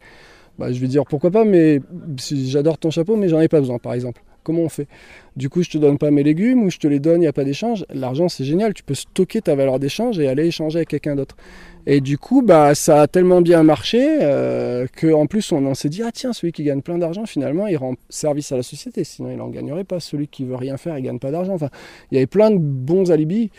bah, 0.58 0.72
je 0.72 0.80
vais 0.80 0.88
dire 0.88 1.06
pourquoi 1.06 1.32
pas, 1.32 1.46
mais 1.46 1.82
j'adore 2.18 2.78
ton 2.78 2.92
chapeau, 2.92 3.16
mais 3.16 3.30
j'en 3.30 3.40
ai 3.40 3.48
pas 3.48 3.60
besoin, 3.60 3.80
par 3.80 3.94
exemple. 3.94 4.22
Comment 4.50 4.64
on 4.64 4.70
fait 4.70 4.88
Du 5.36 5.48
coup, 5.48 5.62
je 5.62 5.70
te 5.70 5.78
donne 5.78 6.00
pas 6.00 6.10
mes 6.10 6.24
légumes 6.24 6.64
ou 6.64 6.72
je 6.72 6.80
te 6.80 6.88
les 6.88 7.00
donne, 7.00 7.18
il 7.18 7.20
n'y 7.20 7.28
a 7.28 7.34
pas 7.34 7.44
d'échange. 7.44 7.86
L'argent, 7.94 8.30
c'est 8.30 8.44
génial, 8.44 8.74
tu 8.74 8.82
peux 8.82 8.96
stocker 8.96 9.42
ta 9.42 9.54
valeur 9.54 9.78
d'échange 9.78 10.18
et 10.18 10.28
aller 10.28 10.48
échanger 10.48 10.78
avec 10.80 10.90
quelqu'un 10.90 11.16
d'autre. 11.16 11.38
Et 11.86 12.02
du 12.02 12.18
coup, 12.18 12.42
bah, 12.42 12.74
ça 12.74 13.04
a 13.04 13.08
tellement 13.08 13.42
bien 13.42 13.62
marché 13.62 14.00
euh, 14.24 14.88
qu'en 15.00 15.28
plus, 15.28 15.52
on, 15.52 15.64
on 15.68 15.76
s'est 15.76 15.90
dit, 15.90 16.02
ah 16.02 16.10
tiens, 16.12 16.34
celui 16.34 16.52
qui 16.52 16.64
gagne 16.64 16.82
plein 16.82 16.98
d'argent, 16.98 17.28
finalement, 17.28 17.68
il 17.68 17.78
rend 17.78 17.94
service 18.10 18.52
à 18.52 18.58
la 18.58 18.64
société, 18.64 19.04
sinon 19.04 19.30
il 19.30 19.38
n'en 19.38 19.50
gagnerait 19.50 19.84
pas. 19.84 20.00
Celui 20.00 20.28
qui 20.28 20.46
veut 20.46 20.56
rien 20.56 20.78
faire, 20.78 20.98
il 20.98 21.04
gagne 21.04 21.20
pas 21.20 21.30
d'argent. 21.30 21.54
Enfin, 21.54 21.70
il 22.10 22.16
y 22.16 22.18
avait 22.18 22.26
plein 22.26 22.50
de 22.50 22.58
bons 22.58 23.12
alibis. 23.12 23.52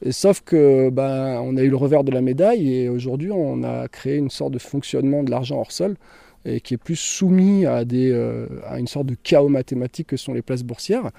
Et 0.00 0.12
sauf 0.12 0.40
que 0.40 0.88
bah, 0.88 1.42
on 1.42 1.58
a 1.58 1.62
eu 1.62 1.68
le 1.68 1.76
revers 1.76 2.04
de 2.04 2.10
la 2.12 2.22
médaille 2.22 2.72
et 2.72 2.88
aujourd'hui 2.88 3.32
on 3.32 3.64
a 3.64 3.88
créé 3.88 4.16
une 4.16 4.30
sorte 4.30 4.52
de 4.52 4.58
fonctionnement 4.58 5.24
de 5.24 5.30
l'argent 5.30 5.58
hors 5.58 5.72
sol 5.72 5.96
et 6.44 6.60
qui 6.60 6.74
est 6.74 6.78
plus 6.78 6.96
soumis 6.96 7.66
à, 7.66 7.84
des, 7.84 8.10
euh, 8.10 8.46
à 8.66 8.78
une 8.78 8.86
sorte 8.86 9.06
de 9.06 9.16
chaos 9.22 9.48
mathématique 9.48 10.08
que 10.08 10.16
sont 10.16 10.32
les 10.32 10.42
places 10.42 10.62
boursières. 10.62 11.10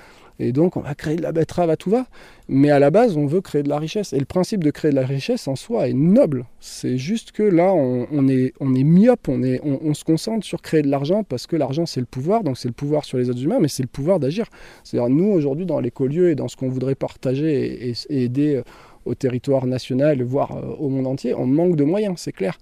Et 0.42 0.54
donc 0.54 0.78
on 0.78 0.80
va 0.80 0.96
créer 0.96 1.18
de 1.18 1.22
la 1.22 1.34
betterave 1.34 1.70
à 1.70 1.76
tout 1.76 1.90
va. 1.90 2.06
Mais 2.48 2.72
à 2.72 2.80
la 2.80 2.92
base 2.92 3.18
on 3.18 3.26
veut 3.26 3.42
créer 3.42 3.62
de 3.62 3.70
la 3.70 3.78
richesse. 3.78 4.14
Et 4.14 4.20
le 4.20 4.26
principe 4.26 4.64
de 4.64 4.72
créer 4.72 4.92
de 4.92 4.96
la 4.96 5.06
richesse 5.06 5.48
en 5.48 5.56
soi 5.56 5.90
est 5.90 5.94
noble. 5.94 6.46
C'est 6.62 6.98
juste 6.98 7.34
que 7.34 7.44
là 7.44 7.74
on, 7.74 8.28
est, 8.30 8.54
on 8.60 8.74
est 8.74 8.84
myope, 8.84 9.28
on, 9.28 9.44
est, 9.44 9.60
on, 9.64 9.94
se 9.94 10.06
concentre 10.06 10.46
sur 10.46 10.62
créer 10.62 10.82
de 10.82 10.90
l'argent 10.90 11.24
parce 11.24 11.46
que 11.46 11.58
l'argent 11.58 11.86
c'est 11.86 12.00
le 12.00 12.06
pouvoir, 12.06 12.44
donc 12.44 12.58
c'est 12.58 12.70
le 12.70 12.74
pouvoir 12.74 13.04
sur 13.04 13.18
les 13.18 13.30
autres 13.30 13.44
humains, 13.44 13.60
mais 13.60 13.68
c'est 13.68 13.84
le 13.84 13.90
pouvoir 13.90 14.20
d'agir. 14.20 14.46
C'est-à-dire 14.84 15.10
nous 15.10 15.30
aujourd'hui 15.30 15.66
dans 15.66 15.82
l'écolieu 15.82 16.30
et 16.30 16.36
dans 16.36 16.48
ce 16.48 16.56
qu'on 16.56 16.70
voudrait 16.70 16.96
partager 16.96 17.90
et 17.90 17.94
aider 18.10 18.56
euh, 18.56 18.64
au 19.06 19.16
territoire 19.16 19.66
national, 19.66 20.22
voire 20.24 20.56
euh, 20.56 20.76
au 20.80 20.90
monde 20.90 21.08
entier, 21.08 21.34
on 21.34 21.46
manque 21.46 21.76
de 21.76 21.84
moyens, 21.84 22.16
c'est 22.18 22.32
clair. 22.32 22.58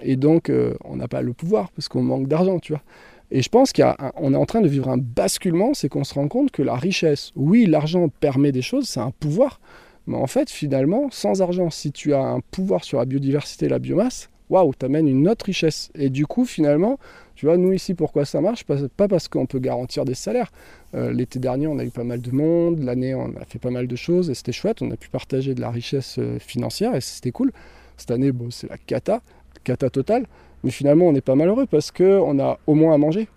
Et 0.00 0.16
donc, 0.16 0.50
euh, 0.50 0.74
on 0.84 0.96
n'a 0.96 1.08
pas 1.08 1.22
le 1.22 1.32
pouvoir 1.32 1.70
parce 1.72 1.88
qu'on 1.88 2.02
manque 2.02 2.28
d'argent, 2.28 2.58
tu 2.58 2.72
vois. 2.72 2.82
Et 3.30 3.42
je 3.42 3.48
pense 3.48 3.72
qu'on 3.72 4.32
est 4.32 4.36
en 4.36 4.46
train 4.46 4.62
de 4.62 4.68
vivre 4.68 4.88
un 4.88 4.96
basculement, 4.96 5.74
c'est 5.74 5.88
qu'on 5.88 6.04
se 6.04 6.14
rend 6.14 6.28
compte 6.28 6.50
que 6.50 6.62
la 6.62 6.76
richesse, 6.76 7.32
oui, 7.36 7.66
l'argent 7.66 8.08
permet 8.08 8.52
des 8.52 8.62
choses, 8.62 8.88
c'est 8.88 9.00
un 9.00 9.10
pouvoir, 9.10 9.60
Mais 10.06 10.16
en 10.16 10.26
fait, 10.26 10.48
finalement, 10.48 11.08
sans 11.10 11.42
argent, 11.42 11.68
si 11.68 11.92
tu 11.92 12.14
as 12.14 12.22
un 12.22 12.40
pouvoir 12.40 12.84
sur 12.84 12.98
la 12.98 13.04
biodiversité 13.04 13.66
et 13.66 13.68
la 13.68 13.78
biomasse, 13.78 14.30
waouh, 14.48 14.72
t'amènes 14.74 15.08
une 15.08 15.28
autre 15.28 15.44
richesse. 15.44 15.90
Et 15.94 16.08
du 16.08 16.26
coup, 16.26 16.46
finalement, 16.46 16.98
tu 17.34 17.46
vois, 17.46 17.56
nous 17.56 17.72
ici, 17.72 17.94
pourquoi 17.94 18.24
ça 18.24 18.40
marche? 18.40 18.64
Pas 18.64 19.08
parce 19.08 19.28
qu'on 19.28 19.46
peut 19.46 19.58
garantir 19.58 20.04
des 20.04 20.14
salaires. 20.14 20.50
Euh, 20.94 21.12
l'été 21.12 21.38
dernier, 21.38 21.66
on 21.66 21.78
a 21.78 21.84
eu 21.84 21.90
pas 21.90 22.04
mal 22.04 22.20
de 22.20 22.30
monde. 22.30 22.80
L'année, 22.80 23.14
on 23.14 23.28
a 23.36 23.44
fait 23.46 23.58
pas 23.58 23.70
mal 23.70 23.86
de 23.86 23.96
choses 23.96 24.30
et 24.30 24.34
c'était 24.34 24.52
chouette. 24.52 24.80
On 24.80 24.90
a 24.90 24.96
pu 24.96 25.08
partager 25.08 25.54
de 25.54 25.60
la 25.60 25.70
richesse 25.70 26.16
euh, 26.18 26.38
financière 26.38 26.94
et 26.94 27.00
c'était 27.00 27.30
cool. 27.30 27.52
Cette 27.98 28.10
année, 28.10 28.32
c'est 28.50 28.70
la 28.70 28.78
cata, 28.78 29.22
cata 29.64 29.90
totale. 29.90 30.26
Mais 30.64 30.70
finalement, 30.70 31.06
on 31.06 31.12
n'est 31.12 31.20
pas 31.20 31.34
malheureux 31.34 31.66
parce 31.66 31.90
qu'on 31.90 32.38
a 32.40 32.58
au 32.66 32.74
moins 32.74 32.94
à 32.94 32.98
manger. 32.98 33.28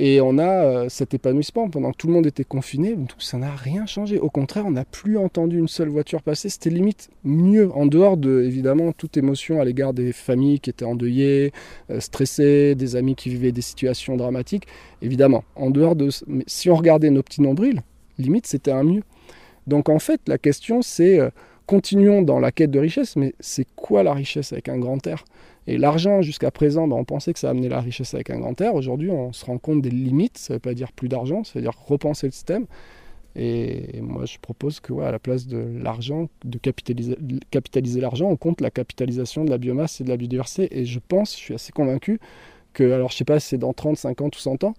Et 0.00 0.20
on 0.20 0.38
a 0.38 0.46
euh, 0.46 0.88
cet 0.88 1.12
épanouissement 1.12 1.68
pendant 1.68 1.90
que 1.90 1.96
tout 1.96 2.06
le 2.06 2.12
monde 2.12 2.26
était 2.26 2.44
confiné, 2.44 2.96
ça 3.18 3.36
n'a 3.36 3.50
rien 3.50 3.84
changé. 3.84 4.20
Au 4.20 4.30
contraire, 4.30 4.64
on 4.64 4.70
n'a 4.70 4.84
plus 4.84 5.18
entendu 5.18 5.58
une 5.58 5.66
seule 5.66 5.88
voiture 5.88 6.22
passer. 6.22 6.48
C'était 6.48 6.70
limite 6.70 7.10
mieux, 7.24 7.68
en 7.74 7.84
dehors 7.84 8.16
de, 8.16 8.42
évidemment, 8.42 8.92
toute 8.92 9.16
émotion 9.16 9.60
à 9.60 9.64
l'égard 9.64 9.94
des 9.94 10.12
familles 10.12 10.60
qui 10.60 10.70
étaient 10.70 10.84
endeuillées, 10.84 11.52
euh, 11.90 11.98
stressées, 11.98 12.76
des 12.76 12.94
amis 12.94 13.16
qui 13.16 13.28
vivaient 13.28 13.50
des 13.50 13.60
situations 13.60 14.16
dramatiques. 14.16 14.68
Évidemment, 15.02 15.42
en 15.56 15.70
dehors 15.70 15.96
de. 15.96 16.10
Mais 16.28 16.44
si 16.46 16.70
on 16.70 16.76
regardait 16.76 17.10
nos 17.10 17.24
petits 17.24 17.42
nombrils, 17.42 17.80
limite, 18.18 18.46
c'était 18.46 18.70
un 18.70 18.84
mieux. 18.84 19.02
Donc 19.66 19.88
en 19.88 19.98
fait, 19.98 20.20
la 20.28 20.38
question, 20.38 20.80
c'est. 20.80 21.18
Euh, 21.18 21.30
continuons 21.68 22.22
dans 22.22 22.40
la 22.40 22.50
quête 22.50 22.70
de 22.70 22.80
richesse, 22.80 23.14
mais 23.14 23.34
c'est 23.40 23.66
quoi 23.76 24.02
la 24.02 24.14
richesse 24.14 24.52
avec 24.54 24.70
un 24.70 24.78
grand 24.78 25.06
R? 25.06 25.24
Et 25.66 25.76
l'argent, 25.76 26.22
jusqu'à 26.22 26.50
présent, 26.50 26.88
ben, 26.88 26.96
on 26.96 27.04
pensait 27.04 27.34
que 27.34 27.38
ça 27.38 27.50
amenait 27.50 27.68
la 27.68 27.82
richesse 27.82 28.14
avec 28.14 28.30
un 28.30 28.38
grand 28.38 28.58
R. 28.58 28.74
Aujourd'hui, 28.74 29.10
on 29.10 29.34
se 29.34 29.44
rend 29.44 29.58
compte 29.58 29.82
des 29.82 29.90
limites. 29.90 30.38
Ça 30.38 30.54
ne 30.54 30.56
veut 30.56 30.60
pas 30.60 30.72
dire 30.72 30.92
plus 30.92 31.08
d'argent, 31.08 31.44
ça 31.44 31.52
veut 31.56 31.60
dire 31.60 31.74
repenser 31.86 32.26
le 32.26 32.32
système. 32.32 32.64
Et 33.36 34.00
moi, 34.00 34.24
je 34.24 34.38
propose 34.38 34.80
que, 34.80 34.94
à 35.00 35.12
la 35.12 35.18
place 35.18 35.46
de 35.46 35.58
l'argent, 35.58 36.28
de 36.42 36.56
capitaliser, 36.56 37.18
capitaliser 37.50 38.00
l'argent, 38.00 38.30
on 38.30 38.36
compte 38.36 38.62
la 38.62 38.70
capitalisation 38.70 39.44
de 39.44 39.50
la 39.50 39.58
biomasse 39.58 40.00
et 40.00 40.04
de 40.04 40.08
la 40.08 40.16
biodiversité. 40.16 40.68
Et 40.76 40.86
je 40.86 41.00
pense, 41.06 41.32
je 41.32 41.38
suis 41.38 41.54
assez 41.54 41.70
convaincu 41.70 42.18
que, 42.72 42.90
alors 42.90 43.10
je 43.10 43.14
ne 43.14 43.18
sais 43.18 43.24
pas 43.24 43.38
si 43.38 43.48
c'est 43.48 43.58
dans 43.58 43.74
30, 43.74 43.98
50 43.98 44.34
ou 44.34 44.38
100 44.38 44.64
ans, 44.64 44.74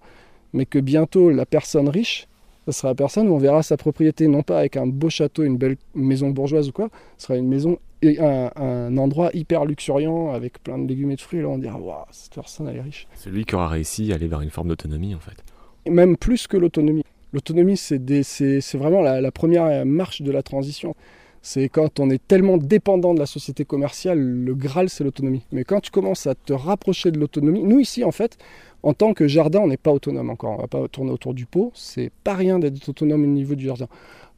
mais 0.52 0.66
que 0.66 0.80
bientôt 0.80 1.30
la 1.30 1.46
personne 1.46 1.88
riche 1.88 2.26
ce 2.66 2.72
sera 2.72 2.88
la 2.88 2.94
personne 2.94 3.28
où 3.28 3.34
on 3.34 3.38
verra 3.38 3.62
sa 3.62 3.76
propriété 3.76 4.28
non 4.28 4.42
pas 4.42 4.58
avec 4.58 4.76
un 4.76 4.86
beau 4.86 5.10
château, 5.10 5.42
une 5.44 5.56
belle 5.56 5.76
maison 5.94 6.30
bourgeoise 6.30 6.68
ou 6.68 6.72
quoi, 6.72 6.88
ce 7.16 7.26
sera 7.26 7.38
une 7.38 7.48
maison 7.48 7.78
et 8.02 8.18
un, 8.18 8.96
endroit 8.96 9.30
hyper 9.34 9.64
luxuriant 9.64 10.32
avec 10.32 10.62
plein 10.62 10.78
de 10.78 10.88
légumes 10.88 11.10
et 11.10 11.16
de 11.16 11.20
fruits. 11.20 11.42
là, 11.42 11.48
on 11.48 11.58
dira 11.58 11.78
waouh, 11.78 12.04
cette 12.10 12.34
personne 12.34 12.68
elle 12.68 12.76
est 12.76 12.82
riche. 12.82 13.06
Celui 13.14 13.44
qui 13.44 13.54
aura 13.54 13.68
réussi 13.68 14.12
à 14.12 14.14
aller 14.14 14.26
vers 14.26 14.40
une 14.40 14.50
forme 14.50 14.68
d'autonomie 14.68 15.14
en 15.14 15.20
fait. 15.20 15.44
même 15.90 16.16
plus 16.16 16.46
que 16.46 16.56
l'autonomie. 16.56 17.04
L'autonomie, 17.32 17.76
c'est 17.76 18.74
vraiment 18.74 19.02
la, 19.02 19.30
première 19.30 19.86
marche 19.86 20.22
de 20.22 20.32
la 20.32 20.42
transition. 20.42 20.96
C'est 21.42 21.68
quand 21.68 22.00
on 22.00 22.10
est 22.10 22.26
tellement 22.26 22.58
dépendant 22.58 23.14
de 23.14 23.18
la 23.18 23.26
société 23.26 23.64
commerciale, 23.64 24.18
le 24.18 24.54
Graal, 24.54 24.90
c'est 24.90 25.04
l'autonomie. 25.04 25.42
Mais 25.52 25.64
quand 25.64 25.80
tu 25.80 25.90
commences 25.90 26.26
à 26.26 26.34
te 26.34 26.52
rapprocher 26.52 27.10
de 27.10 27.18
l'autonomie, 27.18 27.62
nous 27.62 27.80
ici, 27.80 28.04
en 28.04 28.10
fait, 28.10 28.36
en 28.82 28.92
tant 28.92 29.14
que 29.14 29.26
jardin, 29.26 29.60
on 29.60 29.68
n'est 29.68 29.76
pas 29.76 29.92
autonome 29.92 30.30
encore. 30.30 30.52
On 30.52 30.56
ne 30.56 30.62
va 30.62 30.68
pas 30.68 30.88
tourner 30.88 31.10
autour 31.10 31.32
du 31.32 31.46
pot. 31.46 31.72
C'est 31.74 32.10
pas 32.24 32.34
rien 32.34 32.58
d'être 32.58 32.88
autonome 32.88 33.24
au 33.24 33.26
niveau 33.26 33.54
du 33.54 33.66
jardin. 33.66 33.88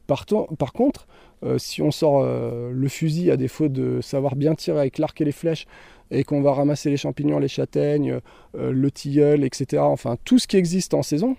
Par, 0.07 0.73
contre, 0.73 1.07
euh, 1.43 1.57
si 1.57 1.81
on 1.81 1.91
sort 1.91 2.21
euh, 2.21 2.71
le 2.73 2.87
fusil 2.87 3.31
à 3.31 3.37
défaut 3.37 3.69
de 3.69 3.99
savoir 4.01 4.35
bien 4.35 4.53
tirer 4.53 4.79
avec 4.79 4.97
l'arc 4.97 5.19
et 5.21 5.25
les 5.25 5.31
flèches, 5.31 5.65
et 6.11 6.23
qu'on 6.23 6.41
va 6.41 6.53
ramasser 6.53 6.89
les 6.89 6.97
champignons, 6.97 7.39
les 7.39 7.47
châtaignes, 7.47 8.19
euh, 8.57 8.71
le 8.71 8.91
tilleul, 8.91 9.43
etc., 9.43 9.81
enfin 9.81 10.17
tout 10.25 10.39
ce 10.39 10.47
qui 10.47 10.57
existe 10.57 10.93
en 10.93 11.03
saison, 11.03 11.35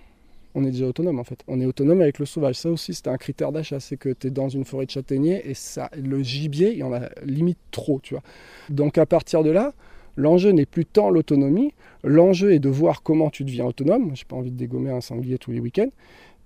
on 0.55 0.63
est 0.63 0.71
déjà 0.71 0.87
autonome 0.87 1.19
en 1.19 1.23
fait. 1.23 1.41
On 1.47 1.59
est 1.59 1.65
autonome 1.65 2.01
avec 2.01 2.17
le 2.17 2.25
sauvage. 2.25 2.55
Ça 2.55 2.69
aussi, 2.69 2.93
c'est 2.93 3.07
un 3.07 3.17
critère 3.17 3.51
d'achat. 3.51 3.79
C'est 3.79 3.97
que 3.97 4.09
tu 4.09 4.27
es 4.27 4.29
dans 4.31 4.49
une 4.49 4.65
forêt 4.65 4.85
de 4.85 4.91
châtaigniers 4.91 5.47
et 5.47 5.53
ça, 5.53 5.91
le 5.95 6.23
gibier, 6.23 6.71
il 6.71 6.79
y 6.79 6.83
en 6.83 6.93
a 6.93 7.09
limite 7.23 7.59
trop, 7.71 7.99
tu 8.01 8.13
vois. 8.13 8.23
Donc 8.69 8.97
à 8.97 9.05
partir 9.05 9.43
de 9.43 9.51
là, 9.51 9.73
L'enjeu 10.17 10.51
n'est 10.51 10.65
plus 10.65 10.85
tant 10.85 11.09
l'autonomie, 11.09 11.73
l'enjeu 12.03 12.53
est 12.53 12.59
de 12.59 12.69
voir 12.69 13.03
comment 13.03 13.29
tu 13.29 13.43
deviens 13.43 13.65
autonome. 13.65 14.15
J'ai 14.15 14.23
pas 14.25 14.35
envie 14.35 14.51
de 14.51 14.57
dégommer 14.57 14.89
un 14.89 15.01
sanglier 15.01 15.37
tous 15.37 15.51
les 15.51 15.59
week-ends. 15.59 15.89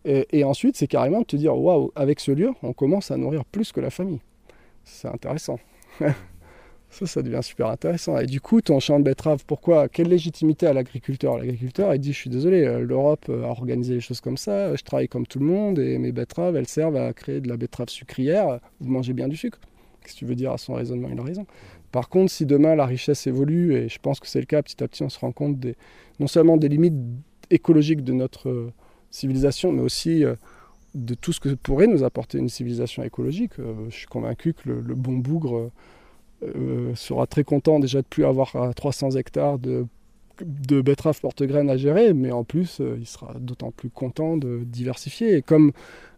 Et, 0.06 0.44
ensuite, 0.44 0.76
c'est 0.76 0.88
carrément 0.88 1.20
de 1.20 1.26
te 1.26 1.36
dire 1.36 1.56
waouh, 1.56 1.92
avec 1.94 2.20
ce 2.20 2.32
lieu, 2.32 2.52
on 2.64 2.74
commence 2.74 3.12
à 3.12 3.18
nourrir 3.18 3.46
plus 3.46 3.72
que 3.72 3.80
la 3.80 3.90
famille. 3.90 4.22
C'est 4.84 5.08
intéressant. 5.08 5.60
ça, 6.90 7.06
ça 7.06 7.22
devient 7.22 7.42
super 7.44 7.68
intéressant. 7.68 8.18
Et 8.18 8.26
du 8.26 8.42
coup, 8.42 8.62
ton 8.62 8.80
champ 8.80 9.00
de 9.00 9.04
betterave, 9.04 9.44
pourquoi 9.46 9.90
Quelle 9.90 10.08
légitimité 10.08 10.66
a 10.68 10.74
l'agriculteur? 10.74 11.38
L'agriculteur, 11.38 11.94
il 11.94 12.00
dit 12.00 12.14
Je 12.14 12.18
suis 12.18 12.30
désolé, 12.30 12.66
euh, 12.66 12.80
l'Europe 12.80 13.30
a 13.30 13.48
organisé 13.48 13.96
les 13.96 14.02
choses 14.02 14.22
comme 14.22 14.38
ça, 14.38 14.76
je 14.76 14.84
travaille 14.84 15.08
comme 15.08 15.28
tout 15.28 15.40
le 15.40 15.46
monde 15.46 15.80
et 15.80 15.98
mes 15.98 16.12
betteraves, 16.12 16.56
elles 16.56 16.68
servent 16.68 16.98
à 16.98 17.14
créer 17.14 17.42
de 17.42 17.48
la 17.48 17.58
betterave 17.58 17.90
sucrière. 17.90 18.60
Vous 18.80 18.90
mangez 18.90 19.14
bien 19.14 19.28
du 19.28 19.38
sucre. 19.38 19.60
Qu'est-ce 20.02 20.14
que 20.14 20.20
tu 20.20 20.26
veux 20.26 20.36
dire 20.36 20.52
à 20.52 20.58
son 20.58 20.74
raisonnement? 20.74 21.10
Il 21.12 21.20
a 21.20 21.24
raison. 21.24 21.46
Par 21.92 22.10
contre, 22.10 22.32
si 22.32 22.46
demain 22.46 22.76
la 22.76 22.86
richesse 22.86 23.26
évolue, 23.28 23.74
et 23.76 23.90
je 23.90 24.00
pense 24.00 24.20
que 24.20 24.28
c'est 24.28 24.40
le 24.40 24.46
cas, 24.46 24.62
petit 24.62 24.84
à 24.84 24.88
petit 24.88 25.04
on 25.04 25.10
se 25.10 25.20
rend 25.20 25.32
compte 25.32 25.58
non 26.20 26.28
seulement 26.28 26.58
des 26.58 26.70
limites 26.70 26.96
écologiques 27.50 28.04
de 28.04 28.14
notre 28.14 28.50
euh, 28.50 28.74
civilisation, 29.12 29.72
mais 29.72 29.82
aussi 29.82 30.24
euh, 30.24 30.36
de 30.94 31.16
tout 31.16 31.34
ce 31.34 31.40
que 31.40 31.50
pourrait 31.50 31.88
nous 31.88 32.04
apporter 32.04 32.38
une 32.38 32.50
civilisation 32.50 33.04
écologique. 33.04 33.54
Euh, 33.60 33.74
je 33.90 33.96
suis 33.96 34.08
convaincu 34.08 34.54
que 34.54 34.70
le, 34.70 34.96
bon 34.96 35.18
bougre 35.18 35.72
sera 36.96 37.28
très 37.28 37.44
content 37.44 37.80
déjà 37.80 38.02
de 38.02 38.08
plus 38.08 38.26
avoir 38.26 38.56
300 38.76 39.12
hectares 39.12 39.60
de, 39.60 39.86
de 40.42 40.82
betteraves 40.82 41.20
porte-graines 41.20 41.70
à 41.70 41.78
gérer, 41.78 42.14
mais 42.14 42.32
en 42.32 42.44
plus, 42.44 42.82
il 42.98 43.06
sera 43.06 43.34
d'autant 43.40 43.72
plus 43.72 43.90
content 43.90 44.38
de 44.38 44.62
diversifier. 44.66 45.36
Et 45.38 45.42
comme 45.42 45.72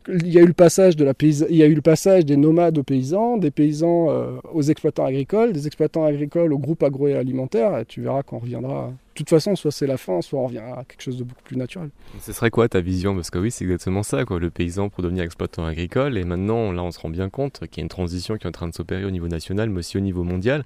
il 0.08 0.28
y 0.28 0.40
a 0.40 0.42
eu 0.42 0.48
le 0.48 1.82
passage 1.82 2.26
des 2.26 2.38
nomades 2.38 2.78
aux 2.78 2.84
paysans, 2.84 3.38
des 3.38 3.52
paysans 3.52 4.08
euh, 4.10 4.32
aux 4.54 4.64
exploitants 4.64 5.06
agricoles, 5.06 5.54
des 5.54 5.68
exploitants 5.68 6.06
agricoles 6.06 6.54
au 6.54 6.58
groupe 6.58 6.82
agroalimentaire. 6.84 7.78
Et 7.78 7.86
tu 7.86 8.02
verras 8.02 8.24
qu'on 8.24 8.40
reviendra. 8.40 8.88
De 8.88 9.18
toute 9.18 9.30
façon, 9.30 9.56
soit 9.56 9.72
c'est 9.72 9.88
la 9.88 9.98
fin, 9.98 10.22
soit 10.22 10.40
on 10.40 10.46
revient 10.46 10.60
à 10.60 10.84
quelque 10.88 11.02
chose 11.02 11.18
de 11.18 11.24
beaucoup 11.24 11.44
plus 11.44 11.58
naturel. 11.58 11.90
Ce 12.22 12.32
serait 12.34 12.50
quoi 12.50 12.68
ta 12.70 12.80
vision? 12.80 13.14
Parce 13.14 13.30
que 13.30 13.38
oui, 13.38 13.52
c'est 13.52 13.66
exactement 13.66 14.04
ça. 14.04 14.24
Le 14.24 14.50
paysan 14.50 14.90
pour 14.90 15.04
devenir 15.04 15.24
exploitant 15.24 15.66
agricole. 15.66 16.18
Et 16.18 16.24
maintenant, 16.24 16.72
là, 16.72 16.82
on 16.82 16.92
se 16.92 17.00
rend 17.00 17.10
bien 17.10 17.30
compte 17.30 17.60
qu'il 17.68 17.78
y 17.78 17.82
a 17.82 17.84
une 17.84 17.90
transition 17.90 18.38
qui 18.38 18.46
est 18.46 18.50
en 18.50 18.54
train 18.54 18.70
de 18.70 18.74
s'opérer 18.74 19.06
au 19.06 19.12
niveau 19.12 19.28
national, 19.28 19.70
mais 19.70 19.80
aussi 19.80 19.98
au 19.98 20.02
niveau 20.02 20.24
mondial, 20.24 20.64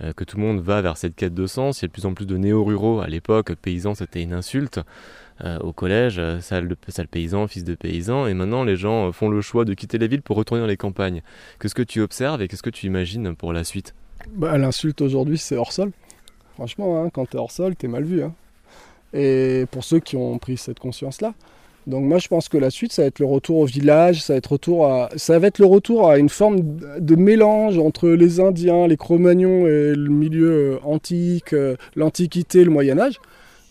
euh, 0.00 0.12
que 0.12 0.24
tout 0.24 0.36
le 0.36 0.42
monde 0.44 0.60
va 0.60 0.80
vers 0.80 0.96
cette 0.96 1.16
quête 1.16 1.34
de 1.34 1.46
sens. 1.46 1.80
Il 1.80 1.84
y 1.84 1.86
a 1.86 1.88
de 1.88 1.92
plus 1.92 2.06
en 2.06 2.14
plus 2.14 2.26
de 2.26 2.36
néo-ruraux. 2.36 3.00
À 3.00 3.08
l'époque, 3.08 3.52
paysan, 3.54 3.94
c'était 3.94 4.22
une 4.22 4.32
insulte. 4.32 4.80
Euh, 5.44 5.58
au 5.60 5.72
collège, 5.72 6.16
euh, 6.18 6.40
sale, 6.40 6.74
sale, 6.88 7.06
paysan, 7.06 7.46
fils 7.46 7.62
de 7.62 7.76
paysan, 7.76 8.26
et 8.26 8.34
maintenant 8.34 8.64
les 8.64 8.74
gens 8.74 9.08
euh, 9.08 9.12
font 9.12 9.28
le 9.28 9.40
choix 9.40 9.64
de 9.64 9.72
quitter 9.72 9.96
les 9.96 10.08
villes 10.08 10.22
pour 10.22 10.36
retourner 10.36 10.60
dans 10.60 10.66
les 10.66 10.76
campagnes. 10.76 11.22
Qu'est-ce 11.60 11.76
que 11.76 11.82
tu 11.82 12.00
observes 12.00 12.42
et 12.42 12.48
qu'est-ce 12.48 12.62
que 12.62 12.70
tu 12.70 12.86
imagines 12.86 13.36
pour 13.36 13.52
la 13.52 13.62
suite? 13.62 13.94
Bah, 14.34 14.58
L'insulte 14.58 15.00
aujourd'hui, 15.00 15.38
c'est 15.38 15.56
hors 15.56 15.72
sol. 15.72 15.92
Franchement, 16.54 17.00
hein, 17.00 17.10
quand 17.10 17.26
t'es 17.26 17.38
hors 17.38 17.52
sol, 17.52 17.76
t'es 17.76 17.86
mal 17.86 18.02
vu. 18.02 18.24
Hein. 18.24 18.34
Et 19.12 19.66
pour 19.70 19.84
ceux 19.84 20.00
qui 20.00 20.16
ont 20.16 20.38
pris 20.38 20.56
cette 20.56 20.80
conscience-là. 20.80 21.34
Donc 21.86 22.04
moi, 22.04 22.18
je 22.18 22.26
pense 22.26 22.48
que 22.48 22.58
la 22.58 22.70
suite, 22.70 22.92
ça 22.92 23.02
va 23.02 23.08
être 23.08 23.20
le 23.20 23.26
retour 23.26 23.58
au 23.58 23.64
village, 23.64 24.22
ça 24.22 24.32
va 24.32 24.38
être, 24.38 24.52
retour 24.52 24.86
à, 24.86 25.08
ça 25.16 25.38
va 25.38 25.46
être 25.46 25.60
le 25.60 25.66
retour 25.66 26.10
à 26.10 26.18
une 26.18 26.28
forme 26.28 26.58
de 26.98 27.14
mélange 27.14 27.78
entre 27.78 28.08
les 28.08 28.40
Indiens, 28.40 28.88
les 28.88 28.96
Cro-Magnons 28.96 29.66
et 29.68 29.94
le 29.94 30.10
milieu 30.10 30.80
antique, 30.82 31.54
l'Antiquité, 31.94 32.64
le 32.64 32.70
Moyen 32.70 32.98
Âge 32.98 33.20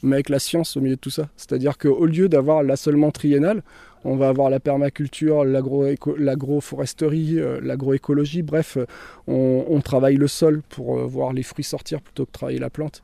mais 0.08 0.16
avec 0.16 0.30
la 0.30 0.40
science 0.40 0.78
au 0.78 0.82
milieu 0.82 0.96
de 0.96 1.02
tout 1.02 1.10
ça. 1.10 1.30
C'est-à-dire 1.38 1.78
qu'au 1.78 2.06
lieu 2.06 2.30
d'avoir 2.30 2.64
l'assolement 2.64 3.12
triennal, 3.12 3.62
on 4.04 4.16
va 4.16 4.30
avoir 4.30 4.50
la 4.50 4.60
permaculture, 4.60 5.44
l'agroforesterie, 5.44 7.40
euh, 7.40 7.60
l'agroécologie, 7.62 8.42
bref, 8.42 8.78
euh, 8.78 8.86
on, 9.28 9.82
travaille 9.82 10.16
le 10.16 10.28
sol 10.28 10.62
pour 10.70 10.98
euh, 10.98 11.06
voir 11.06 11.34
les 11.34 11.44
fruits 11.44 11.66
sortir 11.66 12.02
plutôt 12.02 12.26
que 12.26 12.32
travailler 12.32 12.60
la 12.60 12.70
plante. 12.70 13.04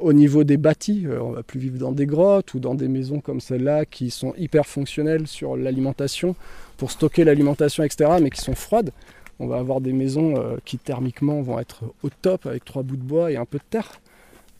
au 0.00 0.12
niveau 0.12 0.42
des 0.44 0.56
bâtis, 0.56 1.06
on 1.20 1.30
va 1.30 1.42
plus 1.42 1.60
vivre 1.60 1.78
dans 1.78 1.92
des 1.92 2.06
grottes 2.06 2.54
ou 2.54 2.60
dans 2.60 2.74
des 2.74 2.88
maisons 2.88 3.20
comme 3.20 3.40
celle-là 3.40 3.84
qui 3.84 4.10
sont 4.10 4.32
hyper 4.36 4.66
fonctionnelles 4.66 5.26
sur 5.26 5.56
l'alimentation, 5.56 6.34
pour 6.76 6.90
stocker 6.90 7.24
l'alimentation, 7.24 7.84
etc., 7.84 8.10
mais 8.20 8.30
qui 8.30 8.40
sont 8.40 8.56
froides. 8.56 8.90
On 9.38 9.46
va 9.46 9.58
avoir 9.58 9.80
des 9.80 9.92
maisons 9.92 10.34
qui 10.64 10.78
thermiquement 10.78 11.40
vont 11.42 11.60
être 11.60 11.84
au 12.02 12.10
top 12.10 12.46
avec 12.46 12.64
trois 12.64 12.82
bouts 12.82 12.96
de 12.96 13.02
bois 13.02 13.30
et 13.30 13.36
un 13.36 13.44
peu 13.44 13.58
de 13.58 13.68
terre. 13.70 14.00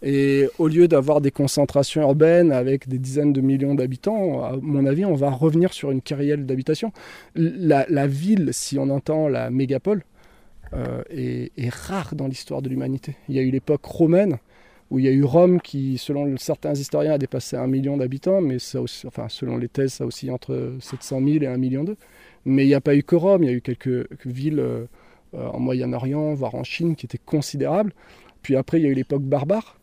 Et 0.03 0.47
au 0.59 0.69
lieu 0.69 0.87
d'avoir 0.87 1.21
des 1.21 1.31
concentrations 1.31 2.03
urbaines 2.03 2.53
avec 2.53 2.89
des 2.89 2.99
dizaines 2.99 3.33
de 3.33 3.41
millions 3.41 3.75
d'habitants, 3.75 4.45
à 4.45 4.57
mon 4.61 4.87
avis, 4.87 5.05
on 5.05 5.15
va 5.15 5.31
revenir 5.31 5.73
sur 5.73 5.91
une 5.91 6.03
carrière 6.03 6.39
d'habitation. 6.39 6.93
La, 7.35 8.07
ville, 8.07 8.51
si 8.53 8.79
on 8.79 8.91
entend 8.91 9.29
la 9.29 9.51
mégapole, 9.51 10.05
euh, 10.73 11.03
est, 11.11 11.73
rare 11.73 12.15
dans 12.15 12.29
l'histoire 12.29 12.63
de 12.63 12.69
l'humanité. 12.69 13.17
Il 13.29 13.35
y 13.35 13.39
a 13.39 13.43
eu 13.43 13.51
l'époque 13.51 13.85
romaine, 13.85 14.39
où 14.91 14.99
il 14.99 15.05
y 15.05 15.09
a 15.09 15.13
eu 15.13 15.25
Rome 15.25 15.61
qui, 15.61 15.99
selon 15.99 16.37
certains 16.37 16.75
historiens, 16.75 17.15
a 17.15 17.19
dépassé 17.19 17.57
un 17.57 17.67
million 17.67 17.97
d'habitants, 17.97 18.41
mais 18.41 18.59
enfin, 19.07 19.29
selon 19.29 19.57
les 19.57 19.69
thèses, 19.69 19.95
ça 19.95 20.07
aussi 20.07 20.31
entre 20.31 20.77
700 20.81 21.21
000 21.25 21.43
et 21.43 21.47
1 21.47 21.57
million 21.57 21.85
d'eux. 21.85 21.97
Mais 22.45 22.65
il 22.65 22.69
n'y 22.69 22.75
a 22.75 22.81
pas 22.81 22.95
eu 22.95 23.03
que 23.03 23.17
Rome, 23.17 23.43
il 23.43 23.47
y 23.47 23.53
a 23.53 23.55
eu 23.55 23.61
quelques 23.61 24.07
villes 24.25 24.61
euh, 24.61 24.87
en 25.35 25.59
Moyen-Orient, 25.59 26.35
voire 26.35 26.55
en 26.55 26.65
Chine, 26.65 26.95
qui 26.95 27.07
étaient 27.07 27.19
considérables. 27.19 27.93
Puis 28.43 28.57
après, 28.57 28.79
il 28.79 28.85
y 28.85 28.87
a 28.87 28.91
eu 28.91 28.95
l'époque 28.95 29.23
barbare, 29.23 29.78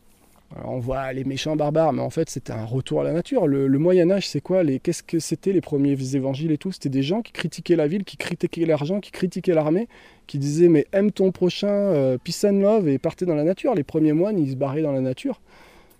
on 0.64 0.80
voit 0.80 1.12
les 1.12 1.24
méchants 1.24 1.56
barbares, 1.56 1.91
mais 1.91 2.02
en 2.02 2.10
fait 2.10 2.30
c'était 2.30 2.54
un 2.54 2.66
retour 2.66 3.02
à 3.02 3.04
la 3.04 3.12
nature. 3.12 3.48
Le, 3.48 3.68
Moyen 3.78 4.10
Âge, 4.12 4.28
c'est 4.28 4.41
quoi 4.41 4.64
Qu'est-ce 4.82 5.04
que 5.04 5.20
c'était 5.20 5.52
les 5.52 5.62
premiers 5.62 5.98
évangiles 6.16 6.52
et 6.52 6.58
tout? 6.58 6.72
C'était 6.72 6.89
des 6.89 7.04
gens 7.04 7.22
qui 7.22 7.32
critiquaient 7.32 7.76
la 7.76 7.88
ville, 7.88 8.04
qui 8.04 8.18
critiquaient 8.18 8.66
l'argent, 8.66 9.00
qui 9.00 9.12
critiquaient 9.12 9.54
l'armée, 9.54 9.88
qui 10.28 10.38
disaient 10.38 10.70
mais 10.70 10.86
aime 10.93 11.12
ton 11.12 11.32
prochain, 11.32 11.68
euh, 11.68 12.18
peace 12.24 12.46
and 12.46 12.60
love 12.60 12.88
et 12.88 13.00
partez 13.00 13.26
dans 13.26 13.36
la 13.36 13.43
nature. 13.43 13.76
Les 13.76 13.84
premiers 13.84 14.14
moines, 14.14 14.38
ils 14.38 14.52
se 14.52 14.56
barraient 14.56 14.82
dans 14.82 14.93
la 14.93 15.02
nature. 15.02 15.41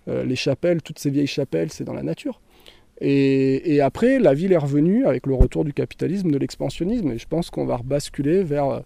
Euh, 0.08 0.24
les 0.24 0.36
chapelles, 0.36 0.80
toutes 0.82 0.98
ces 0.98 1.10
vieilles 1.10 1.26
chapelles, 1.26 1.70
c'est 1.72 1.84
dans 1.84 1.94
la 1.94 2.02
nature. 2.02 2.40
Et, 3.02 3.82
après, 3.82 4.18
la 4.18 4.32
ville 4.32 4.52
est 4.52 4.56
revenue 4.56 5.04
avec 5.04 5.26
le 5.26 5.34
retour 5.34 5.66
du 5.66 5.74
capitalisme, 5.74 6.30
de 6.30 6.38
l'expansionnisme, 6.38 7.10
et 7.10 7.18
je 7.18 7.26
pense 7.26 7.50
qu'on 7.50 7.66
va 7.66 7.76
rebasculer 7.76 8.42
vers 8.42 8.70
euh, 8.70 8.80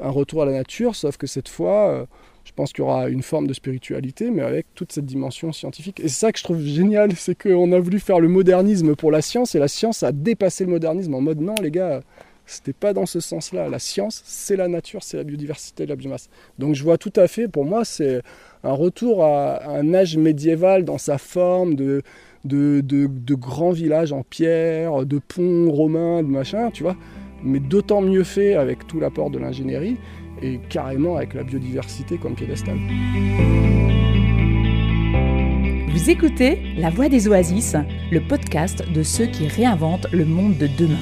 un 0.00 0.08
retour 0.08 0.42
à 0.42 0.46
la 0.46 0.52
nature, 0.52 0.94
sauf 0.94 1.18
que 1.18 1.26
cette 1.26 1.48
fois 1.48 2.08
je 2.44 2.52
pense 2.52 2.72
qu'il 2.72 2.84
y 2.84 2.86
aura 2.86 3.08
une 3.08 3.22
forme 3.22 3.46
de 3.46 3.52
spiritualité, 3.52 4.30
mais 4.30 4.42
avec 4.42 4.66
toute 4.74 4.92
cette 4.92 5.06
dimension 5.06 5.52
scientifique. 5.52 6.00
Et 6.00 6.08
c'est 6.08 6.20
ça 6.20 6.32
que 6.32 6.38
je 6.38 6.44
trouve 6.44 6.60
génial, 6.60 7.12
c'est 7.12 7.40
qu'on 7.40 7.72
a 7.72 7.78
voulu 7.78 8.00
faire 8.00 8.20
le 8.20 8.28
modernisme 8.28 8.96
pour 8.96 9.10
la 9.10 9.22
science, 9.22 9.54
et 9.54 9.58
la 9.58 9.68
science 9.68 10.02
a 10.02 10.12
dépassé 10.12 10.64
le 10.64 10.70
modernisme 10.70 11.14
en 11.14 11.20
mode 11.20 11.40
non, 11.40 11.54
les 11.62 11.70
gars, 11.70 12.02
c'était 12.46 12.72
pas 12.72 12.92
dans 12.92 13.06
ce 13.06 13.20
sens-là. 13.20 13.68
La 13.68 13.78
science, 13.78 14.22
c'est 14.24 14.56
la 14.56 14.68
nature, 14.68 15.02
c'est 15.02 15.16
la 15.16 15.24
biodiversité, 15.24 15.86
la 15.86 15.96
biomasse. 15.96 16.28
Donc 16.58 16.74
je 16.74 16.82
vois 16.82 16.98
tout 16.98 17.12
à 17.16 17.28
fait, 17.28 17.48
pour 17.48 17.64
moi, 17.64 17.84
c'est 17.84 18.22
un 18.64 18.72
retour 18.72 19.24
à 19.24 19.68
un 19.68 19.94
âge 19.94 20.16
médiéval 20.16 20.84
dans 20.84 20.98
sa 20.98 21.18
forme 21.18 21.74
de, 21.74 22.02
de, 22.44 22.80
de, 22.82 23.34
grands 23.34 23.70
villages 23.70 24.12
en 24.12 24.22
pierre, 24.22 25.06
de 25.06 25.18
ponts 25.18 25.70
romains, 25.70 26.22
de 26.22 26.28
machin, 26.28 26.70
tu 26.70 26.82
vois, 26.82 26.96
mais 27.42 27.60
d'autant 27.60 28.00
mieux 28.00 28.24
fait 28.24 28.54
avec 28.54 28.86
tout 28.86 28.98
l'apport 29.00 29.30
de 29.30 29.38
l'ingénierie 29.38 29.96
et 30.42 30.60
carrément 30.68 31.16
avec 31.16 31.34
la 31.34 31.42
biodiversité 31.42 32.18
comme 32.18 32.34
piédestal. 32.34 32.78
Vous 35.88 36.10
écoutez 36.10 36.62
La 36.76 36.90
Voix 36.90 37.08
des 37.08 37.28
Oasis, 37.28 37.76
le 38.10 38.20
podcast 38.20 38.84
de 38.90 39.02
ceux 39.02 39.26
qui 39.26 39.48
réinventent 39.48 40.06
le 40.12 40.24
monde 40.24 40.56
de 40.56 40.66
demain. 40.66 41.00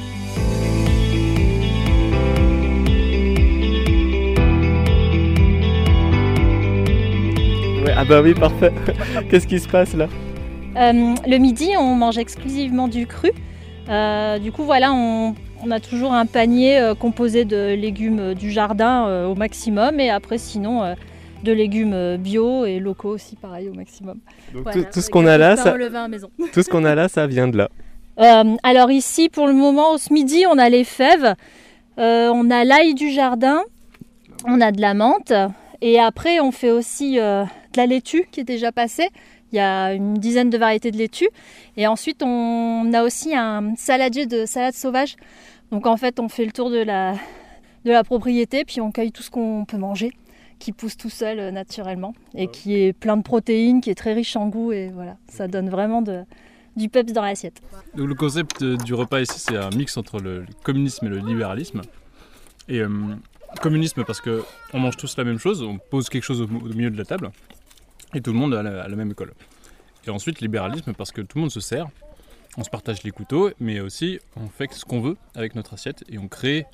ah 7.98 8.04
bah 8.04 8.20
oui, 8.22 8.32
parfait. 8.32 8.72
Qu'est-ce 9.30 9.46
qui 9.46 9.58
se 9.58 9.68
passe 9.68 9.94
là? 9.94 10.06
Euh, 10.76 11.14
Le 11.26 11.38
midi, 11.38 11.70
on 11.76 11.94
mange 11.96 12.16
exclusivement 12.16 12.86
du 12.86 13.06
cru. 13.06 13.32
Euh, 13.88 14.38
du 14.38 14.52
coup, 14.52 14.62
voilà, 14.64 14.92
on 14.92 15.34
on 15.64 15.70
a 15.70 15.80
toujours 15.80 16.12
un 16.12 16.26
panier 16.26 16.78
euh, 16.78 16.94
composé 16.94 17.44
de 17.44 17.74
légumes 17.74 18.20
euh, 18.20 18.34
du 18.34 18.50
jardin 18.50 19.06
euh, 19.06 19.26
au 19.26 19.34
maximum 19.34 20.00
et 20.00 20.10
après 20.10 20.38
sinon 20.38 20.94
de 21.42 21.52
légumes 21.52 22.16
bio 22.16 22.64
et 22.64 22.80
locaux 22.80 23.10
aussi 23.10 23.36
pareil 23.36 23.68
au 23.68 23.74
maximum. 23.74 24.18
tout, 24.52 25.00
ce 25.00 25.08
qu'on 25.08 25.26
a 25.26 25.38
là, 25.38 25.56
ça, 25.56 25.74
tout 26.52 26.62
ce 26.62 26.68
qu'on 26.68 26.84
a 26.84 26.94
là, 26.94 27.08
ça 27.08 27.26
vient 27.26 27.48
de 27.48 27.56
là. 27.56 27.68
alors 28.64 28.90
ici 28.90 29.28
pour 29.28 29.46
le 29.46 29.52
moment 29.52 29.94
au 29.94 29.98
midi 30.12 30.44
on 30.50 30.58
a 30.58 30.68
les 30.68 30.82
fèves, 30.82 31.34
on 31.96 32.50
a 32.50 32.64
l'ail 32.64 32.94
du 32.94 33.10
jardin, 33.10 33.62
on 34.44 34.60
a 34.60 34.72
de 34.72 34.80
la 34.80 34.94
menthe 34.94 35.32
et 35.80 36.00
après 36.00 36.40
on 36.40 36.50
fait 36.50 36.72
aussi 36.72 37.16
de 37.16 37.46
la 37.76 37.86
laitue 37.86 38.26
qui 38.32 38.40
est 38.40 38.44
déjà 38.44 38.72
passée. 38.72 39.08
Il 39.52 39.56
y 39.56 39.60
a 39.60 39.92
une 39.92 40.14
dizaine 40.14 40.50
de 40.50 40.58
variétés 40.58 40.90
de 40.90 40.98
laitue. 40.98 41.28
Et 41.76 41.86
ensuite, 41.86 42.22
on 42.22 42.92
a 42.92 43.02
aussi 43.02 43.34
un 43.34 43.74
saladier 43.76 44.26
de 44.26 44.46
salade 44.46 44.74
sauvage 44.74 45.16
donc 45.70 45.86
en 45.86 45.96
fait, 45.96 46.20
on 46.20 46.28
fait 46.28 46.44
le 46.44 46.52
tour 46.52 46.70
de 46.70 46.78
la, 46.78 47.14
de 47.84 47.90
la 47.90 48.04
propriété, 48.04 48.64
puis 48.64 48.80
on 48.80 48.90
cueille 48.90 49.12
tout 49.12 49.22
ce 49.22 49.30
qu'on 49.30 49.64
peut 49.66 49.76
manger, 49.76 50.12
qui 50.58 50.72
pousse 50.72 50.96
tout 50.96 51.10
seul 51.10 51.38
euh, 51.38 51.50
naturellement, 51.50 52.14
et 52.34 52.48
qui 52.48 52.76
est 52.76 52.92
plein 52.92 53.16
de 53.16 53.22
protéines, 53.22 53.80
qui 53.80 53.90
est 53.90 53.94
très 53.94 54.14
riche 54.14 54.36
en 54.36 54.48
goût, 54.48 54.72
et 54.72 54.88
voilà, 54.88 55.16
ça 55.28 55.46
donne 55.46 55.68
vraiment 55.68 56.02
de, 56.02 56.22
du 56.76 56.88
peps 56.88 57.12
dans 57.12 57.22
l'assiette. 57.22 57.60
Donc 57.94 58.08
le 58.08 58.14
concept 58.14 58.62
euh, 58.62 58.76
du 58.78 58.94
repas 58.94 59.20
ici, 59.20 59.38
c'est 59.38 59.56
un 59.56 59.70
mix 59.70 59.96
entre 59.96 60.20
le 60.20 60.46
communisme 60.64 61.06
et 61.06 61.10
le 61.10 61.18
libéralisme. 61.18 61.82
Et 62.68 62.80
euh, 62.80 62.88
communisme 63.60 64.04
parce 64.04 64.20
que 64.20 64.42
on 64.72 64.78
mange 64.78 64.96
tous 64.96 65.16
la 65.16 65.24
même 65.24 65.38
chose, 65.38 65.62
on 65.62 65.78
pose 65.78 66.08
quelque 66.08 66.24
chose 66.24 66.42
au, 66.42 66.46
milieu 66.46 66.90
de 66.90 66.98
la 66.98 67.04
table, 67.04 67.30
et 68.14 68.20
tout 68.20 68.32
le 68.32 68.38
monde 68.38 68.54
a 68.54 68.62
la, 68.62 68.88
même 68.88 69.10
école. 69.10 69.32
Et 70.06 70.10
ensuite 70.10 70.40
libéralisme 70.40 70.92
parce 70.94 71.12
que 71.12 71.20
tout 71.20 71.38
le 71.38 71.42
monde 71.42 71.50
se 71.50 71.60
sert, 71.60 71.88
on 72.56 72.64
se 72.64 72.70
partage 72.70 73.02
les 73.02 73.10
couteaux, 73.10 73.50
mais 73.60 73.80
aussi 73.80 74.18
on 74.36 74.48
fait 74.48 74.72
ce 74.72 74.84
qu'on 74.84 75.00
veut 75.00 75.16
avec 75.34 75.54
notre 75.54 75.74
assiette 75.74 76.04
et 76.08 76.18
on 76.18 76.28
crée. 76.28 76.66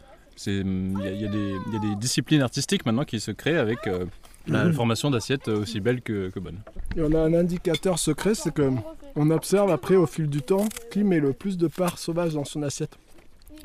Il 0.47 0.99
y, 1.01 1.27
a 1.27 1.29
des 1.29 1.95
disciplines 1.97 2.43
artistiques 2.43 2.85
maintenant 2.87 3.05
qui 3.05 3.21
se 3.21 3.31
créent 3.31 3.57
avec 3.57 3.87
euh, 3.87 4.05
la 4.49 4.65
mhm. 4.65 4.73
formation 4.73 5.11
d'assiettes 5.11 5.47
aussi 5.47 5.79
belles 5.79 6.03
que, 6.03 6.29
que 6.31 6.41
bonnes. 6.41 6.59
Et 6.97 7.03
on 7.03 7.13
a 7.13 7.21
un 7.21 7.35
indicateur 7.35 8.01
secret, 8.01 8.35
c'est 8.35 8.53
que 8.53 8.73
on 9.15 9.31
observe 9.31 9.71
après 9.71 9.95
au 9.95 10.07
fil 10.07 10.29
du 10.29 10.43
temps 10.43 10.67
qui 10.91 11.05
met 11.05 11.21
le 11.21 11.33
plus 11.33 11.57
de 11.57 11.69
parts 11.69 11.99
sauvages 11.99 12.35
dans 12.35 12.45
son 12.45 12.63
assiette. 12.65 12.99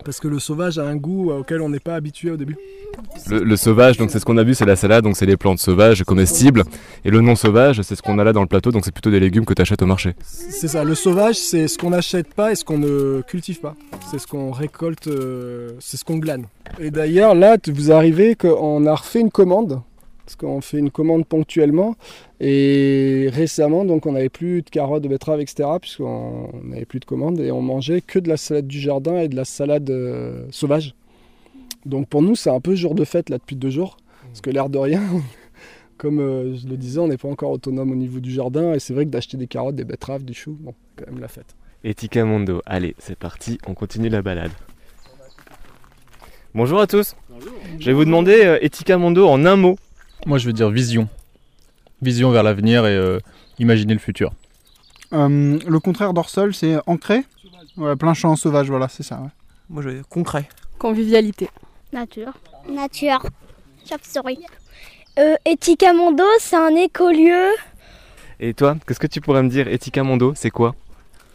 Parce 0.04 0.20
que 0.20 0.28
le 0.28 0.40
sauvage 0.40 0.78
a 0.80 0.84
un 0.84 0.96
goût 0.96 1.32
auquel 1.32 1.62
on 1.62 1.70
n'est 1.70 1.80
pas 1.80 1.96
habitué 1.96 2.32
au 2.32 2.38
début. 2.38 2.58
Le, 3.30 3.56
sauvage, 3.56 3.98
donc 3.98 4.12
c'est 4.12 4.20
ce 4.20 4.26
qu'on 4.26 4.38
a 4.38 4.44
vu, 4.44 4.54
c'est 4.54 4.66
la 4.66 4.76
salade, 4.76 5.04
donc 5.04 5.16
c'est 5.16 5.26
les 5.26 5.38
plantes 5.38 5.60
sauvages 5.60 6.04
comestibles. 6.04 6.64
Et 7.06 7.12
le 7.12 7.22
non 7.22 7.36
sauvage, 7.36 7.82
c'est 7.82 7.96
ce 7.96 8.02
qu'on 8.02 8.18
a 8.20 8.24
là 8.24 8.34
dans 8.34 8.42
le 8.42 8.48
plateau, 8.48 8.72
donc 8.72 8.86
c'est 8.86 8.92
plutôt 8.92 9.12
des 9.12 9.20
légumes 9.20 9.46
que 9.46 9.54
tu 9.54 9.62
achètes 9.62 9.82
au 9.82 9.86
marché. 9.86 10.16
C'est 10.24 10.68
ça, 10.68 10.84
le 10.84 10.96
sauvage, 10.96 11.36
c'est 11.36 11.68
ce 11.68 11.78
qu'on 11.78 11.92
n'achète 11.92 12.34
pas 12.34 12.52
et 12.52 12.56
ce 12.56 12.64
qu'on 12.64 12.78
ne 12.78 13.22
cultive 13.28 13.60
pas. 13.60 13.76
C'est 14.10 14.20
ce 14.20 14.28
qu'on 14.28 14.52
récolte, 14.52 15.08
euh, 15.08 15.72
c'est 15.80 15.98
ce 15.98 16.06
qu'on 16.06 16.18
glane. 16.18 16.46
Et 16.80 16.92
d'ailleurs, 16.92 17.36
là, 17.36 17.58
vous 17.68 17.92
arrivez 17.92 18.36
qu'on 18.36 18.86
a 18.86 18.96
refait 18.96 19.20
une 19.20 19.32
commande 19.32 19.82
parce 20.30 20.36
qu'on 20.36 20.62
fait 20.62 20.78
une 20.78 20.92
commande 20.92 21.26
ponctuellement. 21.26 21.96
Et 22.40 23.30
récemment, 23.34 23.84
donc, 23.84 24.06
on 24.06 24.12
n'avait 24.12 24.30
plus 24.30 24.62
de 24.62 24.70
carottes, 24.70 25.02
de 25.02 25.08
betteraves, 25.08 25.42
etc., 25.42 25.68
puisqu'on 25.82 26.52
n'avait 26.64 26.86
plus 26.86 27.00
de 27.00 27.06
commandes, 27.06 27.40
et 27.40 27.52
on 27.52 27.64
mangeait 27.64 28.02
que 28.02 28.20
de 28.20 28.30
la 28.30 28.38
salade 28.38 28.68
du 28.68 28.80
jardin 28.80 29.18
et 29.18 29.28
de 29.28 29.36
la 29.36 29.44
salade 29.44 29.90
euh, 29.90 30.46
sauvage. 30.52 30.94
Donc 31.86 32.08
pour 32.10 32.22
nous, 32.22 32.36
c'est 32.36 32.52
un 32.52 32.60
peu 32.60 32.76
jour 32.76 32.94
de 32.94 33.06
fête 33.06 33.30
là 33.30 33.40
depuis 33.40 33.56
deux 33.56 33.72
jours, 33.72 33.98
parce 34.28 34.42
que 34.42 34.52
l'air 34.52 34.70
de 34.70 34.78
rien, 34.78 35.02
comme 35.98 36.20
euh, 36.20 36.56
je 36.56 36.68
le 36.68 36.78
disais, 36.78 37.00
on 37.00 37.08
n'est 37.08 37.18
pas 37.18 37.30
encore 37.30 37.50
autonome 37.50 37.92
au 37.92 37.96
niveau 37.96 38.20
du 38.20 38.32
jardin, 38.32 38.74
et 38.74 38.80
c'est 38.80 38.94
vrai 38.94 39.06
que 39.06 39.10
d'acheter 39.10 39.38
des 39.38 39.48
carottes, 39.48 39.76
des 39.76 39.86
betteraves, 39.86 40.24
du 40.24 40.36
chou, 40.36 40.58
bon, 40.60 40.76
quand 40.96 41.08
même 41.08 41.20
la 41.20 41.28
fête. 41.28 41.56
Etika 41.84 42.24
Mondo, 42.24 42.62
allez, 42.68 42.96
c'est 43.00 43.18
parti, 43.18 43.58
on 43.66 43.74
continue 43.74 44.10
la 44.10 44.22
balade. 44.22 44.52
Bonjour 46.54 46.80
à 46.80 46.88
tous. 46.88 47.16
Je 47.80 47.86
vais 47.86 47.94
vous 47.94 48.06
demander 48.06 48.46
euh, 48.46 48.60
Etika 48.62 48.98
Mondo 48.98 49.28
en 49.28 49.46
un 49.46 49.56
mot. 49.56 49.78
Moi, 50.26 50.38
je 50.38 50.46
veux 50.48 50.54
dire 50.54 50.70
vision. 50.70 51.08
Vision 52.02 52.32
vers 52.32 52.44
l'avenir 52.44 52.86
et 52.86 52.96
euh, 52.96 53.20
imaginer 53.58 53.94
le 53.94 54.00
futur. 54.00 54.32
Euh, 55.14 55.60
le 55.66 55.80
contraire 55.80 56.14
d'Orsol, 56.14 56.54
c'est 56.54 56.78
ancré? 56.86 57.24
Ouais, 57.78 57.96
Plein 57.96 58.14
champ 58.14 58.36
sauvage, 58.36 58.70
voilà, 58.70 58.88
c'est 58.88 59.04
ça. 59.04 59.22
Moi, 59.70 59.82
je 59.82 59.90
veux 59.90 59.96
dire 59.96 60.08
concret. 60.08 60.48
Convivialité. 60.78 61.50
Nature. 61.92 62.34
Nature. 62.70 63.26
Chauve-souris. 63.88 64.46
Euh, 65.18 65.36
Etika 65.46 65.94
Mondo, 65.94 66.24
c'est 66.40 66.56
un 66.56 66.76
écolieu. 66.76 67.50
Et 68.40 68.54
toi, 68.54 68.78
qu'est-ce 68.88 69.00
que 69.00 69.08
tu 69.08 69.20
pourrais 69.22 69.44
me 69.44 69.50
dire? 69.50 69.68
Etika 69.68 70.04
Mondo, 70.04 70.34
c'est 70.36 70.52
quoi? 70.52 70.76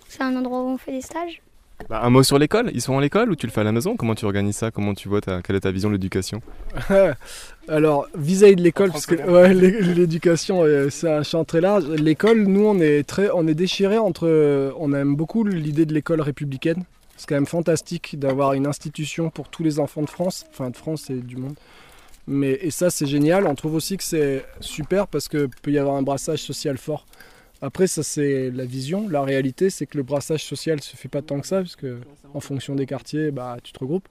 C'est 0.09 0.23
un 0.23 0.35
endroit 0.37 0.63
où 0.63 0.69
on 0.69 0.79
fait 0.79 0.93
des 0.93 1.03
stages. 1.03 1.43
Bah, 1.89 2.01
un 2.03 2.11
mot 2.11 2.23
sur 2.23 2.39
l'école 2.39 2.71
Ils 2.73 2.81
sont 2.81 2.97
à 2.97 3.01
l'école 3.01 3.31
ou 3.31 3.37
tu 3.37 3.47
le 3.47 3.53
fais 3.53 3.61
à 3.61 3.65
la 3.65 3.73
maison? 3.73 3.97
Comment 3.97 4.15
tu 4.15 4.25
organises 4.25 4.57
ça? 4.57 4.71
Comment 4.71 4.95
tu 4.95 5.09
vois 5.09 5.21
ta... 5.21 5.43
Quelle 5.43 5.57
est 5.57 5.61
ta 5.61 5.71
vision 5.71 5.89
de 5.91 5.95
l'éducation? 5.95 6.41
Alors, 7.69 8.07
vis-à-vis 8.15 8.57
de 8.57 8.63
l'école, 8.63 8.91
parce 8.91 9.07
que 9.07 9.15
l'éducation, 9.15 10.63
euh, 10.63 10.91
c'est 10.91 11.11
un 11.11 11.23
champ 11.23 11.45
très 11.45 11.61
large. 11.61 11.89
L'école, 11.89 12.43
nous, 12.43 12.67
on 12.67 12.79
est, 12.79 13.05
très, 13.05 13.31
on 13.33 13.47
est 13.47 13.55
déchirés 13.55 13.99
entre. 13.99 14.73
On 14.79 14.93
aime 14.93 15.17
beaucoup 15.17 15.45
l'idée 15.45 15.87
de 15.87 15.95
l'école 15.95 16.21
républicaine. 16.21 16.85
C'est 17.17 17.29
quand 17.29 17.37
même 17.37 17.47
fantastique 17.47 18.19
d'avoir 18.19 18.55
une 18.55 18.67
institution 18.67 19.31
pour 19.31 19.49
tous 19.49 19.63
les 19.63 19.79
enfants 19.79 20.03
de 20.03 20.11
France, 20.11 20.45
enfin 20.51 20.71
de 20.71 20.77
France 20.77 21.11
et 21.11 21.15
du 21.15 21.37
monde. 21.37 21.55
Mais, 22.27 22.59
et 22.61 22.71
ça, 22.71 22.91
c'est 22.91 23.07
génial. 23.07 23.47
On 23.47 23.55
trouve 23.55 23.75
aussi 23.75 23.97
que 23.97 24.05
c'est 24.05 24.45
super 24.61 25.07
parce 25.07 25.29
qu'il 25.29 25.49
peut 25.63 25.71
y 25.71 25.79
avoir 25.79 25.97
un 25.97 26.03
brassage 26.03 26.41
social 26.41 26.79
fort. 26.79 27.07
Après, 27.63 27.87
ça 27.87 28.03
c'est 28.03 28.51
la 28.51 28.65
vision. 28.65 29.09
La 29.09 29.23
réalité, 29.23 29.71
c'est 29.71 29.87
que 29.87 29.97
le 29.97 30.03
brassage 30.03 30.45
social 30.45 30.81
se 30.83 30.97
fait 30.97 31.09
pas 31.09 31.23
tant 31.23 31.41
que 31.41 31.47
ça, 31.47 31.59
parce 31.59 31.77
que 31.77 31.99
en 32.35 32.41
fonction 32.41 32.75
des 32.75 32.85
quartiers, 32.85 33.31
bah, 33.31 33.57
tu 33.63 33.73
te 33.73 33.79
regroupes. 33.79 34.09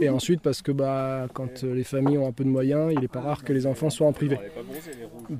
Et 0.00 0.08
ensuite, 0.08 0.40
parce 0.40 0.62
que 0.62 0.72
bah, 0.72 1.26
quand 1.32 1.62
les 1.62 1.84
familles 1.84 2.18
ont 2.18 2.28
un 2.28 2.32
peu 2.32 2.44
de 2.44 2.48
moyens, 2.48 2.92
il 2.92 3.00
n'est 3.00 3.08
pas 3.08 3.20
rare 3.20 3.42
que 3.44 3.52
les 3.52 3.66
enfants 3.66 3.90
soient 3.90 4.06
en 4.06 4.12
privé. 4.12 4.38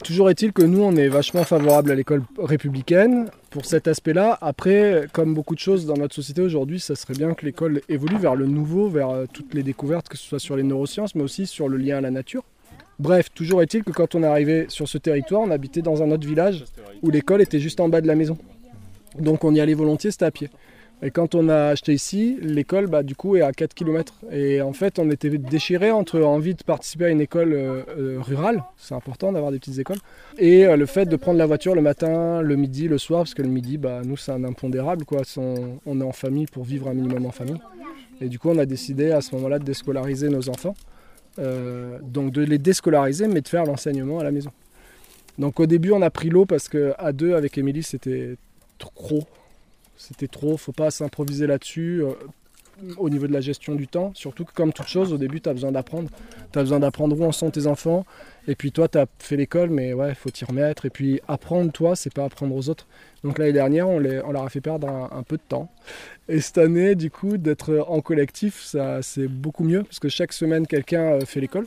Toujours 0.03 0.31
est-il 0.31 0.53
que 0.53 0.63
nous, 0.63 0.83
on 0.83 0.97
est 0.97 1.09
vachement 1.09 1.45
favorable 1.45 1.91
à 1.91 1.95
l'école 1.95 2.23
républicaine 2.39 3.31
pour 3.51 3.67
cet 3.67 3.87
aspect-là. 3.87 4.39
Après, 4.41 5.07
comme 5.13 5.35
beaucoup 5.35 5.55
de 5.55 5.61
choses 5.61 5.87
dans 5.87 5.97
notre 5.97 6.15
société 6.15 6.41
aujourd'hui, 6.41 6.81
ça 6.81 6.97
serait 6.97 7.15
bien 7.15 7.35
que 7.35 7.45
l'école 7.45 7.83
évolue 7.89 8.17
vers 8.17 8.35
le 8.35 8.47
nouveau, 8.47 8.89
vers 8.89 9.11
euh, 9.11 9.27
toutes 9.31 9.55
les 9.55 9.63
découvertes, 9.63 10.09
que 10.09 10.17
ce 10.17 10.27
soit 10.27 10.39
sur 10.39 10.57
les 10.57 10.63
neurosciences, 10.63 11.15
mais 11.15 11.23
aussi 11.23 11.47
sur 11.47 11.69
le 11.69 11.77
lien 11.77 11.99
à 11.99 12.01
la 12.01 12.11
nature. 12.11 12.45
Bref, 13.03 13.31
toujours 13.35 13.63
est-il 13.63 13.83
que 13.83 13.91
quand 13.91 14.15
on 14.15 14.23
est 14.23 14.27
arrivé 14.27 14.67
sur 14.69 14.87
ce 14.87 14.97
territoire, 14.97 15.41
on 15.41 15.51
habitait 15.51 15.83
dans 15.83 16.05
un 16.05 16.13
autre 16.13 16.25
village 16.25 16.65
où 17.03 17.11
l'école 17.11 17.43
était 17.43 17.59
juste 17.59 17.81
en 17.81 17.89
bas 17.89 18.01
de 18.01 18.07
la 18.07 18.15
maison. 18.15 18.39
Donc 19.19 19.43
on 19.43 19.53
y 19.53 19.61
allait 19.61 19.75
volontiers, 19.75 20.13
c'était 20.13 20.27
à 20.27 20.31
pied. 20.31 20.51
Et 21.03 21.11
quand 21.11 21.35
on 21.35 21.49
a 21.49 21.71
acheté 21.71 21.93
ici, 21.93 22.39
l'école, 22.41 22.87
bah, 22.87 23.03
du 23.03 23.17
coup, 23.17 23.35
est 23.35 23.41
à 23.41 23.51
4 23.51 23.75
km. 23.75 24.21
Et 24.31 24.63
en 24.63 24.73
fait, 24.73 25.01
on 25.01 25.11
était 25.11 25.37
déchirés 25.37 25.91
entre 25.91 26.23
envie 26.23 26.55
de 26.55 26.63
participer 26.63 27.07
à 27.07 27.09
une 27.09 27.21
école 27.21 27.55
euh, 27.55 27.83
euh, 27.89 28.19
rurale, 28.21 28.63
c'est 28.77 28.95
important 28.95 29.33
d'avoir 29.33 29.51
des 29.51 29.59
petites 29.59 29.81
écoles, 29.81 29.99
et 30.39 30.65
euh, 30.65 30.77
le 30.77 30.87
fait 30.87 31.07
de 31.07 31.17
prendre 31.17 31.39
la 31.39 31.47
voiture 31.47 31.75
le 31.75 31.83
matin, 31.83 32.41
le 32.41 32.55
midi, 32.55 32.87
le 32.87 32.99
soir, 32.99 33.23
parce 33.23 33.35
que 33.35 33.43
le 33.43 33.49
midi, 33.49 33.79
bah, 33.79 34.03
nous, 34.05 34.17
c'est 34.17 34.31
un 34.31 34.45
impondérable. 34.45 35.05
Quoi. 35.05 35.23
On, 35.39 35.81
on 35.87 36.01
est 36.01 36.05
en 36.05 36.13
famille 36.13 36.47
pour 36.47 36.63
vivre 36.63 36.87
un 36.87 36.95
minimum 36.95 37.27
en 37.27 37.33
famille. 37.33 37.61
Et 38.21 38.29
du 38.29 38.39
coup, 38.39 38.51
on 38.51 38.59
a 38.59 38.67
décidé 38.67 39.11
à 39.11 39.23
ce 39.23 39.35
moment-là 39.35 39.59
de 39.59 39.65
déscolariser 39.65 40.29
nos 40.29 40.49
enfants. 40.49 40.77
Euh, 41.39 41.99
donc 42.03 42.33
de 42.33 42.43
les 42.43 42.59
déscolariser, 42.59 43.27
mais 43.27 43.41
de 43.41 43.49
faire 43.49 43.65
l'enseignement 43.65 44.19
à 44.19 44.25
la 44.25 44.31
maison. 44.31 44.51
Donc 45.39 45.61
au 45.61 45.67
début, 45.67 45.93
on 45.93 46.03
a 46.03 46.11
pris 46.11 46.29
l'eau 46.29 46.45
parce 46.45 46.69
que 46.69 46.93
à 46.99 47.13
deux 47.13 47.35
avec 47.35 47.57
Émilie, 47.57 47.83
c'était 47.83 48.37
trop. 48.79 49.25
C'était 49.97 50.29
trop, 50.29 50.57
faut 50.57 50.73
pas 50.73 50.91
s'improviser 50.91 51.47
là-dessus. 51.47 52.03
Au 52.97 53.11
niveau 53.11 53.27
de 53.27 53.33
la 53.33 53.41
gestion 53.41 53.75
du 53.75 53.87
temps, 53.87 54.13
surtout 54.15 54.45
que 54.45 54.53
comme 54.53 54.73
toute 54.73 54.87
chose, 54.89 55.13
au 55.13 55.19
début, 55.19 55.41
tu 55.41 55.49
as 55.49 55.53
besoin 55.53 55.73
d'apprendre. 55.73 56.09
Tu 56.53 56.59
as 56.59 56.63
besoin 56.63 56.81
d'apprendre 56.81 57.19
où 57.19 57.25
en 57.25 57.33
sont 57.33 57.51
tes 57.51 57.67
enfants. 57.67 58.05
Et 58.49 58.55
puis 58.57 58.73
toi, 58.73 58.89
tu 58.89 58.99
as 58.99 59.07
fait 59.19 59.37
l'école, 59.37 59.71
mais 59.71 59.93
ouais, 59.93 60.15
faut 60.15 60.31
t'y 60.31 60.45
remettre. 60.45 60.85
Et 60.87 60.91
puis 60.91 61.21
apprendre, 61.29 61.71
toi, 61.71 61.95
c'est 61.95 62.13
pas 62.13 62.25
apprendre 62.25 62.55
aux 62.57 62.69
autres. 62.69 62.87
Donc 63.23 63.39
l'année 63.39 63.53
dernière, 63.53 63.89
on, 63.89 63.99
les- 63.99 64.17
leur 64.17 64.43
a 64.45 64.49
fait 64.49 64.61
perdre 64.61 64.89
un, 64.89 65.11
un 65.17 65.23
peu 65.23 65.37
de 65.37 65.43
temps. 65.49 65.71
Et 66.29 66.41
cette 66.41 66.59
année, 66.59 66.95
du 66.95 67.11
coup, 67.11 67.37
d'être 67.37 67.85
en 67.89 68.01
collectif, 68.01 68.63
ça 68.63 69.01
c'est 69.03 69.29
beaucoup 69.29 69.65
mieux 69.65 69.83
parce 69.85 70.01
que 70.01 70.09
chaque 70.09 70.33
semaine, 70.33 70.67
quelqu'un 70.67 71.13
euh, 71.13 71.21
fait 71.25 71.41
l'école 71.41 71.67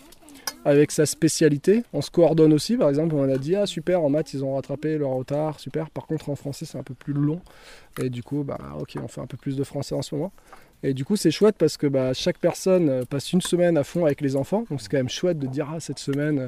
avec 0.63 0.91
sa 0.91 1.05
spécialité. 1.05 1.83
On 1.93 2.01
se 2.01 2.09
coordonne 2.11 2.51
aussi, 2.53 2.75
par 2.75 2.89
exemple, 2.89 3.15
on 3.15 3.23
a 3.31 3.37
dit 3.37 3.55
ah 3.55 3.65
super, 3.65 4.01
en 4.01 4.09
maths 4.09 4.33
ils 4.33 4.43
ont 4.43 4.55
rattrapé 4.55 4.97
leur 4.97 5.11
retard, 5.11 5.59
super. 5.59 5.89
Par 5.89 6.05
contre, 6.07 6.29
en 6.29 6.35
français 6.35 6.65
c'est 6.65 6.77
un 6.77 6.83
peu 6.83 6.93
plus 6.93 7.13
long 7.13 7.39
et 8.01 8.09
du 8.09 8.23
coup, 8.23 8.43
bah 8.43 8.57
ok, 8.79 8.97
on 9.01 9.07
fait 9.07 9.21
un 9.21 9.27
peu 9.27 9.37
plus 9.37 9.55
de 9.55 9.63
français 9.63 9.95
en 9.95 10.01
ce 10.01 10.15
moment. 10.15 10.31
Et 10.86 10.93
du 10.93 11.03
coup, 11.03 11.15
c'est 11.15 11.31
chouette 11.31 11.55
parce 11.57 11.77
que 11.77 11.88
bah, 11.88 12.13
chaque 12.13 12.38
personne 12.38 12.89
euh, 12.89 13.03
passe 13.09 13.33
une 13.33 13.41
semaine 13.41 13.75
à 13.75 13.83
fond 13.83 14.05
avec 14.05 14.21
les 14.21 14.36
enfants, 14.36 14.65
donc 14.69 14.81
c'est 14.81 14.88
quand 14.89 14.97
même 14.97 15.09
chouette 15.09 15.39
de 15.39 15.47
dire 15.47 15.67
ah 15.73 15.79
cette 15.79 15.97
semaine 15.97 16.38
euh, 16.39 16.47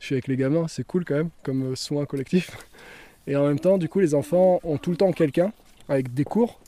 je 0.00 0.06
suis 0.06 0.14
avec 0.14 0.26
les 0.26 0.36
gamins, 0.36 0.66
c'est 0.68 0.86
cool 0.86 1.04
quand 1.04 1.16
même 1.16 1.28
comme 1.42 1.72
euh, 1.72 1.74
soin 1.74 2.06
collectif. 2.06 2.50
Et 3.26 3.36
en 3.36 3.46
même 3.46 3.58
temps, 3.60 3.76
du 3.76 3.88
coup, 3.90 4.00
les 4.00 4.14
enfants 4.14 4.58
ont 4.64 4.78
tout 4.78 4.90
le 4.90 4.96
temps 4.96 5.12
quelqu'un 5.12 5.52
avec 5.88 6.14
des 6.14 6.24
cours. 6.24 6.60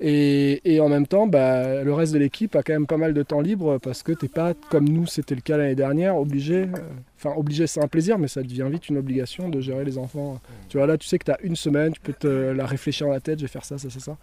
Et, 0.00 0.60
et 0.64 0.80
en 0.80 0.88
même 0.88 1.06
temps, 1.06 1.26
bah, 1.28 1.82
le 1.84 1.94
reste 1.94 2.12
de 2.12 2.18
l'équipe 2.18 2.56
a 2.56 2.62
quand 2.62 2.72
même 2.72 2.86
pas 2.86 2.96
mal 2.96 3.12
de 3.14 3.22
temps 3.22 3.40
libre 3.40 3.78
parce 3.78 4.02
que 4.02 4.12
t'es 4.12 4.26
pas, 4.28 4.54
comme 4.70 4.88
nous, 4.88 5.06
c'était 5.06 5.36
le 5.36 5.40
cas 5.40 5.56
l'année 5.56 5.76
dernière, 5.76 6.16
obligé. 6.16 6.62
euh, 6.62 6.78
Enfin, 7.18 7.34
obligé, 7.36 7.68
c'est 7.68 7.80
un 7.80 7.86
plaisir, 7.86 8.18
mais 8.18 8.26
ça 8.26 8.42
devient 8.42 8.66
vite 8.68 8.88
une 8.88 8.98
obligation 8.98 9.48
de 9.48 9.60
gérer 9.60 9.84
les 9.84 9.96
enfants. 9.98 10.40
Tu 10.68 10.76
vois, 10.78 10.88
là, 10.88 10.98
tu 10.98 11.06
sais 11.06 11.18
que 11.18 11.24
tu 11.24 11.30
as 11.30 11.40
une 11.42 11.54
semaine, 11.54 11.92
tu 11.92 12.00
peux 12.00 12.12
te 12.12 12.26
la 12.26 12.66
réfléchir 12.66 13.06
dans 13.06 13.12
la 13.12 13.20
tête, 13.20 13.38
je 13.38 13.44
vais 13.44 13.48
faire 13.48 13.64
ça, 13.64 13.78
ça, 13.78 13.90
ça, 13.90 14.00
ça. 14.00 14.16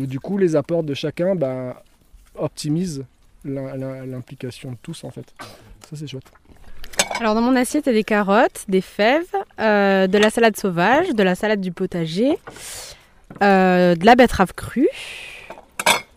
Et 0.00 0.06
du 0.06 0.20
coup, 0.20 0.38
les 0.38 0.56
apports 0.56 0.82
de 0.82 0.94
chacun 0.94 1.34
bah, 1.34 1.82
optimisent 2.34 3.04
l'im- 3.44 3.76
l'im- 3.76 4.06
l'implication 4.06 4.72
de 4.72 4.76
tous, 4.82 5.04
en 5.04 5.10
fait. 5.10 5.26
Ça, 5.88 5.96
c'est 5.96 6.06
chouette. 6.06 6.30
Alors 7.20 7.34
dans 7.34 7.40
mon 7.42 7.54
assiette, 7.56 7.84
il 7.86 7.90
y 7.90 7.92
a 7.92 7.94
des 7.96 8.04
carottes, 8.04 8.64
des 8.68 8.80
fèves, 8.80 9.24
euh, 9.60 10.06
de 10.06 10.18
la 10.18 10.30
salade 10.30 10.56
sauvage, 10.56 11.10
de 11.10 11.22
la 11.22 11.34
salade 11.34 11.60
du 11.60 11.70
potager, 11.70 12.36
euh, 13.42 13.94
de 13.94 14.04
la 14.06 14.16
betterave 14.16 14.52
crue. 14.54 14.88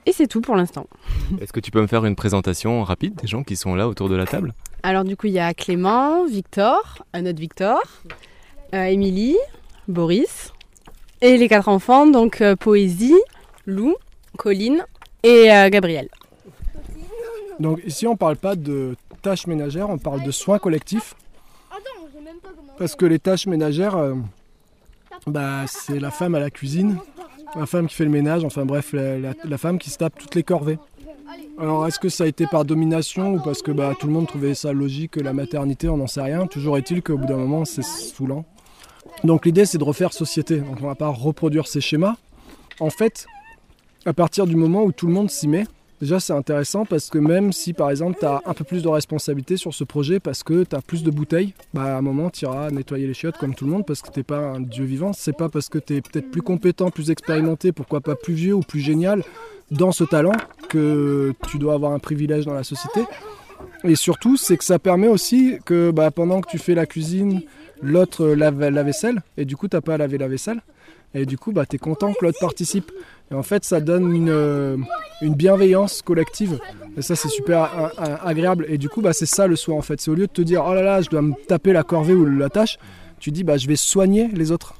Et 0.05 0.11
c'est 0.13 0.28
tout 0.28 0.41
pour 0.41 0.55
l'instant. 0.55 0.88
Est-ce 1.41 1.51
que 1.51 1.59
tu 1.59 1.71
peux 1.71 1.82
me 1.82 1.88
faire 1.88 2.05
une 2.05 2.15
présentation 2.15 2.84
rapide 2.84 3.15
des 3.15 3.28
gens 3.28 3.43
qui 3.43 3.55
sont 3.55 3.76
là 3.76 3.88
autour 3.88 4.09
de 4.09 4.15
la 4.15 4.26
table? 4.26 4.53
Alors 4.84 5.03
du 5.03 5.17
coup, 5.17 5.28
il 5.28 5.34
y 5.34 5.39
a 5.39 5.53
Clément, 5.53 6.26
Victor, 6.26 7.05
un 7.13 7.26
autre 7.26 7.39
Victor, 7.39 7.80
euh, 8.73 8.84
Émilie, 8.86 9.38
Boris 9.88 10.53
et 11.21 11.38
les 11.38 11.47
quatre 11.47 11.69
enfants, 11.69 12.05
donc 12.07 12.41
euh, 12.41 12.55
Poésie, 12.55 13.15
Lou, 13.66 13.95
Colline 14.38 14.86
et 15.24 15.51
euh, 15.51 15.70
Gabriel. 15.70 16.09
Donc 17.59 17.82
ici, 17.86 18.05
on 18.07 18.16
parle 18.16 18.36
pas 18.38 18.55
de 18.55 18.95
tâches 19.22 19.47
ménagères, 19.47 19.89
on 19.89 19.97
parle 19.97 20.24
de 20.24 20.32
soins 20.32 20.59
collectifs. 20.59 21.16
Parce 22.78 22.95
que 22.95 23.05
les 23.05 23.20
tâches 23.20 23.47
ménagères, 23.47 23.95
euh, 23.95 24.16
bah, 25.28 25.63
c'est 25.68 25.99
la 25.99 26.11
femme 26.11 26.36
à 26.36 26.39
la 26.39 26.49
cuisine, 26.49 26.97
la 27.55 27.66
femme 27.66 27.88
qui 27.88 27.95
fait 27.95 28.03
le 28.03 28.09
ménage, 28.09 28.43
enfin 28.43 28.66
bref, 28.66 28.91
la, 28.91 29.18
la- 29.18 29.34
la 29.43 29.57
femme 29.57 29.80
qui 29.80 29.89
se 29.89 29.97
tape 29.97 30.20
toutes 30.20 30.36
les 30.36 30.43
corvées. 30.43 30.78
Alors 31.57 31.88
est-ce 31.88 31.99
que 31.99 32.09
ça 32.09 32.26
a 32.26 32.28
été 32.28 32.45
par 32.47 32.66
domination 32.66 33.34
ou 33.36 33.39
parce 33.39 33.61
que 33.61 33.72
bah, 33.72 33.93
tout 33.97 34.07
le 34.07 34.13
monde 34.13 34.28
trouvait 34.28 34.53
ça 34.53 34.74
logique, 34.74 35.16
la 35.16 35.32
maternité, 35.32 35.88
on 35.88 35.95
n'en 35.97 36.07
sait 36.07 36.22
rien. 36.22 36.47
Toujours 36.47 36.78
est-il 36.78 37.01
qu'au 37.01 37.18
bout 37.18 37.26
d'un 37.28 37.38
moment, 37.38 37.63
c'est 37.63 37.82
saoulant. 37.84 38.43
Donc 39.24 39.45
l'idée, 39.45 39.66
c'est 39.66 39.78
de 39.78 39.84
refaire 39.86 40.11
société. 40.11 40.57
Donc 40.57 40.78
on 40.82 40.88
va 40.88 40.95
pas 40.95 41.07
reproduire 41.07 41.68
ces 41.68 41.80
schémas. 41.80 42.16
En 42.82 42.89
fait, 42.89 43.26
à 44.06 44.14
partir 44.14 44.47
du 44.47 44.56
moment 44.56 44.84
où 44.84 44.91
tout 44.91 45.08
le 45.08 45.14
monde 45.14 45.30
s'y 45.30 45.47
met, 45.47 45.66
Déjà, 46.01 46.20
c'est 46.20 46.34
intéressant 46.34 46.86
parce 46.86 47.10
que 47.10 47.18
même 47.18 47.53
si 47.53 47.72
par 47.72 47.89
exemple 47.89 48.18
tu 48.20 48.26
as 48.26 48.41
un 48.45 48.53
peu 48.53 48.66
plus 48.66 48.84
de 48.84 48.89
responsabilité 48.89 49.56
sur 49.56 49.74
ce 49.74 49.86
projet 49.86 50.20
parce 50.20 50.43
que 50.43 50.66
tu 50.66 50.76
as 50.76 50.82
plus 50.82 51.03
de 51.03 51.10
bouteilles, 51.10 51.53
bah, 51.74 51.95
à 51.95 51.97
un 51.97 52.01
moment 52.01 52.30
tu 52.30 52.43
iras 52.43 52.70
nettoyer 52.70 53.08
les 53.08 53.14
chiottes 53.14 53.38
comme 53.38 53.56
tout 53.56 53.64
le 53.64 53.72
monde 53.72 53.86
parce 53.86 54.01
que 54.01 54.12
tu 54.12 54.22
pas 54.24 54.39
un 54.39 54.60
dieu 54.60 54.84
vivant. 54.84 55.14
C'est 55.14 55.38
pas 55.38 55.47
parce 55.47 55.70
que 55.70 55.78
tu 55.80 55.95
es 55.95 56.01
peut-être 56.01 56.30
plus 56.32 56.41
compétent, 56.41 56.91
plus 56.91 57.12
expérimenté, 57.12 57.72
pourquoi 57.72 58.01
pas 58.01 58.16
plus 58.16 58.34
vieux 58.34 58.53
ou 58.53 58.60
plus 58.60 58.82
génial 58.82 59.24
dans 59.72 59.93
ce 59.93 60.03
talent 60.03 60.34
que 60.68 61.34
tu 61.47 61.60
dois 61.60 61.76
avoir 61.76 61.93
un 61.93 61.99
privilège 61.99 62.45
dans 62.45 62.53
la 62.53 62.66
société. 62.66 63.01
Et 63.86 63.95
surtout, 63.95 64.36
c'est 64.36 64.58
que 64.58 64.66
ça 64.66 64.80
permet 64.80 65.08
aussi 65.08 65.60
que 65.64 65.91
bah, 65.91 66.12
pendant 66.12 66.41
que 66.41 66.49
tu 66.49 66.58
fais 66.58 66.76
la 66.76 66.86
cuisine, 66.86 67.41
l'autre 67.82 68.28
lave 68.28 68.60
la 68.68 68.84
vaisselle 68.84 69.22
et 69.38 69.45
du 69.45 69.56
coup, 69.56 69.70
tu 69.70 69.80
pas 69.80 69.93
à 69.93 69.97
laver 69.97 70.18
la 70.18 70.28
vaisselle. 70.28 70.62
Et 71.16 71.26
du 71.26 71.38
coup, 71.38 71.51
bah, 71.51 71.66
tu 71.66 71.78
es 71.78 71.80
content 71.80 72.13
que 72.13 72.26
l'autre 72.26 72.39
participe. 72.39 72.91
Et 73.32 73.34
en 73.34 73.41
fait, 73.41 73.63
ça 73.63 73.80
donne 73.80 74.13
une, 74.13 74.30
euh, 74.30 74.78
une 75.22 75.34
bienveillance 75.34 76.01
collective. 76.01 76.59
Et 76.97 77.01
ça, 77.01 77.16
c'est 77.16 77.30
super 77.30 77.91
agréable. 78.24 78.66
Et 78.70 78.78
du 78.78 78.89
coup, 78.89 79.01
bah, 79.01 79.13
c'est 79.13 79.26
ça 79.26 79.47
le 79.47 79.55
soin 79.55 79.76
en 79.76 79.82
fait. 79.82 79.99
C'est 80.01 80.11
au 80.11 80.16
lieu 80.16 80.28
de 80.28 80.32
te 80.32 80.41
dire, 80.41 80.63
oh 80.68 80.74
là 80.74 80.82
là, 80.82 81.01
je 81.01 81.09
dois 81.09 81.22
me 81.22 81.34
taper 81.47 81.74
la 81.74 81.84
corvée 81.84 82.13
ou 82.13 82.26
la 82.26 82.49
tâche, 82.49 82.78
tu 83.20 83.32
dis, 83.32 83.43
bah, 83.43 83.57
je 83.57 83.68
vais 83.68 83.76
soigner 83.76 84.28
les 84.28 84.51
autres. 84.51 84.76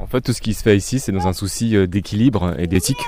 En 0.00 0.06
fait, 0.06 0.20
tout 0.20 0.32
ce 0.32 0.40
qui 0.40 0.54
se 0.54 0.62
fait 0.62 0.76
ici, 0.76 0.98
c'est 0.98 1.12
dans 1.12 1.28
un 1.28 1.32
souci 1.32 1.76
euh, 1.76 1.86
d'équilibre 1.86 2.54
et 2.58 2.66
d'éthique. 2.66 2.98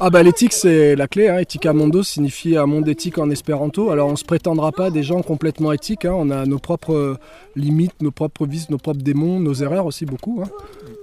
Ah 0.00 0.10
bah 0.10 0.24
l'éthique 0.24 0.52
c'est 0.52 0.96
la 0.96 1.06
clé, 1.06 1.28
hein. 1.28 1.38
Ethica 1.38 1.72
Mondo 1.72 2.02
signifie 2.02 2.56
un 2.56 2.66
monde 2.66 2.88
éthique 2.88 3.16
en 3.16 3.30
espéranto. 3.30 3.90
Alors 3.90 4.08
on 4.08 4.16
se 4.16 4.24
prétendra 4.24 4.72
pas 4.72 4.90
des 4.90 5.04
gens 5.04 5.22
complètement 5.22 5.72
éthiques, 5.72 6.04
hein. 6.04 6.14
on 6.16 6.30
a 6.30 6.44
nos 6.46 6.58
propres 6.58 6.94
euh, 6.94 7.16
limites, 7.54 7.94
nos 8.02 8.10
propres 8.10 8.44
vices, 8.44 8.70
nos 8.70 8.78
propres 8.78 9.02
démons, 9.02 9.38
nos 9.38 9.54
erreurs 9.54 9.86
aussi 9.86 10.04
beaucoup. 10.04 10.42
hein. 10.44 10.48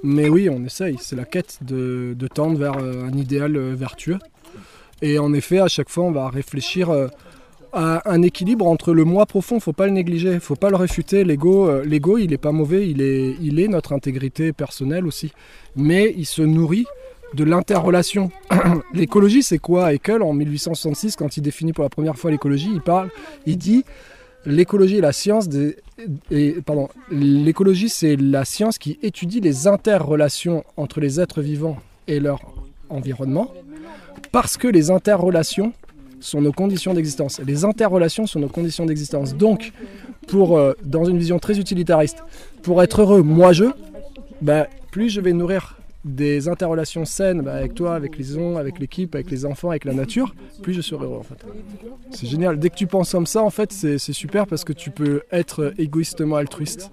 Mais 0.04 0.28
oui, 0.28 0.50
on 0.50 0.64
essaye, 0.66 0.98
c'est 1.00 1.16
la 1.16 1.24
quête 1.24 1.60
de, 1.62 2.16
de 2.20 2.28
tendre 2.28 2.58
vers 2.60 2.78
euh, 2.80 3.06
un 3.08 3.18
idéal 3.18 3.56
euh, 3.56 3.74
vertueux. 3.76 4.20
Et 5.02 5.18
en 5.20 5.34
effet, 5.34 5.60
à 5.60 5.70
chaque 5.70 5.90
fois 5.90 6.04
on 6.04 6.12
va 6.12 6.30
réfléchir 6.30 6.92
à 7.74 8.12
un 8.12 8.22
équilibre 8.22 8.68
entre 8.68 8.94
le 8.94 9.06
moi 9.06 9.26
profond, 9.26 9.60
faut 9.62 9.74
pas 9.74 9.86
le 9.88 9.94
négliger, 9.94 10.40
faut 10.42 10.56
pas 10.58 10.70
le 10.70 10.76
réfuter. 10.76 11.24
L'ego, 11.24 11.82
l'ego 11.82 12.18
il 12.20 12.34
est 12.34 12.38
pas 12.38 12.52
mauvais, 12.52 12.88
il 12.88 13.02
est, 13.02 13.36
il 13.42 13.60
est 13.60 13.68
notre 13.68 13.94
intégrité 13.94 14.52
personnelle 14.54 15.08
aussi. 15.08 15.32
Mais 15.76 16.14
il 16.18 16.26
se 16.28 16.44
nourrit 16.44 16.86
de 17.34 17.44
l'interrelation. 17.44 18.32
L'écologie, 18.94 19.44
c'est 19.44 19.60
quoi? 19.60 19.94
Haeckel, 19.94 20.22
en 20.22 20.34
1866, 20.34 21.16
quand 21.16 21.38
il 21.38 21.42
définit 21.42 21.74
pour 21.74 21.84
la 21.84 21.90
première 21.90 22.18
fois 22.18 22.32
l'écologie, 22.32 22.70
il 22.74 22.82
parle, 22.82 23.10
il 23.46 23.58
dit 23.58 23.84
l'écologie 24.46 25.02
la 25.02 25.12
science 25.12 25.48
des, 25.48 25.78
pardon, 26.66 26.90
l'écologie, 27.12 27.90
c'est 27.90 28.16
la 28.16 28.46
science 28.46 28.78
qui 28.78 28.98
étudie 29.04 29.40
les 29.40 29.68
interrelations 29.68 30.64
entre 30.78 31.00
les 31.00 31.20
êtres 31.20 31.42
vivants 31.42 31.78
et 32.08 32.20
leur 32.20 32.40
environnement, 32.90 33.54
parce 34.32 34.58
que 34.58 34.68
les 34.68 34.92
interrelations 34.92 35.74
sont 36.20 36.42
nos 36.42 36.52
conditions 36.52 36.94
d'existence. 36.94 37.40
Les 37.46 37.66
interrelations 37.66 38.28
sont 38.28 38.40
nos 38.40 38.48
conditions 38.48 38.86
d'existence. 38.86 39.36
Donc, 39.36 39.72
pour, 40.28 40.58
euh, 40.58 40.74
dans 40.84 41.06
une 41.06 41.18
vision 41.18 41.40
très 41.40 41.60
utilitariste, 41.60 42.24
pour 42.62 42.84
être 42.84 43.02
heureux, 43.02 43.22
moi 43.24 43.54
je, 43.54 43.66
bah, 44.42 44.68
plus 44.92 45.10
je 45.10 45.22
vais 45.22 45.34
nourrir 45.34 45.81
des 46.04 46.48
interrelations 46.48 47.06
saines 47.06 47.42
bah, 47.42 47.54
avec 47.54 47.76
toi, 47.76 47.96
avec 47.96 48.18
les 48.18 48.38
uns, 48.38 48.56
avec 48.56 48.80
l'équipe, 48.80 49.14
avec 49.16 49.30
les 49.30 49.46
enfants, 49.46 49.70
avec 49.70 49.86
la 49.86 49.94
nature, 49.94 50.34
plus 50.62 50.74
je 50.74 50.82
serai 50.82 51.06
heureux 51.06 51.20
en 51.20 51.24
fait. 51.24 51.46
C'est 52.12 52.28
génial. 52.28 52.60
Dès 52.60 52.70
que 52.70 52.76
tu 52.76 52.88
penses 52.88 53.12
comme 53.12 53.28
ça, 53.28 53.44
en 53.44 53.50
fait, 53.50 53.72
c'est 53.72 53.98
super 54.00 54.48
parce 54.48 54.64
que 54.64 54.74
tu 54.74 54.92
peux 54.92 55.22
être 55.32 55.74
égoïstement 55.78 56.38
altruiste 56.38 56.92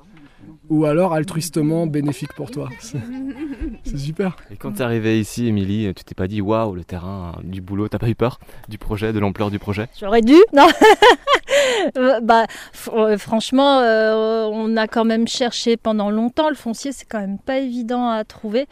ou 0.68 0.84
alors 0.84 1.14
altruistement 1.14 1.86
bénéfique 1.86 2.32
pour 2.34 2.50
toi. 2.50 2.68
C'est 2.80 3.98
super. 3.98 4.36
Et 4.50 4.56
quand 4.56 4.72
t'es 4.72 4.82
arrivé 4.82 5.18
ici, 5.20 5.46
Émilie, 5.46 5.92
tu 5.94 6.04
t'es 6.04 6.14
pas 6.14 6.28
dit 6.28 6.40
waouh, 6.40 6.74
le 6.74 6.84
terrain, 6.84 7.38
du 7.42 7.60
boulot, 7.60 7.88
t'as 7.88 7.98
pas 7.98 8.08
eu 8.08 8.14
peur 8.14 8.38
du 8.68 8.78
projet, 8.78 9.12
de 9.12 9.18
l'ampleur 9.18 9.50
du 9.50 9.58
projet? 9.58 9.88
J'aurais 9.98 10.22
dû, 10.22 10.36
non? 10.52 10.68
Bah, 12.22 12.46
euh, 12.92 13.18
franchement, 13.18 13.80
euh, 13.80 14.48
on 14.52 14.76
a 14.76 14.86
quand 14.86 15.04
même 15.04 15.26
cherché 15.26 15.76
pendant 15.76 16.10
longtemps. 16.10 16.48
Le 16.48 16.54
foncier, 16.54 16.92
c'est 16.92 17.06
quand 17.06 17.20
même 17.20 17.38
pas 17.38 17.58
évident 17.58 18.08
à 18.08 18.24
trouver. 18.24 18.66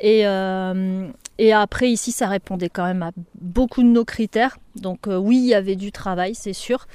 Et, 0.00 0.26
euh, 0.26 1.08
et 1.38 1.52
après, 1.52 1.90
ici, 1.90 2.12
ça 2.12 2.28
répondait 2.28 2.68
quand 2.68 2.84
même 2.84 3.02
à 3.02 3.10
beaucoup 3.40 3.82
de 3.82 3.88
nos 3.88 4.04
critères. 4.04 4.58
Donc 4.76 5.06
euh, 5.06 5.16
oui, 5.16 5.36
il 5.38 5.46
y 5.46 5.54
avait 5.54 5.76
du 5.76 5.92
travail, 5.92 6.34
c'est 6.34 6.52
sûr. 6.52 6.86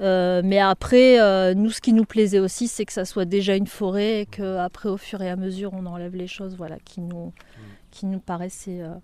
Euh, 0.00 0.42
mais 0.44 0.58
après, 0.58 1.20
euh, 1.20 1.54
nous, 1.54 1.70
ce 1.70 1.80
qui 1.80 1.92
nous 1.92 2.04
plaisait 2.04 2.40
aussi, 2.40 2.68
c'est 2.68 2.84
que 2.84 2.92
ça 2.92 3.04
soit 3.04 3.24
déjà 3.24 3.54
une 3.54 3.66
forêt 3.66 4.22
et 4.22 4.26
qu'après, 4.26 4.88
au 4.88 4.96
fur 4.96 5.22
et 5.22 5.30
à 5.30 5.36
mesure, 5.36 5.72
on 5.72 5.86
enlève 5.86 6.16
les 6.16 6.26
choses 6.26 6.56
voilà, 6.56 6.78
qui, 6.84 7.00
nous, 7.00 7.32
qui 7.90 8.06
nous 8.06 8.18
paraissaient 8.18 8.82
euh, 8.82 8.94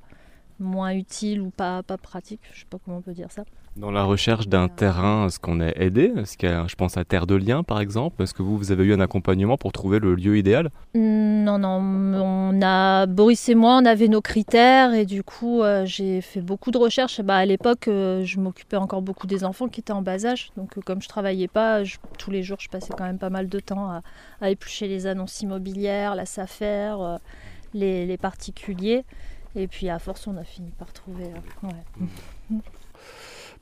moins 0.58 0.92
utile 0.92 1.40
ou 1.40 1.50
pas, 1.50 1.82
pas 1.82 1.98
pratique. 1.98 2.40
Je 2.52 2.60
sais 2.60 2.66
pas 2.68 2.78
comment 2.84 2.98
on 2.98 3.02
peut 3.02 3.14
dire 3.14 3.30
ça. 3.30 3.44
Dans 3.76 3.92
la 3.92 4.02
recherche 4.02 4.48
d'un 4.48 4.68
terrain, 4.68 5.26
est-ce 5.26 5.38
qu'on 5.38 5.60
est 5.60 5.72
aidé? 5.80 6.12
Est-ce 6.16 6.36
qu'il 6.36 6.48
y 6.50 6.52
a, 6.52 6.66
je 6.66 6.74
pense 6.74 6.96
à 6.96 7.04
Terre 7.04 7.26
de 7.26 7.36
Liens 7.36 7.62
par 7.62 7.80
exemple? 7.80 8.22
Est-ce 8.22 8.34
que 8.34 8.42
vous, 8.42 8.58
vous 8.58 8.72
avez 8.72 8.84
eu 8.84 8.92
un 8.92 9.00
accompagnement 9.00 9.56
pour 9.56 9.72
trouver 9.72 10.00
le 10.00 10.14
lieu 10.16 10.36
idéal? 10.36 10.70
Non, 10.94 11.56
non, 11.58 11.78
on 11.80 12.60
a 12.62 13.06
Boris 13.06 13.48
et 13.48 13.54
moi, 13.54 13.78
on 13.80 13.84
avait 13.86 14.08
nos 14.08 14.20
critères 14.20 14.92
et 14.92 15.06
du 15.06 15.22
coup, 15.22 15.62
euh, 15.62 15.86
j'ai 15.86 16.20
fait 16.20 16.40
beaucoup 16.40 16.72
de 16.72 16.78
recherches. 16.78 17.20
Bah, 17.22 17.36
à 17.36 17.46
l'époque, 17.46 17.86
euh, 17.88 18.24
je 18.24 18.40
m'occupais 18.40 18.76
encore 18.76 19.02
beaucoup 19.02 19.28
des 19.28 19.44
enfants 19.44 19.68
qui 19.68 19.80
étaient 19.80 19.92
en 19.92 20.02
bas 20.02 20.26
âge, 20.26 20.50
donc 20.56 20.76
euh, 20.76 20.80
comme 20.84 21.00
je 21.00 21.08
travaillais 21.08 21.48
pas, 21.48 21.84
je- 21.84 21.96
tous 22.18 22.32
les 22.32 22.42
jours, 22.42 22.58
je 22.60 22.68
passais 22.68 22.92
quand 22.98 23.04
même 23.04 23.18
pas 23.18 23.30
mal 23.30 23.48
de 23.48 23.60
temps 23.60 23.88
à, 23.88 24.02
à 24.40 24.50
éplucher 24.50 24.88
les 24.88 25.06
annonces 25.06 25.40
immobilières, 25.42 26.16
la 26.16 26.26
SAFER, 26.26 26.96
les, 27.72 28.04
les 28.04 28.16
particuliers. 28.18 29.04
Et 29.56 29.68
puis 29.68 29.88
à 29.88 29.98
force, 30.00 30.26
on 30.26 30.36
a 30.36 30.44
fini 30.44 30.70
par 30.78 30.92
trouver. 30.92 31.24
ouais. 31.62 32.08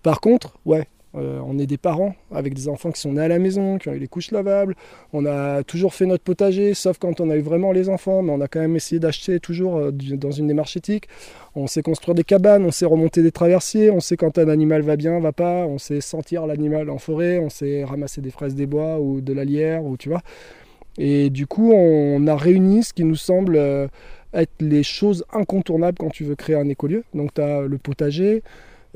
Par 0.03 0.21
contre, 0.21 0.59
ouais, 0.65 0.87
euh, 1.15 1.41
on 1.47 1.59
est 1.59 1.67
des 1.67 1.79
parents 1.79 2.15
avec 2.31 2.55
des 2.55 2.69
enfants 2.69 2.91
qui 2.91 3.01
sont 3.01 3.13
nés 3.13 3.23
à 3.23 3.29
la 3.29 3.39
maison, 3.39 3.79
qui 3.79 3.89
ont 3.89 3.93
eu 3.93 3.99
les 3.99 4.09
couches 4.09 4.31
lavables. 4.31 4.75
On 5.13 5.25
a 5.25 5.63
toujours 5.63 5.95
fait 5.95 6.07
notre 6.07 6.23
potager, 6.23 6.75
sauf 6.75 6.99
quand 6.99 7.21
on 7.21 7.31
a 7.31 7.37
eu 7.37 7.41
vraiment 7.41 7.73
les 7.73 7.89
enfants, 7.89 8.23
mais 8.23 8.33
on 8.33 8.41
a 8.41 8.49
quand 8.49 8.61
même 8.61 8.77
essayé 8.77 9.01
d'acheter 9.01 9.41
toujours 9.41 9.77
euh, 9.77 9.91
dans 9.91 10.31
une 10.31 10.49
démarche 10.49 10.77
éthique. 10.77 11.09
On 11.55 11.67
sait 11.67 11.83
construire 11.83 12.15
des 12.15 12.25
cabanes, 12.25 12.65
on 12.65 12.71
sait 12.71 12.87
remonter 12.87 13.23
des 13.23 13.33
traversiers, 13.33 13.91
on 13.91 14.01
sait 14.01 14.17
quand 14.17 14.39
un 14.39 14.49
animal 14.49 14.83
va 14.83 14.97
bien, 14.97 15.19
va 15.19 15.33
pas, 15.33 15.67
on 15.67 15.79
sait 15.79 16.01
sentir 16.01 16.47
l'animal 16.47 16.91
en 16.91 16.99
forêt, 16.99 17.39
on 17.39 17.49
sait 17.49 17.85
ramasser 17.85 18.21
des 18.21 18.31
fraises 18.31 18.55
des 18.55 18.67
bois 18.67 19.01
ou 19.01 19.21
de 19.21 19.33
la 19.33 19.45
lierre, 19.45 19.85
ou 19.85 19.97
tu 19.97 20.11
vois. 20.11 20.23
Et 20.99 21.31
du 21.31 21.47
coup, 21.47 21.73
on 21.73 22.27
a 22.27 22.37
réuni 22.37 22.83
ce 22.83 22.93
qui 22.93 23.05
nous 23.05 23.17
semble 23.17 23.57
euh, 23.57 23.87
être 24.35 24.53
les 24.61 24.83
choses 24.83 25.25
incontournables 25.33 25.97
quand 25.99 26.11
tu 26.11 26.25
veux 26.25 26.35
créer 26.35 26.57
un 26.57 26.69
écolieu. 26.69 27.05
Donc 27.15 27.33
tu 27.35 27.41
as 27.41 27.63
le 27.63 27.79
potager, 27.79 28.43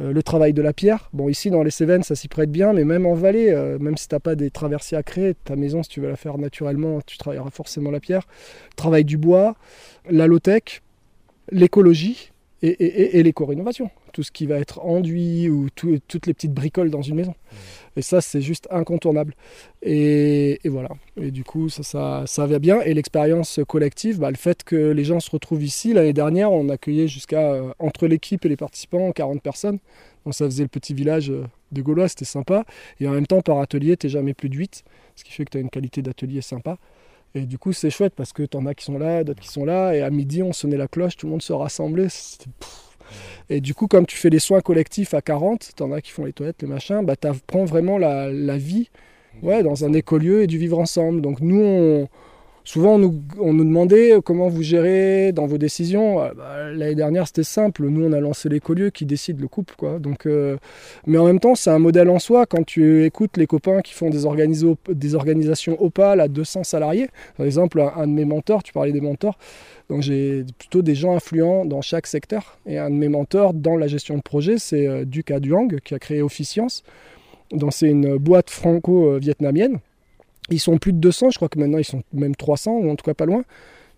euh, 0.02 0.12
le 0.12 0.22
travail 0.22 0.52
de 0.52 0.60
la 0.62 0.72
pierre. 0.72 1.08
Bon, 1.12 1.28
ici 1.28 1.50
dans 1.50 1.62
les 1.62 1.70
Cévennes, 1.70 2.02
ça 2.02 2.14
s'y 2.14 2.28
prête 2.28 2.50
bien, 2.50 2.72
mais 2.72 2.84
même 2.84 3.06
en 3.06 3.14
vallée, 3.14 3.50
euh, 3.50 3.78
même 3.78 3.96
si 3.96 4.08
tu 4.08 4.14
n'as 4.14 4.20
pas 4.20 4.34
des 4.34 4.50
traversiers 4.50 4.98
à 4.98 5.02
créer, 5.02 5.34
ta 5.44 5.56
maison, 5.56 5.82
si 5.82 5.88
tu 5.90 6.00
veux 6.00 6.08
la 6.08 6.16
faire 6.16 6.36
naturellement, 6.38 7.00
tu 7.06 7.16
travailleras 7.18 7.50
forcément 7.50 7.90
la 7.90 8.00
pierre. 8.00 8.26
Travail 8.76 9.04
du 9.04 9.16
bois, 9.16 9.54
la 10.10 10.26
low-tech, 10.26 10.82
l'écologie 11.50 12.32
et, 12.62 12.68
et- 12.68 12.84
et- 13.02 13.18
et 13.18 13.22
l'éco-rénovation. 13.22 13.90
Tout 14.12 14.22
ce 14.22 14.30
qui 14.30 14.46
va 14.46 14.58
être 14.58 14.80
enduit 14.84 15.48
ou 15.48 15.68
tout- 15.74 15.98
toutes 16.06 16.26
les 16.26 16.34
petites 16.34 16.52
bricoles 16.52 16.90
dans 16.90 17.02
une 17.02 17.14
maison. 17.16 17.34
Et 17.96 18.02
ça, 18.02 18.20
c'est 18.20 18.40
juste 18.42 18.68
incontournable. 18.70 19.34
Et, 19.82 20.60
et 20.64 20.68
voilà. 20.68 20.90
Et 21.16 21.30
du 21.30 21.44
coup, 21.44 21.68
ça, 21.68 21.82
ça, 21.82 22.24
ça 22.26 22.46
va 22.46 22.58
bien. 22.58 22.80
Et 22.82 22.94
l'expérience 22.94 23.60
collective, 23.66 24.18
bah, 24.18 24.30
le 24.30 24.36
fait 24.36 24.62
que 24.64 24.76
les 24.76 25.04
gens 25.04 25.20
se 25.20 25.30
retrouvent 25.30 25.62
ici, 25.64 25.92
l'année 25.92 26.12
dernière, 26.12 26.52
on 26.52 26.68
accueillait 26.68 27.08
jusqu'à, 27.08 27.52
euh, 27.52 27.72
entre 27.78 28.06
l'équipe 28.06 28.44
et 28.44 28.48
les 28.48 28.56
participants, 28.56 29.10
40 29.12 29.42
personnes. 29.42 29.78
Donc 30.24 30.34
ça 30.34 30.44
faisait 30.44 30.62
le 30.62 30.68
petit 30.68 30.94
village 30.94 31.30
euh, 31.30 31.44
de 31.72 31.82
Gaulois, 31.82 32.08
c'était 32.08 32.24
sympa. 32.24 32.64
Et 33.00 33.08
en 33.08 33.12
même 33.12 33.26
temps, 33.26 33.40
par 33.40 33.58
atelier, 33.58 33.96
tu 33.96 34.08
jamais 34.08 34.34
plus 34.34 34.48
de 34.48 34.56
8, 34.56 34.84
ce 35.16 35.24
qui 35.24 35.32
fait 35.32 35.44
que 35.44 35.50
tu 35.50 35.58
as 35.58 35.60
une 35.60 35.70
qualité 35.70 36.00
d'atelier 36.02 36.42
sympa. 36.42 36.76
Et 37.34 37.40
du 37.46 37.56
coup, 37.58 37.72
c'est 37.72 37.88
chouette 37.88 38.12
parce 38.14 38.32
que 38.34 38.42
tu 38.42 38.56
en 38.58 38.66
as 38.66 38.74
qui 38.74 38.84
sont 38.84 38.98
là, 38.98 39.24
d'autres 39.24 39.40
qui 39.40 39.48
sont 39.48 39.64
là. 39.64 39.94
Et 39.96 40.02
à 40.02 40.10
midi, 40.10 40.42
on 40.42 40.52
sonnait 40.52 40.76
la 40.76 40.86
cloche, 40.86 41.16
tout 41.16 41.26
le 41.26 41.30
monde 41.32 41.40
se 41.42 41.52
rassemblait. 41.54 42.08
C'était-. 42.10 42.50
Et 43.50 43.60
du 43.60 43.74
coup, 43.74 43.86
comme 43.86 44.06
tu 44.06 44.16
fais 44.16 44.30
les 44.30 44.38
soins 44.38 44.60
collectifs 44.60 45.14
à 45.14 45.20
40, 45.20 45.72
tu 45.76 45.82
en 45.82 45.92
as 45.92 46.00
qui 46.00 46.10
font 46.10 46.24
les 46.24 46.32
toilettes, 46.32 46.62
les 46.62 46.68
machins, 46.68 47.04
bah, 47.04 47.16
tu 47.16 47.28
apprends 47.28 47.64
vraiment 47.64 47.98
la, 47.98 48.32
la 48.32 48.58
vie 48.58 48.88
ouais, 49.42 49.62
dans 49.62 49.84
un 49.84 49.92
écolieu 49.92 50.42
et 50.42 50.46
du 50.46 50.58
vivre 50.58 50.78
ensemble. 50.78 51.20
Donc 51.20 51.40
nous, 51.40 52.06
souvent, 52.64 52.94
on 52.94 53.52
nous, 53.52 53.64
demandait 53.64 54.14
comment 54.24 54.48
vous 54.48 54.62
gérez 54.62 55.32
dans 55.32 55.46
vos 55.46 55.58
décisions. 55.58 56.22
Euh, 56.22 56.32
bah, 56.36 56.70
L'année 56.72 56.94
dernière, 56.94 57.26
c'était 57.26 57.42
simple. 57.42 57.86
Nous, 57.86 58.04
on 58.04 58.12
a 58.12 58.20
lancé 58.20 58.48
l'écolieu 58.48 58.90
qui 58.90 59.06
décide 59.06 59.40
le 59.40 59.48
couple. 59.48 59.74
Quoi. 59.76 59.98
Donc, 59.98 60.26
euh, 60.26 60.56
mais 61.06 61.18
en 61.18 61.26
même 61.26 61.40
temps, 61.40 61.54
c'est 61.54 61.70
un 61.70 61.78
modèle 61.78 62.08
en 62.08 62.18
soi. 62.18 62.46
Quand 62.46 62.64
tu 62.64 63.04
écoutes 63.04 63.36
les 63.36 63.46
copains 63.46 63.80
qui 63.80 63.92
font 63.92 64.10
des, 64.10 64.24
organisations 64.26 65.82
opales 65.82 66.20
à 66.20 66.28
200 66.28 66.64
salariés, 66.64 67.08
par 67.36 67.46
exemple, 67.46 67.80
un, 67.80 68.06
de 68.06 68.12
mes 68.12 68.24
mentors, 68.24 68.62
tu 68.62 68.72
parlais 68.72 68.92
des 68.92 69.00
mentors, 69.00 69.38
donc 69.88 70.02
j'ai 70.02 70.44
plutôt 70.58 70.82
des 70.82 70.94
gens 70.94 71.14
influents 71.14 71.64
dans 71.64 71.82
chaque 71.82 72.06
secteur. 72.06 72.58
Et 72.66 72.78
un 72.78 72.90
de 72.90 72.94
mes 72.94 73.08
mentors 73.08 73.54
dans 73.54 73.76
la 73.76 73.86
gestion 73.86 74.16
de 74.16 74.22
projet, 74.22 74.58
c'est 74.58 74.86
euh, 74.86 75.04
Duc 75.04 75.32
Duang, 75.32 75.80
qui 75.84 75.94
a 75.94 75.98
créé 75.98 76.22
Officience. 76.22 76.82
Donc 77.52 77.72
c'est 77.72 77.88
une 77.88 78.16
boîte 78.16 78.50
franco-vietnamienne. 78.50 79.78
Ils 80.50 80.60
sont 80.60 80.78
plus 80.78 80.92
de 80.92 80.98
200, 80.98 81.30
je 81.30 81.36
crois 81.36 81.48
que 81.48 81.58
maintenant 81.58 81.78
ils 81.78 81.84
sont 81.84 82.02
même 82.12 82.34
300, 82.34 82.72
ou 82.72 82.90
en 82.90 82.96
tout 82.96 83.04
cas 83.04 83.14
pas 83.14 83.26
loin. 83.26 83.42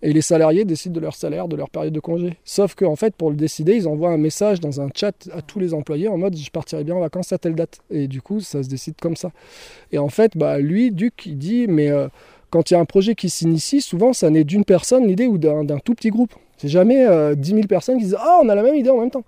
Et 0.02 0.12
les 0.12 0.20
salariés 0.20 0.66
décident 0.66 0.94
de 0.94 1.00
leur 1.00 1.14
salaire, 1.14 1.48
de 1.48 1.56
leur 1.56 1.70
période 1.70 1.94
de 1.94 2.00
congé. 2.00 2.36
Sauf 2.44 2.74
qu'en 2.74 2.94
fait, 2.94 3.14
pour 3.14 3.30
le 3.30 3.36
décider, 3.36 3.74
ils 3.74 3.88
envoient 3.88 4.10
un 4.10 4.18
message 4.18 4.60
dans 4.60 4.82
un 4.82 4.88
chat 4.94 5.14
à 5.32 5.40
tous 5.40 5.58
les 5.58 5.72
employés 5.72 6.08
en 6.08 6.18
mode 6.18 6.36
je 6.36 6.50
partirai 6.50 6.84
bien 6.84 6.94
en 6.94 7.00
vacances 7.00 7.32
à 7.32 7.38
telle 7.38 7.54
date. 7.54 7.78
Et 7.90 8.06
du 8.06 8.20
coup, 8.20 8.40
ça 8.40 8.62
se 8.62 8.68
décide 8.68 8.96
comme 9.00 9.16
ça. 9.16 9.30
Et 9.92 9.98
en 9.98 10.10
fait, 10.10 10.36
bah, 10.36 10.58
lui, 10.58 10.90
Duc, 10.90 11.24
il 11.24 11.38
dit 11.38 11.66
mais 11.68 11.88
euh, 11.88 12.08
quand 12.50 12.70
il 12.70 12.74
y 12.74 12.76
a 12.76 12.80
un 12.80 12.84
projet 12.84 13.14
qui 13.14 13.30
s'initie, 13.30 13.80
souvent 13.80 14.12
ça 14.12 14.28
naît 14.28 14.44
d'une 14.44 14.66
personne 14.66 15.06
l'idée 15.06 15.26
ou 15.26 15.38
d'un 15.38 15.78
tout 15.78 15.94
petit 15.94 16.10
groupe. 16.10 16.34
C'est 16.58 16.68
jamais 16.68 17.06
euh, 17.06 17.34
10 17.34 17.50
000 17.50 17.62
personnes 17.66 17.96
qui 17.96 18.04
disent 18.04 18.16
ah 18.20 18.40
on 18.42 18.48
a 18.50 18.54
la 18.54 18.62
même 18.62 18.74
idée 18.74 18.90
en 18.90 19.00
même 19.00 19.10
temps. 19.10 19.24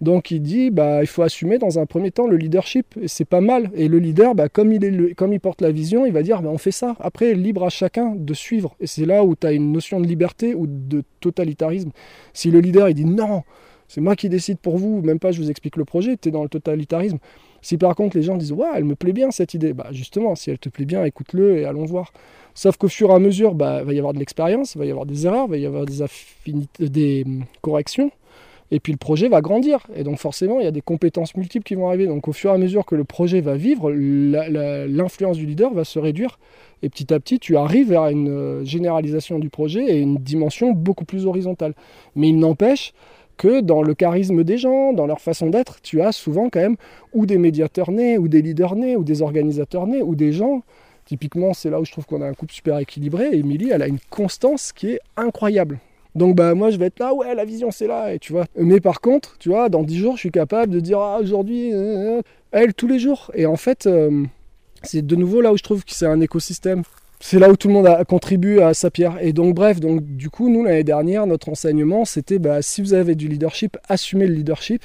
Donc 0.00 0.30
il 0.30 0.40
dit 0.40 0.70
bah 0.70 1.02
il 1.02 1.06
faut 1.08 1.22
assumer 1.22 1.58
dans 1.58 1.78
un 1.78 1.86
premier 1.86 2.10
temps 2.10 2.26
le 2.26 2.36
leadership. 2.36 2.96
Et 3.00 3.08
c'est 3.08 3.24
pas 3.24 3.40
mal. 3.40 3.70
Et 3.74 3.88
le 3.88 3.98
leader 3.98 4.34
bah, 4.34 4.48
comme 4.48 4.72
il 4.72 4.84
est 4.84 5.14
comme 5.14 5.32
il 5.32 5.40
porte 5.40 5.60
la 5.60 5.72
vision 5.72 6.06
il 6.06 6.12
va 6.12 6.22
dire 6.22 6.40
bah, 6.42 6.50
on 6.50 6.58
fait 6.58 6.70
ça. 6.70 6.96
Après 7.00 7.34
libre 7.34 7.64
à 7.64 7.68
chacun 7.68 8.14
de 8.16 8.34
suivre. 8.34 8.76
Et 8.80 8.86
c'est 8.86 9.06
là 9.06 9.24
où 9.24 9.34
tu 9.34 9.46
as 9.46 9.52
une 9.52 9.72
notion 9.72 10.00
de 10.00 10.06
liberté 10.06 10.54
ou 10.54 10.66
de 10.68 11.02
totalitarisme. 11.20 11.90
Si 12.32 12.50
le 12.50 12.60
leader 12.60 12.88
il 12.88 12.94
dit 12.94 13.04
non 13.04 13.42
c'est 13.88 14.02
moi 14.02 14.16
qui 14.16 14.28
décide 14.28 14.58
pour 14.58 14.76
vous 14.76 15.00
même 15.02 15.18
pas 15.18 15.32
je 15.32 15.40
vous 15.40 15.50
explique 15.50 15.76
le 15.76 15.84
projet 15.84 16.16
tu 16.16 16.28
es 16.28 16.32
dans 16.32 16.42
le 16.44 16.48
totalitarisme. 16.48 17.18
Si 17.60 17.76
par 17.76 17.96
contre 17.96 18.16
les 18.16 18.22
gens 18.22 18.36
disent 18.36 18.52
ouais 18.52 18.68
elle 18.76 18.84
me 18.84 18.94
plaît 18.94 19.12
bien 19.12 19.32
cette 19.32 19.54
idée. 19.54 19.72
Bah 19.72 19.88
justement 19.90 20.36
si 20.36 20.50
elle 20.50 20.60
te 20.60 20.68
plaît 20.68 20.84
bien 20.84 21.04
écoute-le 21.04 21.58
et 21.58 21.64
allons 21.64 21.86
voir. 21.86 22.12
Sauf 22.54 22.76
qu'au 22.76 22.88
fur 22.88 23.10
et 23.10 23.14
à 23.14 23.18
mesure 23.18 23.54
bah 23.56 23.82
va 23.82 23.92
y 23.92 23.98
avoir 23.98 24.14
de 24.14 24.20
l'expérience 24.20 24.76
va 24.76 24.86
y 24.86 24.90
avoir 24.90 25.06
des 25.06 25.26
erreurs 25.26 25.48
va 25.48 25.56
y 25.56 25.66
avoir 25.66 25.86
des 25.86 26.04
des 26.78 27.24
hum, 27.26 27.44
corrections 27.62 28.12
et 28.70 28.80
puis 28.80 28.92
le 28.92 28.98
projet 28.98 29.28
va 29.28 29.40
grandir. 29.40 29.86
Et 29.94 30.04
donc 30.04 30.18
forcément, 30.18 30.60
il 30.60 30.64
y 30.64 30.68
a 30.68 30.72
des 30.72 30.80
compétences 30.80 31.36
multiples 31.36 31.64
qui 31.64 31.74
vont 31.74 31.88
arriver. 31.88 32.06
Donc 32.06 32.28
au 32.28 32.32
fur 32.32 32.50
et 32.50 32.54
à 32.54 32.58
mesure 32.58 32.84
que 32.84 32.94
le 32.94 33.04
projet 33.04 33.40
va 33.40 33.56
vivre, 33.56 33.90
l'influence 33.90 35.36
du 35.36 35.46
leader 35.46 35.72
va 35.72 35.84
se 35.84 35.98
réduire. 35.98 36.38
Et 36.82 36.88
petit 36.88 37.12
à 37.12 37.18
petit, 37.18 37.38
tu 37.38 37.56
arrives 37.56 37.88
vers 37.88 38.06
une 38.06 38.28
euh, 38.28 38.64
généralisation 38.64 39.40
du 39.40 39.48
projet 39.48 39.84
et 39.84 39.98
une 39.98 40.16
dimension 40.16 40.70
beaucoup 40.70 41.04
plus 41.04 41.26
horizontale. 41.26 41.74
Mais 42.14 42.28
il 42.28 42.38
n'empêche 42.38 42.92
que 43.36 43.60
dans 43.60 43.82
le 43.82 43.94
charisme 43.94 44.44
des 44.44 44.58
gens, 44.58 44.92
dans 44.92 45.06
leur 45.06 45.20
façon 45.20 45.48
d'être, 45.48 45.80
tu 45.80 46.00
as 46.02 46.12
souvent 46.12 46.50
quand 46.50 46.60
même 46.60 46.76
ou 47.12 47.26
des 47.26 47.38
médiateurs 47.38 47.90
nés, 47.90 48.18
ou 48.18 48.28
des 48.28 48.42
leaders 48.42 48.76
nés, 48.76 48.96
ou 48.96 49.02
des 49.02 49.22
organisateurs 49.22 49.86
nés, 49.86 50.02
ou 50.02 50.14
des 50.14 50.32
gens. 50.32 50.62
Typiquement, 51.04 51.54
c'est 51.54 51.70
là 51.70 51.80
où 51.80 51.84
je 51.84 51.92
trouve 51.92 52.04
qu'on 52.04 52.20
a 52.20 52.26
un 52.26 52.34
couple 52.34 52.52
super 52.52 52.78
équilibré. 52.78 53.30
Émilie, 53.32 53.70
elle 53.70 53.82
a 53.82 53.88
une 53.88 54.00
constance 54.10 54.72
qui 54.72 54.90
est 54.90 55.00
incroyable. 55.16 55.78
Donc 56.18 56.34
bah 56.34 56.54
moi 56.54 56.70
je 56.70 56.76
vais 56.76 56.86
être 56.86 56.98
là, 56.98 57.14
ouais 57.14 57.34
la 57.34 57.44
vision 57.44 57.70
c'est 57.70 57.86
là, 57.86 58.12
et 58.12 58.18
tu 58.18 58.32
vois. 58.32 58.46
Mais 58.56 58.80
par 58.80 59.00
contre, 59.00 59.36
tu 59.38 59.48
vois, 59.48 59.68
dans 59.68 59.84
10 59.84 59.96
jours 59.96 60.14
je 60.16 60.20
suis 60.20 60.30
capable 60.30 60.72
de 60.72 60.80
dire 60.80 60.98
ah 60.98 61.18
aujourd'hui, 61.22 61.72
euh, 61.72 62.18
euh, 62.18 62.22
elle 62.50 62.74
tous 62.74 62.88
les 62.88 62.98
jours. 62.98 63.30
Et 63.34 63.46
en 63.46 63.56
fait, 63.56 63.86
euh, 63.86 64.24
c'est 64.82 65.06
de 65.06 65.16
nouveau 65.16 65.40
là 65.40 65.52
où 65.52 65.56
je 65.56 65.62
trouve 65.62 65.84
que 65.84 65.94
c'est 65.94 66.06
un 66.06 66.20
écosystème. 66.20 66.82
C'est 67.20 67.38
là 67.38 67.50
où 67.50 67.56
tout 67.56 67.68
le 67.68 67.74
monde 67.74 67.86
a 67.86 68.04
contribué 68.04 68.62
à 68.62 68.74
sa 68.74 68.90
pierre. 68.90 69.18
Et 69.20 69.32
donc 69.32 69.54
bref, 69.54 69.80
donc 69.80 70.02
du 70.02 70.28
coup 70.28 70.48
nous 70.48 70.64
l'année 70.64 70.84
dernière 70.84 71.26
notre 71.26 71.48
enseignement 71.48 72.04
c'était 72.04 72.38
bah 72.38 72.62
si 72.62 72.82
vous 72.82 72.94
avez 72.94 73.14
du 73.14 73.28
leadership, 73.28 73.76
assumez 73.88 74.26
le 74.26 74.34
leadership. 74.34 74.82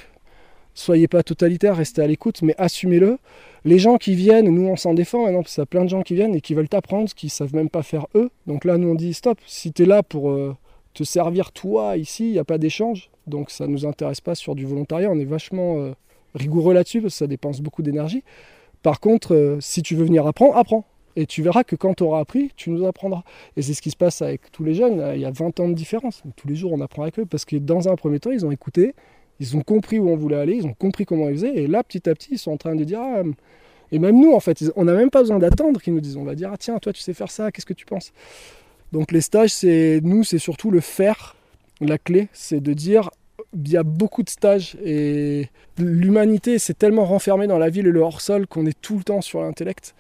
Soyez 0.76 1.08
pas 1.08 1.22
totalitaire, 1.22 1.76
restez 1.78 2.02
à 2.02 2.08
l'écoute, 2.08 2.42
mais 2.42 2.56
assumez-le. 2.58 3.20
Les 3.64 3.78
gens 3.78 3.98
qui 3.98 4.16
viennent, 4.16 4.50
nous 4.50 4.68
on 4.68 4.76
s'en 4.76 4.96
défend 4.96 5.26
maintenant, 5.26 5.44
parce 5.44 5.54
qu'il 5.54 5.62
y 5.62 5.64
a 5.64 5.68
plein 5.68 5.84
de 5.84 5.90
gens 5.90 6.02
qui 6.02 6.16
viennent 6.16 6.34
et 6.34 6.42
qui 6.42 6.56
veulent 6.56 6.70
t'apprendre, 6.70 7.10
qui 7.16 7.30
savent 7.30 7.54
même 7.54 7.70
pas 7.70 7.84
faire 7.84 8.08
eux. 8.16 8.30
Donc 8.48 8.66
là 8.66 8.78
nous 8.78 8.90
on 8.90 8.96
dit 8.96 9.14
stop, 9.14 9.38
si 9.46 9.72
tu 9.72 9.84
es 9.84 9.86
là 9.86 10.02
pour 10.02 10.32
te 10.94 11.04
servir 11.04 11.52
toi 11.52 11.98
ici, 11.98 12.28
il 12.28 12.32
n'y 12.34 12.39
a 12.39 12.44
pas 12.44 12.58
d'échange. 12.58 13.10
Donc 13.28 13.52
ça 13.52 13.68
ne 13.68 13.72
nous 13.72 13.86
intéresse 13.86 14.22
pas 14.22 14.36
sur 14.36 14.56
du 14.56 14.66
volontariat, 14.66 15.10
on 15.10 15.20
est 15.20 15.26
vachement 15.26 15.80
euh, 15.80 15.91
rigoureux 16.36 16.74
là-dessus 16.74 17.02
parce 17.02 17.14
que 17.14 17.18
ça 17.20 17.28
dépense 17.28 17.62
beaucoup 17.62 17.82
d'énergie. 17.82 18.24
Par 18.82 19.00
contre, 19.00 19.34
euh, 19.34 19.58
si 19.62 19.82
tu 19.82 19.96
veux 19.96 20.06
venir 20.06 20.28
apprendre, 20.28 20.58
apprends. 20.58 20.86
Et 21.16 21.28
tu 21.28 21.44
verras 21.44 21.64
que 21.64 21.76
quand 21.76 21.94
tu 21.94 22.04
auras 22.04 22.20
appris, 22.20 22.52
tu 22.56 22.72
nous 22.72 22.86
apprendras. 22.86 23.24
Et 23.56 23.62
c'est 23.62 23.76
ce 23.76 23.82
qui 23.82 23.91
se 23.91 23.96
passe 23.96 24.22
avec 24.22 24.52
tous 24.52 24.64
les 24.64 24.74
jeunes. 24.74 25.12
Il 25.14 25.22
y 25.22 25.26
a 25.26 25.32
20 25.32 25.60
ans 25.60 25.70
de 25.70 25.74
différence. 25.74 26.24
Tous 26.36 26.48
les 26.48 26.56
jours, 26.56 26.74
on 26.74 26.82
apprend 26.82 27.04
avec 27.04 27.20
eux 27.20 27.26
parce 27.26 27.46
que 27.46 27.56
dans 27.58 27.88
un 27.88 27.96
premier 27.96 28.20
temps, 28.20 28.32
ils 28.32 28.46
ont 28.48 28.52
écouté, 28.52 28.96
ils 29.39 29.56
ont 29.56 29.62
compris 29.62 30.00
où 30.00 30.10
on 30.10 30.16
voulait 30.16 30.38
aller, 30.38 30.56
ils 30.56 30.66
ont 30.66 30.74
compris 30.74 31.06
comment 31.06 31.30
ils 31.30 31.36
faisaient. 31.36 31.56
Et 31.56 31.68
là, 31.68 31.84
petit 31.84 32.10
à 32.10 32.16
petit, 32.16 32.30
ils 32.32 32.39
sont 32.39 32.52
en 32.52 32.58
train 32.58 32.76
de 32.76 32.84
dire 32.84 33.00
ah, 33.00 33.22
Et 33.91 34.00
même 34.00 34.20
nous, 34.20 34.34
en 34.34 34.39
fait, 34.39 34.64
on 34.76 34.86
n'a 34.86 34.94
même 34.94 35.12
pas 35.12 35.20
besoin 35.20 35.38
d'attendre 35.38 35.80
qu'ils 35.80 35.94
nous 35.94 36.02
disent. 36.02 36.18
On 36.18 36.24
va 36.24 36.34
dire 36.34 36.50
ah, 36.52 36.58
tiens, 36.58 36.80
toi, 36.80 36.91
tu 36.91 37.02
sais 37.02 37.14
faire 37.14 37.30
ça, 37.30 37.52
qu'est-ce 37.52 37.68
que 37.68 37.74
tu 37.74 37.86
penses? 37.86 38.12
Donc 38.94 39.12
les 39.12 39.22
stages, 39.22 39.50
c'est 39.50 40.02
nous, 40.04 40.24
c'est 40.24 40.38
surtout 40.38 40.70
le 40.70 40.80
faire. 40.80 41.36
La 41.82 41.98
clé, 41.98 42.28
c'est 42.32 42.62
de 42.62 42.74
dire 42.74 43.10
il 43.56 43.68
y 43.68 43.76
a 43.76 43.82
beaucoup 43.82 44.22
de 44.22 44.30
stages 44.30 44.78
et 44.86 45.50
l'humanité 45.80 46.60
s'est 46.60 46.76
tellement 46.76 47.04
renfermée 47.04 47.48
dans 47.48 47.58
la 47.58 47.70
ville 47.70 47.88
et 47.88 47.91
le 47.91 48.02
hors-sol 48.02 48.46
qu'on 48.46 48.68
est 48.68 48.80
tout 48.80 49.00
le 49.00 49.04
temps 49.04 49.22
sur 49.22 49.41
l'intellect. 49.41 49.96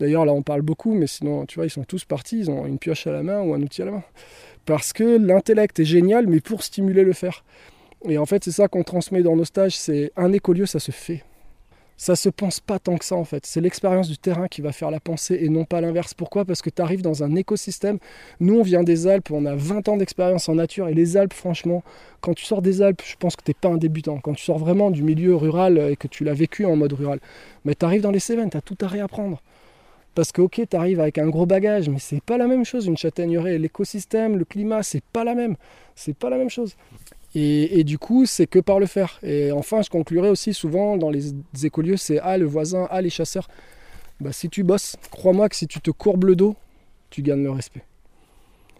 D'ailleurs, 0.00 0.24
là, 0.24 0.32
on 0.32 0.42
parle 0.42 0.62
beaucoup, 0.62 0.92
mais 0.92 1.06
sinon, 1.06 1.46
tu 1.46 1.54
vois, 1.54 1.66
ils 1.66 1.70
sont 1.70 1.84
tous 1.84 2.04
partis, 2.04 2.40
ils 2.40 2.50
ont 2.50 2.66
une 2.66 2.78
pioche 2.78 3.06
à 3.06 3.12
la 3.12 3.22
main 3.22 3.40
ou 3.42 3.54
un 3.54 3.62
outil 3.62 3.82
à 3.82 3.84
la 3.84 3.92
main. 3.92 4.02
Parce 4.66 4.92
que 4.92 5.18
l'intellect 5.18 5.78
est 5.78 5.84
génial, 5.84 6.26
mais 6.26 6.40
pour 6.40 6.64
stimuler 6.64 7.04
le 7.04 7.12
faire. 7.12 7.44
Et 8.08 8.18
en 8.18 8.26
fait, 8.26 8.42
c'est 8.42 8.50
ça 8.50 8.66
qu'on 8.66 8.82
transmet 8.82 9.22
dans 9.22 9.36
nos 9.36 9.44
stages, 9.44 9.76
c'est 9.76 10.10
un 10.16 10.32
écolieu, 10.32 10.66
ça 10.66 10.80
se 10.80 10.90
fait. 10.90 11.22
Ça 11.96 12.16
se 12.16 12.28
pense 12.28 12.58
pas 12.58 12.78
tant 12.78 12.96
que 12.96 13.04
ça 13.04 13.14
en 13.14 13.24
fait. 13.24 13.46
C'est 13.46 13.60
l'expérience 13.60 14.08
du 14.08 14.18
terrain 14.18 14.48
qui 14.48 14.60
va 14.60 14.72
faire 14.72 14.90
la 14.90 14.98
pensée 14.98 15.38
et 15.40 15.48
non 15.48 15.64
pas 15.64 15.80
l'inverse. 15.80 16.14
Pourquoi? 16.14 16.44
Parce 16.44 16.60
que 16.62 16.70
tu 16.70 16.82
arrives 16.82 17.02
dans 17.02 17.22
un 17.22 17.34
écosystème. 17.36 17.98
Nous, 18.40 18.58
on 18.58 18.62
vient 18.62 18.82
des 18.82 19.06
Alpes, 19.06 19.30
on 19.30 19.46
a 19.46 19.54
20 19.54 19.88
ans 19.88 19.96
d'expérience 19.96 20.48
en 20.48 20.56
nature. 20.56 20.88
Et 20.88 20.94
les 20.94 21.16
Alpes, 21.16 21.32
franchement, 21.32 21.84
quand 22.20 22.34
tu 22.34 22.44
sors 22.44 22.62
des 22.62 22.82
Alpes, 22.82 23.02
je 23.04 23.16
pense 23.16 23.36
que 23.36 23.42
t'es 23.42 23.54
pas 23.54 23.68
un 23.68 23.76
débutant. 23.76 24.18
Quand 24.18 24.34
tu 24.34 24.44
sors 24.44 24.58
vraiment 24.58 24.90
du 24.90 25.02
milieu 25.02 25.36
rural 25.36 25.78
et 25.78 25.96
que 25.96 26.08
tu 26.08 26.24
l'as 26.24 26.34
vécu 26.34 26.64
en 26.64 26.76
mode 26.76 26.92
rural, 26.92 27.20
mais 27.64 27.74
tu 27.74 27.84
arrives 27.84 28.02
dans 28.02 28.10
les 28.10 28.20
Cévennes, 28.20 28.50
tu 28.50 28.56
as 28.56 28.62
tout 28.62 28.78
à 28.80 28.88
réapprendre. 28.88 29.40
Parce 30.14 30.32
que 30.32 30.42
ok, 30.42 30.62
tu 30.68 30.76
arrives 30.76 31.00
avec 31.00 31.18
un 31.18 31.28
gros 31.28 31.46
bagage, 31.46 31.88
mais 31.88 31.98
c'est 31.98 32.22
pas 32.22 32.36
la 32.36 32.46
même 32.46 32.64
chose. 32.64 32.86
Une 32.86 32.98
châtaigneraie, 32.98 33.58
l'écosystème, 33.58 34.36
le 34.36 34.44
climat, 34.44 34.82
c'est 34.82 35.02
pas 35.12 35.24
la 35.24 35.34
même. 35.34 35.56
C'est 35.94 36.16
pas 36.16 36.30
la 36.30 36.36
même 36.36 36.50
chose. 36.50 36.76
Et, 37.34 37.82
du 37.84 37.98
coup, 37.98 38.26
c'est 38.26 38.46
que 38.46 38.58
par 38.58 38.78
le 38.78 38.86
faire. 38.86 39.18
Et 39.22 39.52
enfin, 39.52 39.80
je 39.80 39.88
conclurai 39.88 40.28
aussi 40.28 40.52
souvent 40.52 40.98
dans 40.98 41.10
les 41.10 41.32
écolieux, 41.64 41.96
c'est 41.96 42.18
ah 42.18 42.36
le 42.36 42.44
voisin, 42.44 42.86
ah 42.90 43.00
les 43.00 43.10
chasseurs. 43.10 43.48
Bah, 44.20 44.32
si 44.32 44.48
tu 44.48 44.62
bosses, 44.62 44.96
crois-moi 45.10 45.48
que 45.48 45.56
si 45.56 45.66
tu 45.66 45.80
te 45.80 45.90
courbes 45.90 46.24
le 46.24 46.36
dos, 46.36 46.54
tu 47.10 47.22
gagnes 47.22 47.42
le 47.42 47.50
respect. 47.50 47.82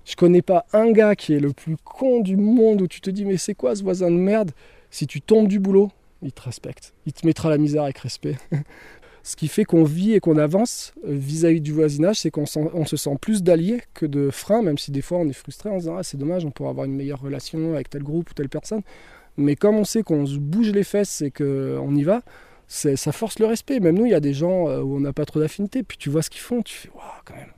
Je 0.04 0.16
connais 0.16 0.42
pas 0.42 0.66
un 0.72 0.92
gars 0.92 1.16
qui 1.16 1.32
est 1.32 1.40
le 1.40 1.52
plus 1.52 1.76
con 1.82 2.20
du 2.20 2.36
monde 2.36 2.82
où 2.82 2.86
tu 2.88 3.00
te 3.00 3.10
dis 3.10 3.24
mais 3.24 3.36
c'est 3.36 3.54
quoi 3.54 3.74
ce 3.74 3.82
voisin 3.82 4.10
de 4.10 4.16
merde? 4.16 4.52
Si 4.90 5.06
tu 5.06 5.20
tombes 5.20 5.48
du 5.48 5.58
boulot, 5.58 5.90
il 6.22 6.32
te 6.32 6.42
respecte. 6.42 6.92
Il 7.06 7.12
te 7.12 7.26
mettra 7.26 7.50
la 7.50 7.58
misère 7.58 7.84
avec 7.84 7.98
respect. 7.98 8.36
Ce 9.24 9.36
qui 9.36 9.46
fait 9.46 9.64
qu'on 9.64 9.84
vit 9.84 10.14
et 10.14 10.20
qu'on 10.20 10.36
avance 10.36 10.92
euh, 11.04 11.12
vis-à-vis 11.12 11.60
du 11.60 11.72
voisinage, 11.72 12.16
c'est 12.20 12.30
qu'on 12.30 12.46
se 12.46 12.96
sent 12.96 13.16
plus 13.20 13.42
d'alliés 13.42 13.80
que 13.94 14.04
de 14.04 14.30
freins, 14.30 14.62
même 14.62 14.78
si 14.78 14.90
des 14.90 15.02
fois 15.02 15.18
on 15.18 15.28
est 15.28 15.32
frustré 15.32 15.70
en 15.70 15.74
se 15.74 15.80
disant 15.80 15.96
ah, 15.96 16.02
c'est 16.02 16.16
dommage, 16.16 16.44
on 16.44 16.50
pourrait 16.50 16.70
avoir 16.70 16.86
une 16.86 16.96
meilleure 16.96 17.20
relation 17.20 17.74
avec 17.74 17.88
tel 17.88 18.02
groupe 18.02 18.30
ou 18.30 18.34
telle 18.34 18.48
personne. 18.48 18.82
Mais 19.36 19.54
comme 19.56 19.76
on 19.76 19.84
sait 19.84 20.02
qu'on 20.02 20.26
se 20.26 20.38
bouge 20.38 20.70
les 20.70 20.84
fesses 20.84 21.22
et 21.22 21.30
qu'on 21.30 21.94
y 21.94 22.02
va, 22.02 22.22
ça 22.66 23.12
force 23.12 23.38
le 23.38 23.46
respect. 23.46 23.80
Même 23.80 23.96
nous, 23.96 24.06
il 24.06 24.12
y 24.12 24.14
a 24.14 24.20
des 24.20 24.34
gens 24.34 24.68
euh, 24.68 24.80
où 24.80 24.96
on 24.96 25.00
n'a 25.00 25.12
pas 25.12 25.24
trop 25.24 25.40
d'affinité, 25.40 25.82
puis 25.82 25.98
tu 25.98 26.10
vois 26.10 26.22
ce 26.22 26.30
qu'ils 26.30 26.40
font, 26.40 26.62
tu 26.62 26.74
fais 26.74 26.90
waouh 26.90 27.04
quand 27.24 27.34
même. 27.34 27.52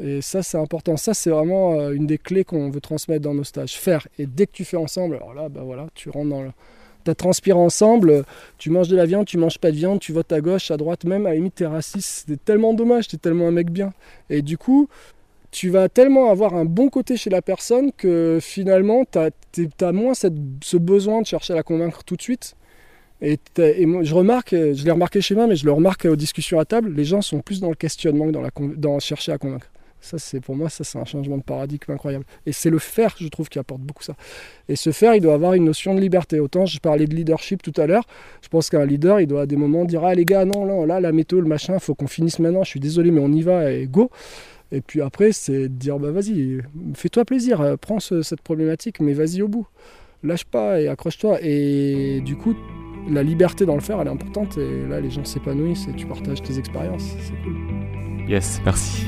Et 0.00 0.20
ça, 0.20 0.42
c'est 0.42 0.58
important. 0.58 0.96
Ça, 0.96 1.14
c'est 1.14 1.30
vraiment 1.30 1.74
euh, 1.74 1.92
une 1.92 2.06
des 2.06 2.18
clés 2.18 2.44
qu'on 2.44 2.70
veut 2.70 2.80
transmettre 2.80 3.22
dans 3.22 3.34
nos 3.34 3.44
stages. 3.44 3.78
Faire. 3.78 4.08
Et 4.18 4.26
dès 4.26 4.46
que 4.46 4.52
tu 4.52 4.64
fais 4.64 4.76
ensemble, 4.76 5.16
alors 5.16 5.34
là, 5.34 5.48
bah 5.48 5.62
voilà, 5.64 5.86
tu 5.94 6.10
rentres 6.10 6.30
dans 6.30 6.42
le, 6.42 6.50
tu 7.04 7.14
transpiré 7.14 7.58
ensemble, 7.58 8.24
tu 8.58 8.70
manges 8.70 8.88
de 8.88 8.96
la 8.96 9.06
viande, 9.06 9.26
tu 9.26 9.38
manges 9.38 9.58
pas 9.58 9.70
de 9.70 9.76
viande, 9.76 10.00
tu 10.00 10.12
votes 10.12 10.32
à 10.32 10.40
gauche, 10.40 10.70
à 10.70 10.76
droite, 10.76 11.04
même 11.04 11.26
à 11.26 11.30
la 11.30 11.36
limite 11.36 11.56
t'es 11.56 11.66
raciste, 11.66 12.24
c'est 12.28 12.44
tellement 12.44 12.74
dommage, 12.74 13.08
t'es 13.08 13.16
tellement 13.16 13.48
un 13.48 13.52
mec 13.52 13.70
bien. 13.70 13.92
Et 14.30 14.42
du 14.42 14.58
coup, 14.58 14.88
tu 15.50 15.70
vas 15.70 15.88
tellement 15.88 16.30
avoir 16.30 16.54
un 16.54 16.64
bon 16.64 16.88
côté 16.88 17.16
chez 17.16 17.30
la 17.30 17.40
personne 17.40 17.92
que 17.92 18.38
finalement 18.40 19.04
tu 19.10 19.18
as, 19.18 19.92
moins 19.92 20.14
ce 20.14 20.76
besoin 20.76 21.22
de 21.22 21.26
chercher 21.26 21.52
à 21.52 21.56
la 21.56 21.62
convaincre 21.62 22.02
tout 22.04 22.16
de 22.16 22.22
suite. 22.22 22.56
Et, 23.20 23.86
moi, 23.86 24.02
je 24.02 24.14
remarque, 24.14 24.50
je 24.50 24.84
l'ai 24.84 24.90
remarqué 24.90 25.20
chez 25.20 25.34
moi, 25.34 25.46
mais 25.46 25.56
je 25.56 25.64
le 25.64 25.72
remarque 25.72 26.04
aux 26.04 26.16
discussions 26.16 26.58
à 26.58 26.64
table, 26.64 26.92
les 26.92 27.04
gens 27.04 27.22
sont 27.22 27.40
plus 27.40 27.60
dans 27.60 27.70
le 27.70 27.74
questionnement 27.74 28.26
que 28.26 28.32
dans, 28.32 28.42
la, 28.42 28.50
dans 28.76 28.98
chercher 28.98 29.32
à 29.32 29.38
convaincre. 29.38 29.70
Ça, 30.04 30.18
c'est 30.18 30.40
pour 30.40 30.54
moi, 30.54 30.68
ça 30.68 30.84
c'est 30.84 30.98
un 30.98 31.06
changement 31.06 31.38
de 31.38 31.42
paradigme 31.42 31.90
incroyable. 31.90 32.26
Et 32.44 32.52
c'est 32.52 32.68
le 32.68 32.78
faire, 32.78 33.14
je 33.18 33.26
trouve, 33.28 33.48
qui 33.48 33.58
apporte 33.58 33.80
beaucoup 33.80 34.02
ça. 34.02 34.14
Et 34.68 34.76
ce 34.76 34.92
faire, 34.92 35.14
il 35.14 35.22
doit 35.22 35.32
avoir 35.32 35.54
une 35.54 35.64
notion 35.64 35.94
de 35.94 36.00
liberté. 36.00 36.40
Autant 36.40 36.66
je 36.66 36.78
parlais 36.78 37.06
de 37.06 37.14
leadership 37.14 37.62
tout 37.62 37.72
à 37.80 37.86
l'heure. 37.86 38.04
Je 38.42 38.48
pense 38.48 38.68
qu'un 38.68 38.84
leader, 38.84 39.20
il 39.20 39.26
doit 39.26 39.42
à 39.42 39.46
des 39.46 39.56
moments 39.56 39.86
dire 39.86 40.04
ah 40.04 40.14
les 40.14 40.26
gars, 40.26 40.44
non, 40.44 40.66
là, 40.66 40.84
là 40.84 41.00
la 41.00 41.12
météo, 41.12 41.40
le 41.40 41.48
machin, 41.48 41.78
faut 41.78 41.94
qu'on 41.94 42.06
finisse 42.06 42.38
maintenant. 42.38 42.64
Je 42.64 42.68
suis 42.68 42.80
désolé, 42.80 43.10
mais 43.10 43.20
on 43.20 43.32
y 43.32 43.40
va 43.40 43.72
et 43.72 43.86
go. 43.86 44.10
Et 44.72 44.82
puis 44.82 45.00
après, 45.00 45.32
c'est 45.32 45.62
de 45.62 45.68
dire 45.68 45.98
bah 45.98 46.10
vas-y, 46.10 46.60
fais-toi 46.94 47.24
plaisir, 47.24 47.62
euh, 47.62 47.76
prends 47.80 47.98
cette 47.98 48.42
problématique, 48.42 49.00
mais 49.00 49.14
vas-y 49.14 49.40
au 49.40 49.48
bout. 49.48 49.66
Lâche 50.22 50.44
pas 50.44 50.82
et 50.82 50.88
accroche-toi. 50.88 51.38
Et 51.40 52.20
du 52.20 52.36
coup, 52.36 52.54
la 53.08 53.22
liberté 53.22 53.64
dans 53.64 53.74
le 53.74 53.80
faire, 53.80 54.02
elle 54.02 54.08
est 54.08 54.10
importante. 54.10 54.58
Et 54.58 54.86
là, 54.86 55.00
les 55.00 55.10
gens 55.10 55.24
s'épanouissent 55.24 55.88
et 55.88 55.96
tu 55.96 56.04
partages 56.04 56.42
tes 56.42 56.58
expériences. 56.58 57.14
C'est 57.20 57.42
cool. 57.42 57.93
Yes, 58.28 58.60
merci. 58.64 59.04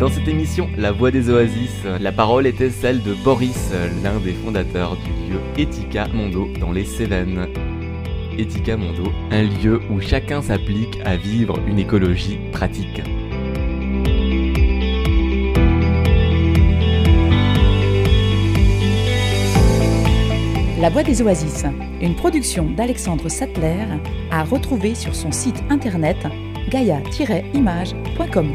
Dans 0.00 0.08
cette 0.08 0.26
émission 0.26 0.68
La 0.76 0.90
Voix 0.90 1.10
des 1.10 1.30
Oasis, 1.30 1.84
la 2.00 2.12
parole 2.12 2.46
était 2.46 2.70
celle 2.70 3.02
de 3.02 3.14
Boris, 3.14 3.72
l'un 4.02 4.18
des 4.18 4.32
fondateurs 4.32 4.96
du 4.96 5.32
lieu 5.32 5.38
Etika 5.56 6.08
Mondo 6.08 6.48
dans 6.60 6.72
les 6.72 6.84
Cévennes. 6.84 7.46
Etika 8.36 8.76
Mondo, 8.76 9.12
un 9.30 9.44
lieu 9.44 9.80
où 9.90 10.00
chacun 10.00 10.42
s'applique 10.42 10.98
à 11.04 11.16
vivre 11.16 11.58
une 11.68 11.78
écologie 11.78 12.38
pratique. 12.52 13.02
La 20.78 20.90
Voix 20.90 21.02
des 21.02 21.22
Oasis, 21.22 21.64
une 22.02 22.14
production 22.14 22.66
d'Alexandre 22.70 23.30
Sattler, 23.30 23.86
à 24.30 24.44
retrouver 24.44 24.94
sur 24.94 25.14
son 25.14 25.32
site 25.32 25.64
internet 25.70 26.18
gaia-image.com. 26.68 28.52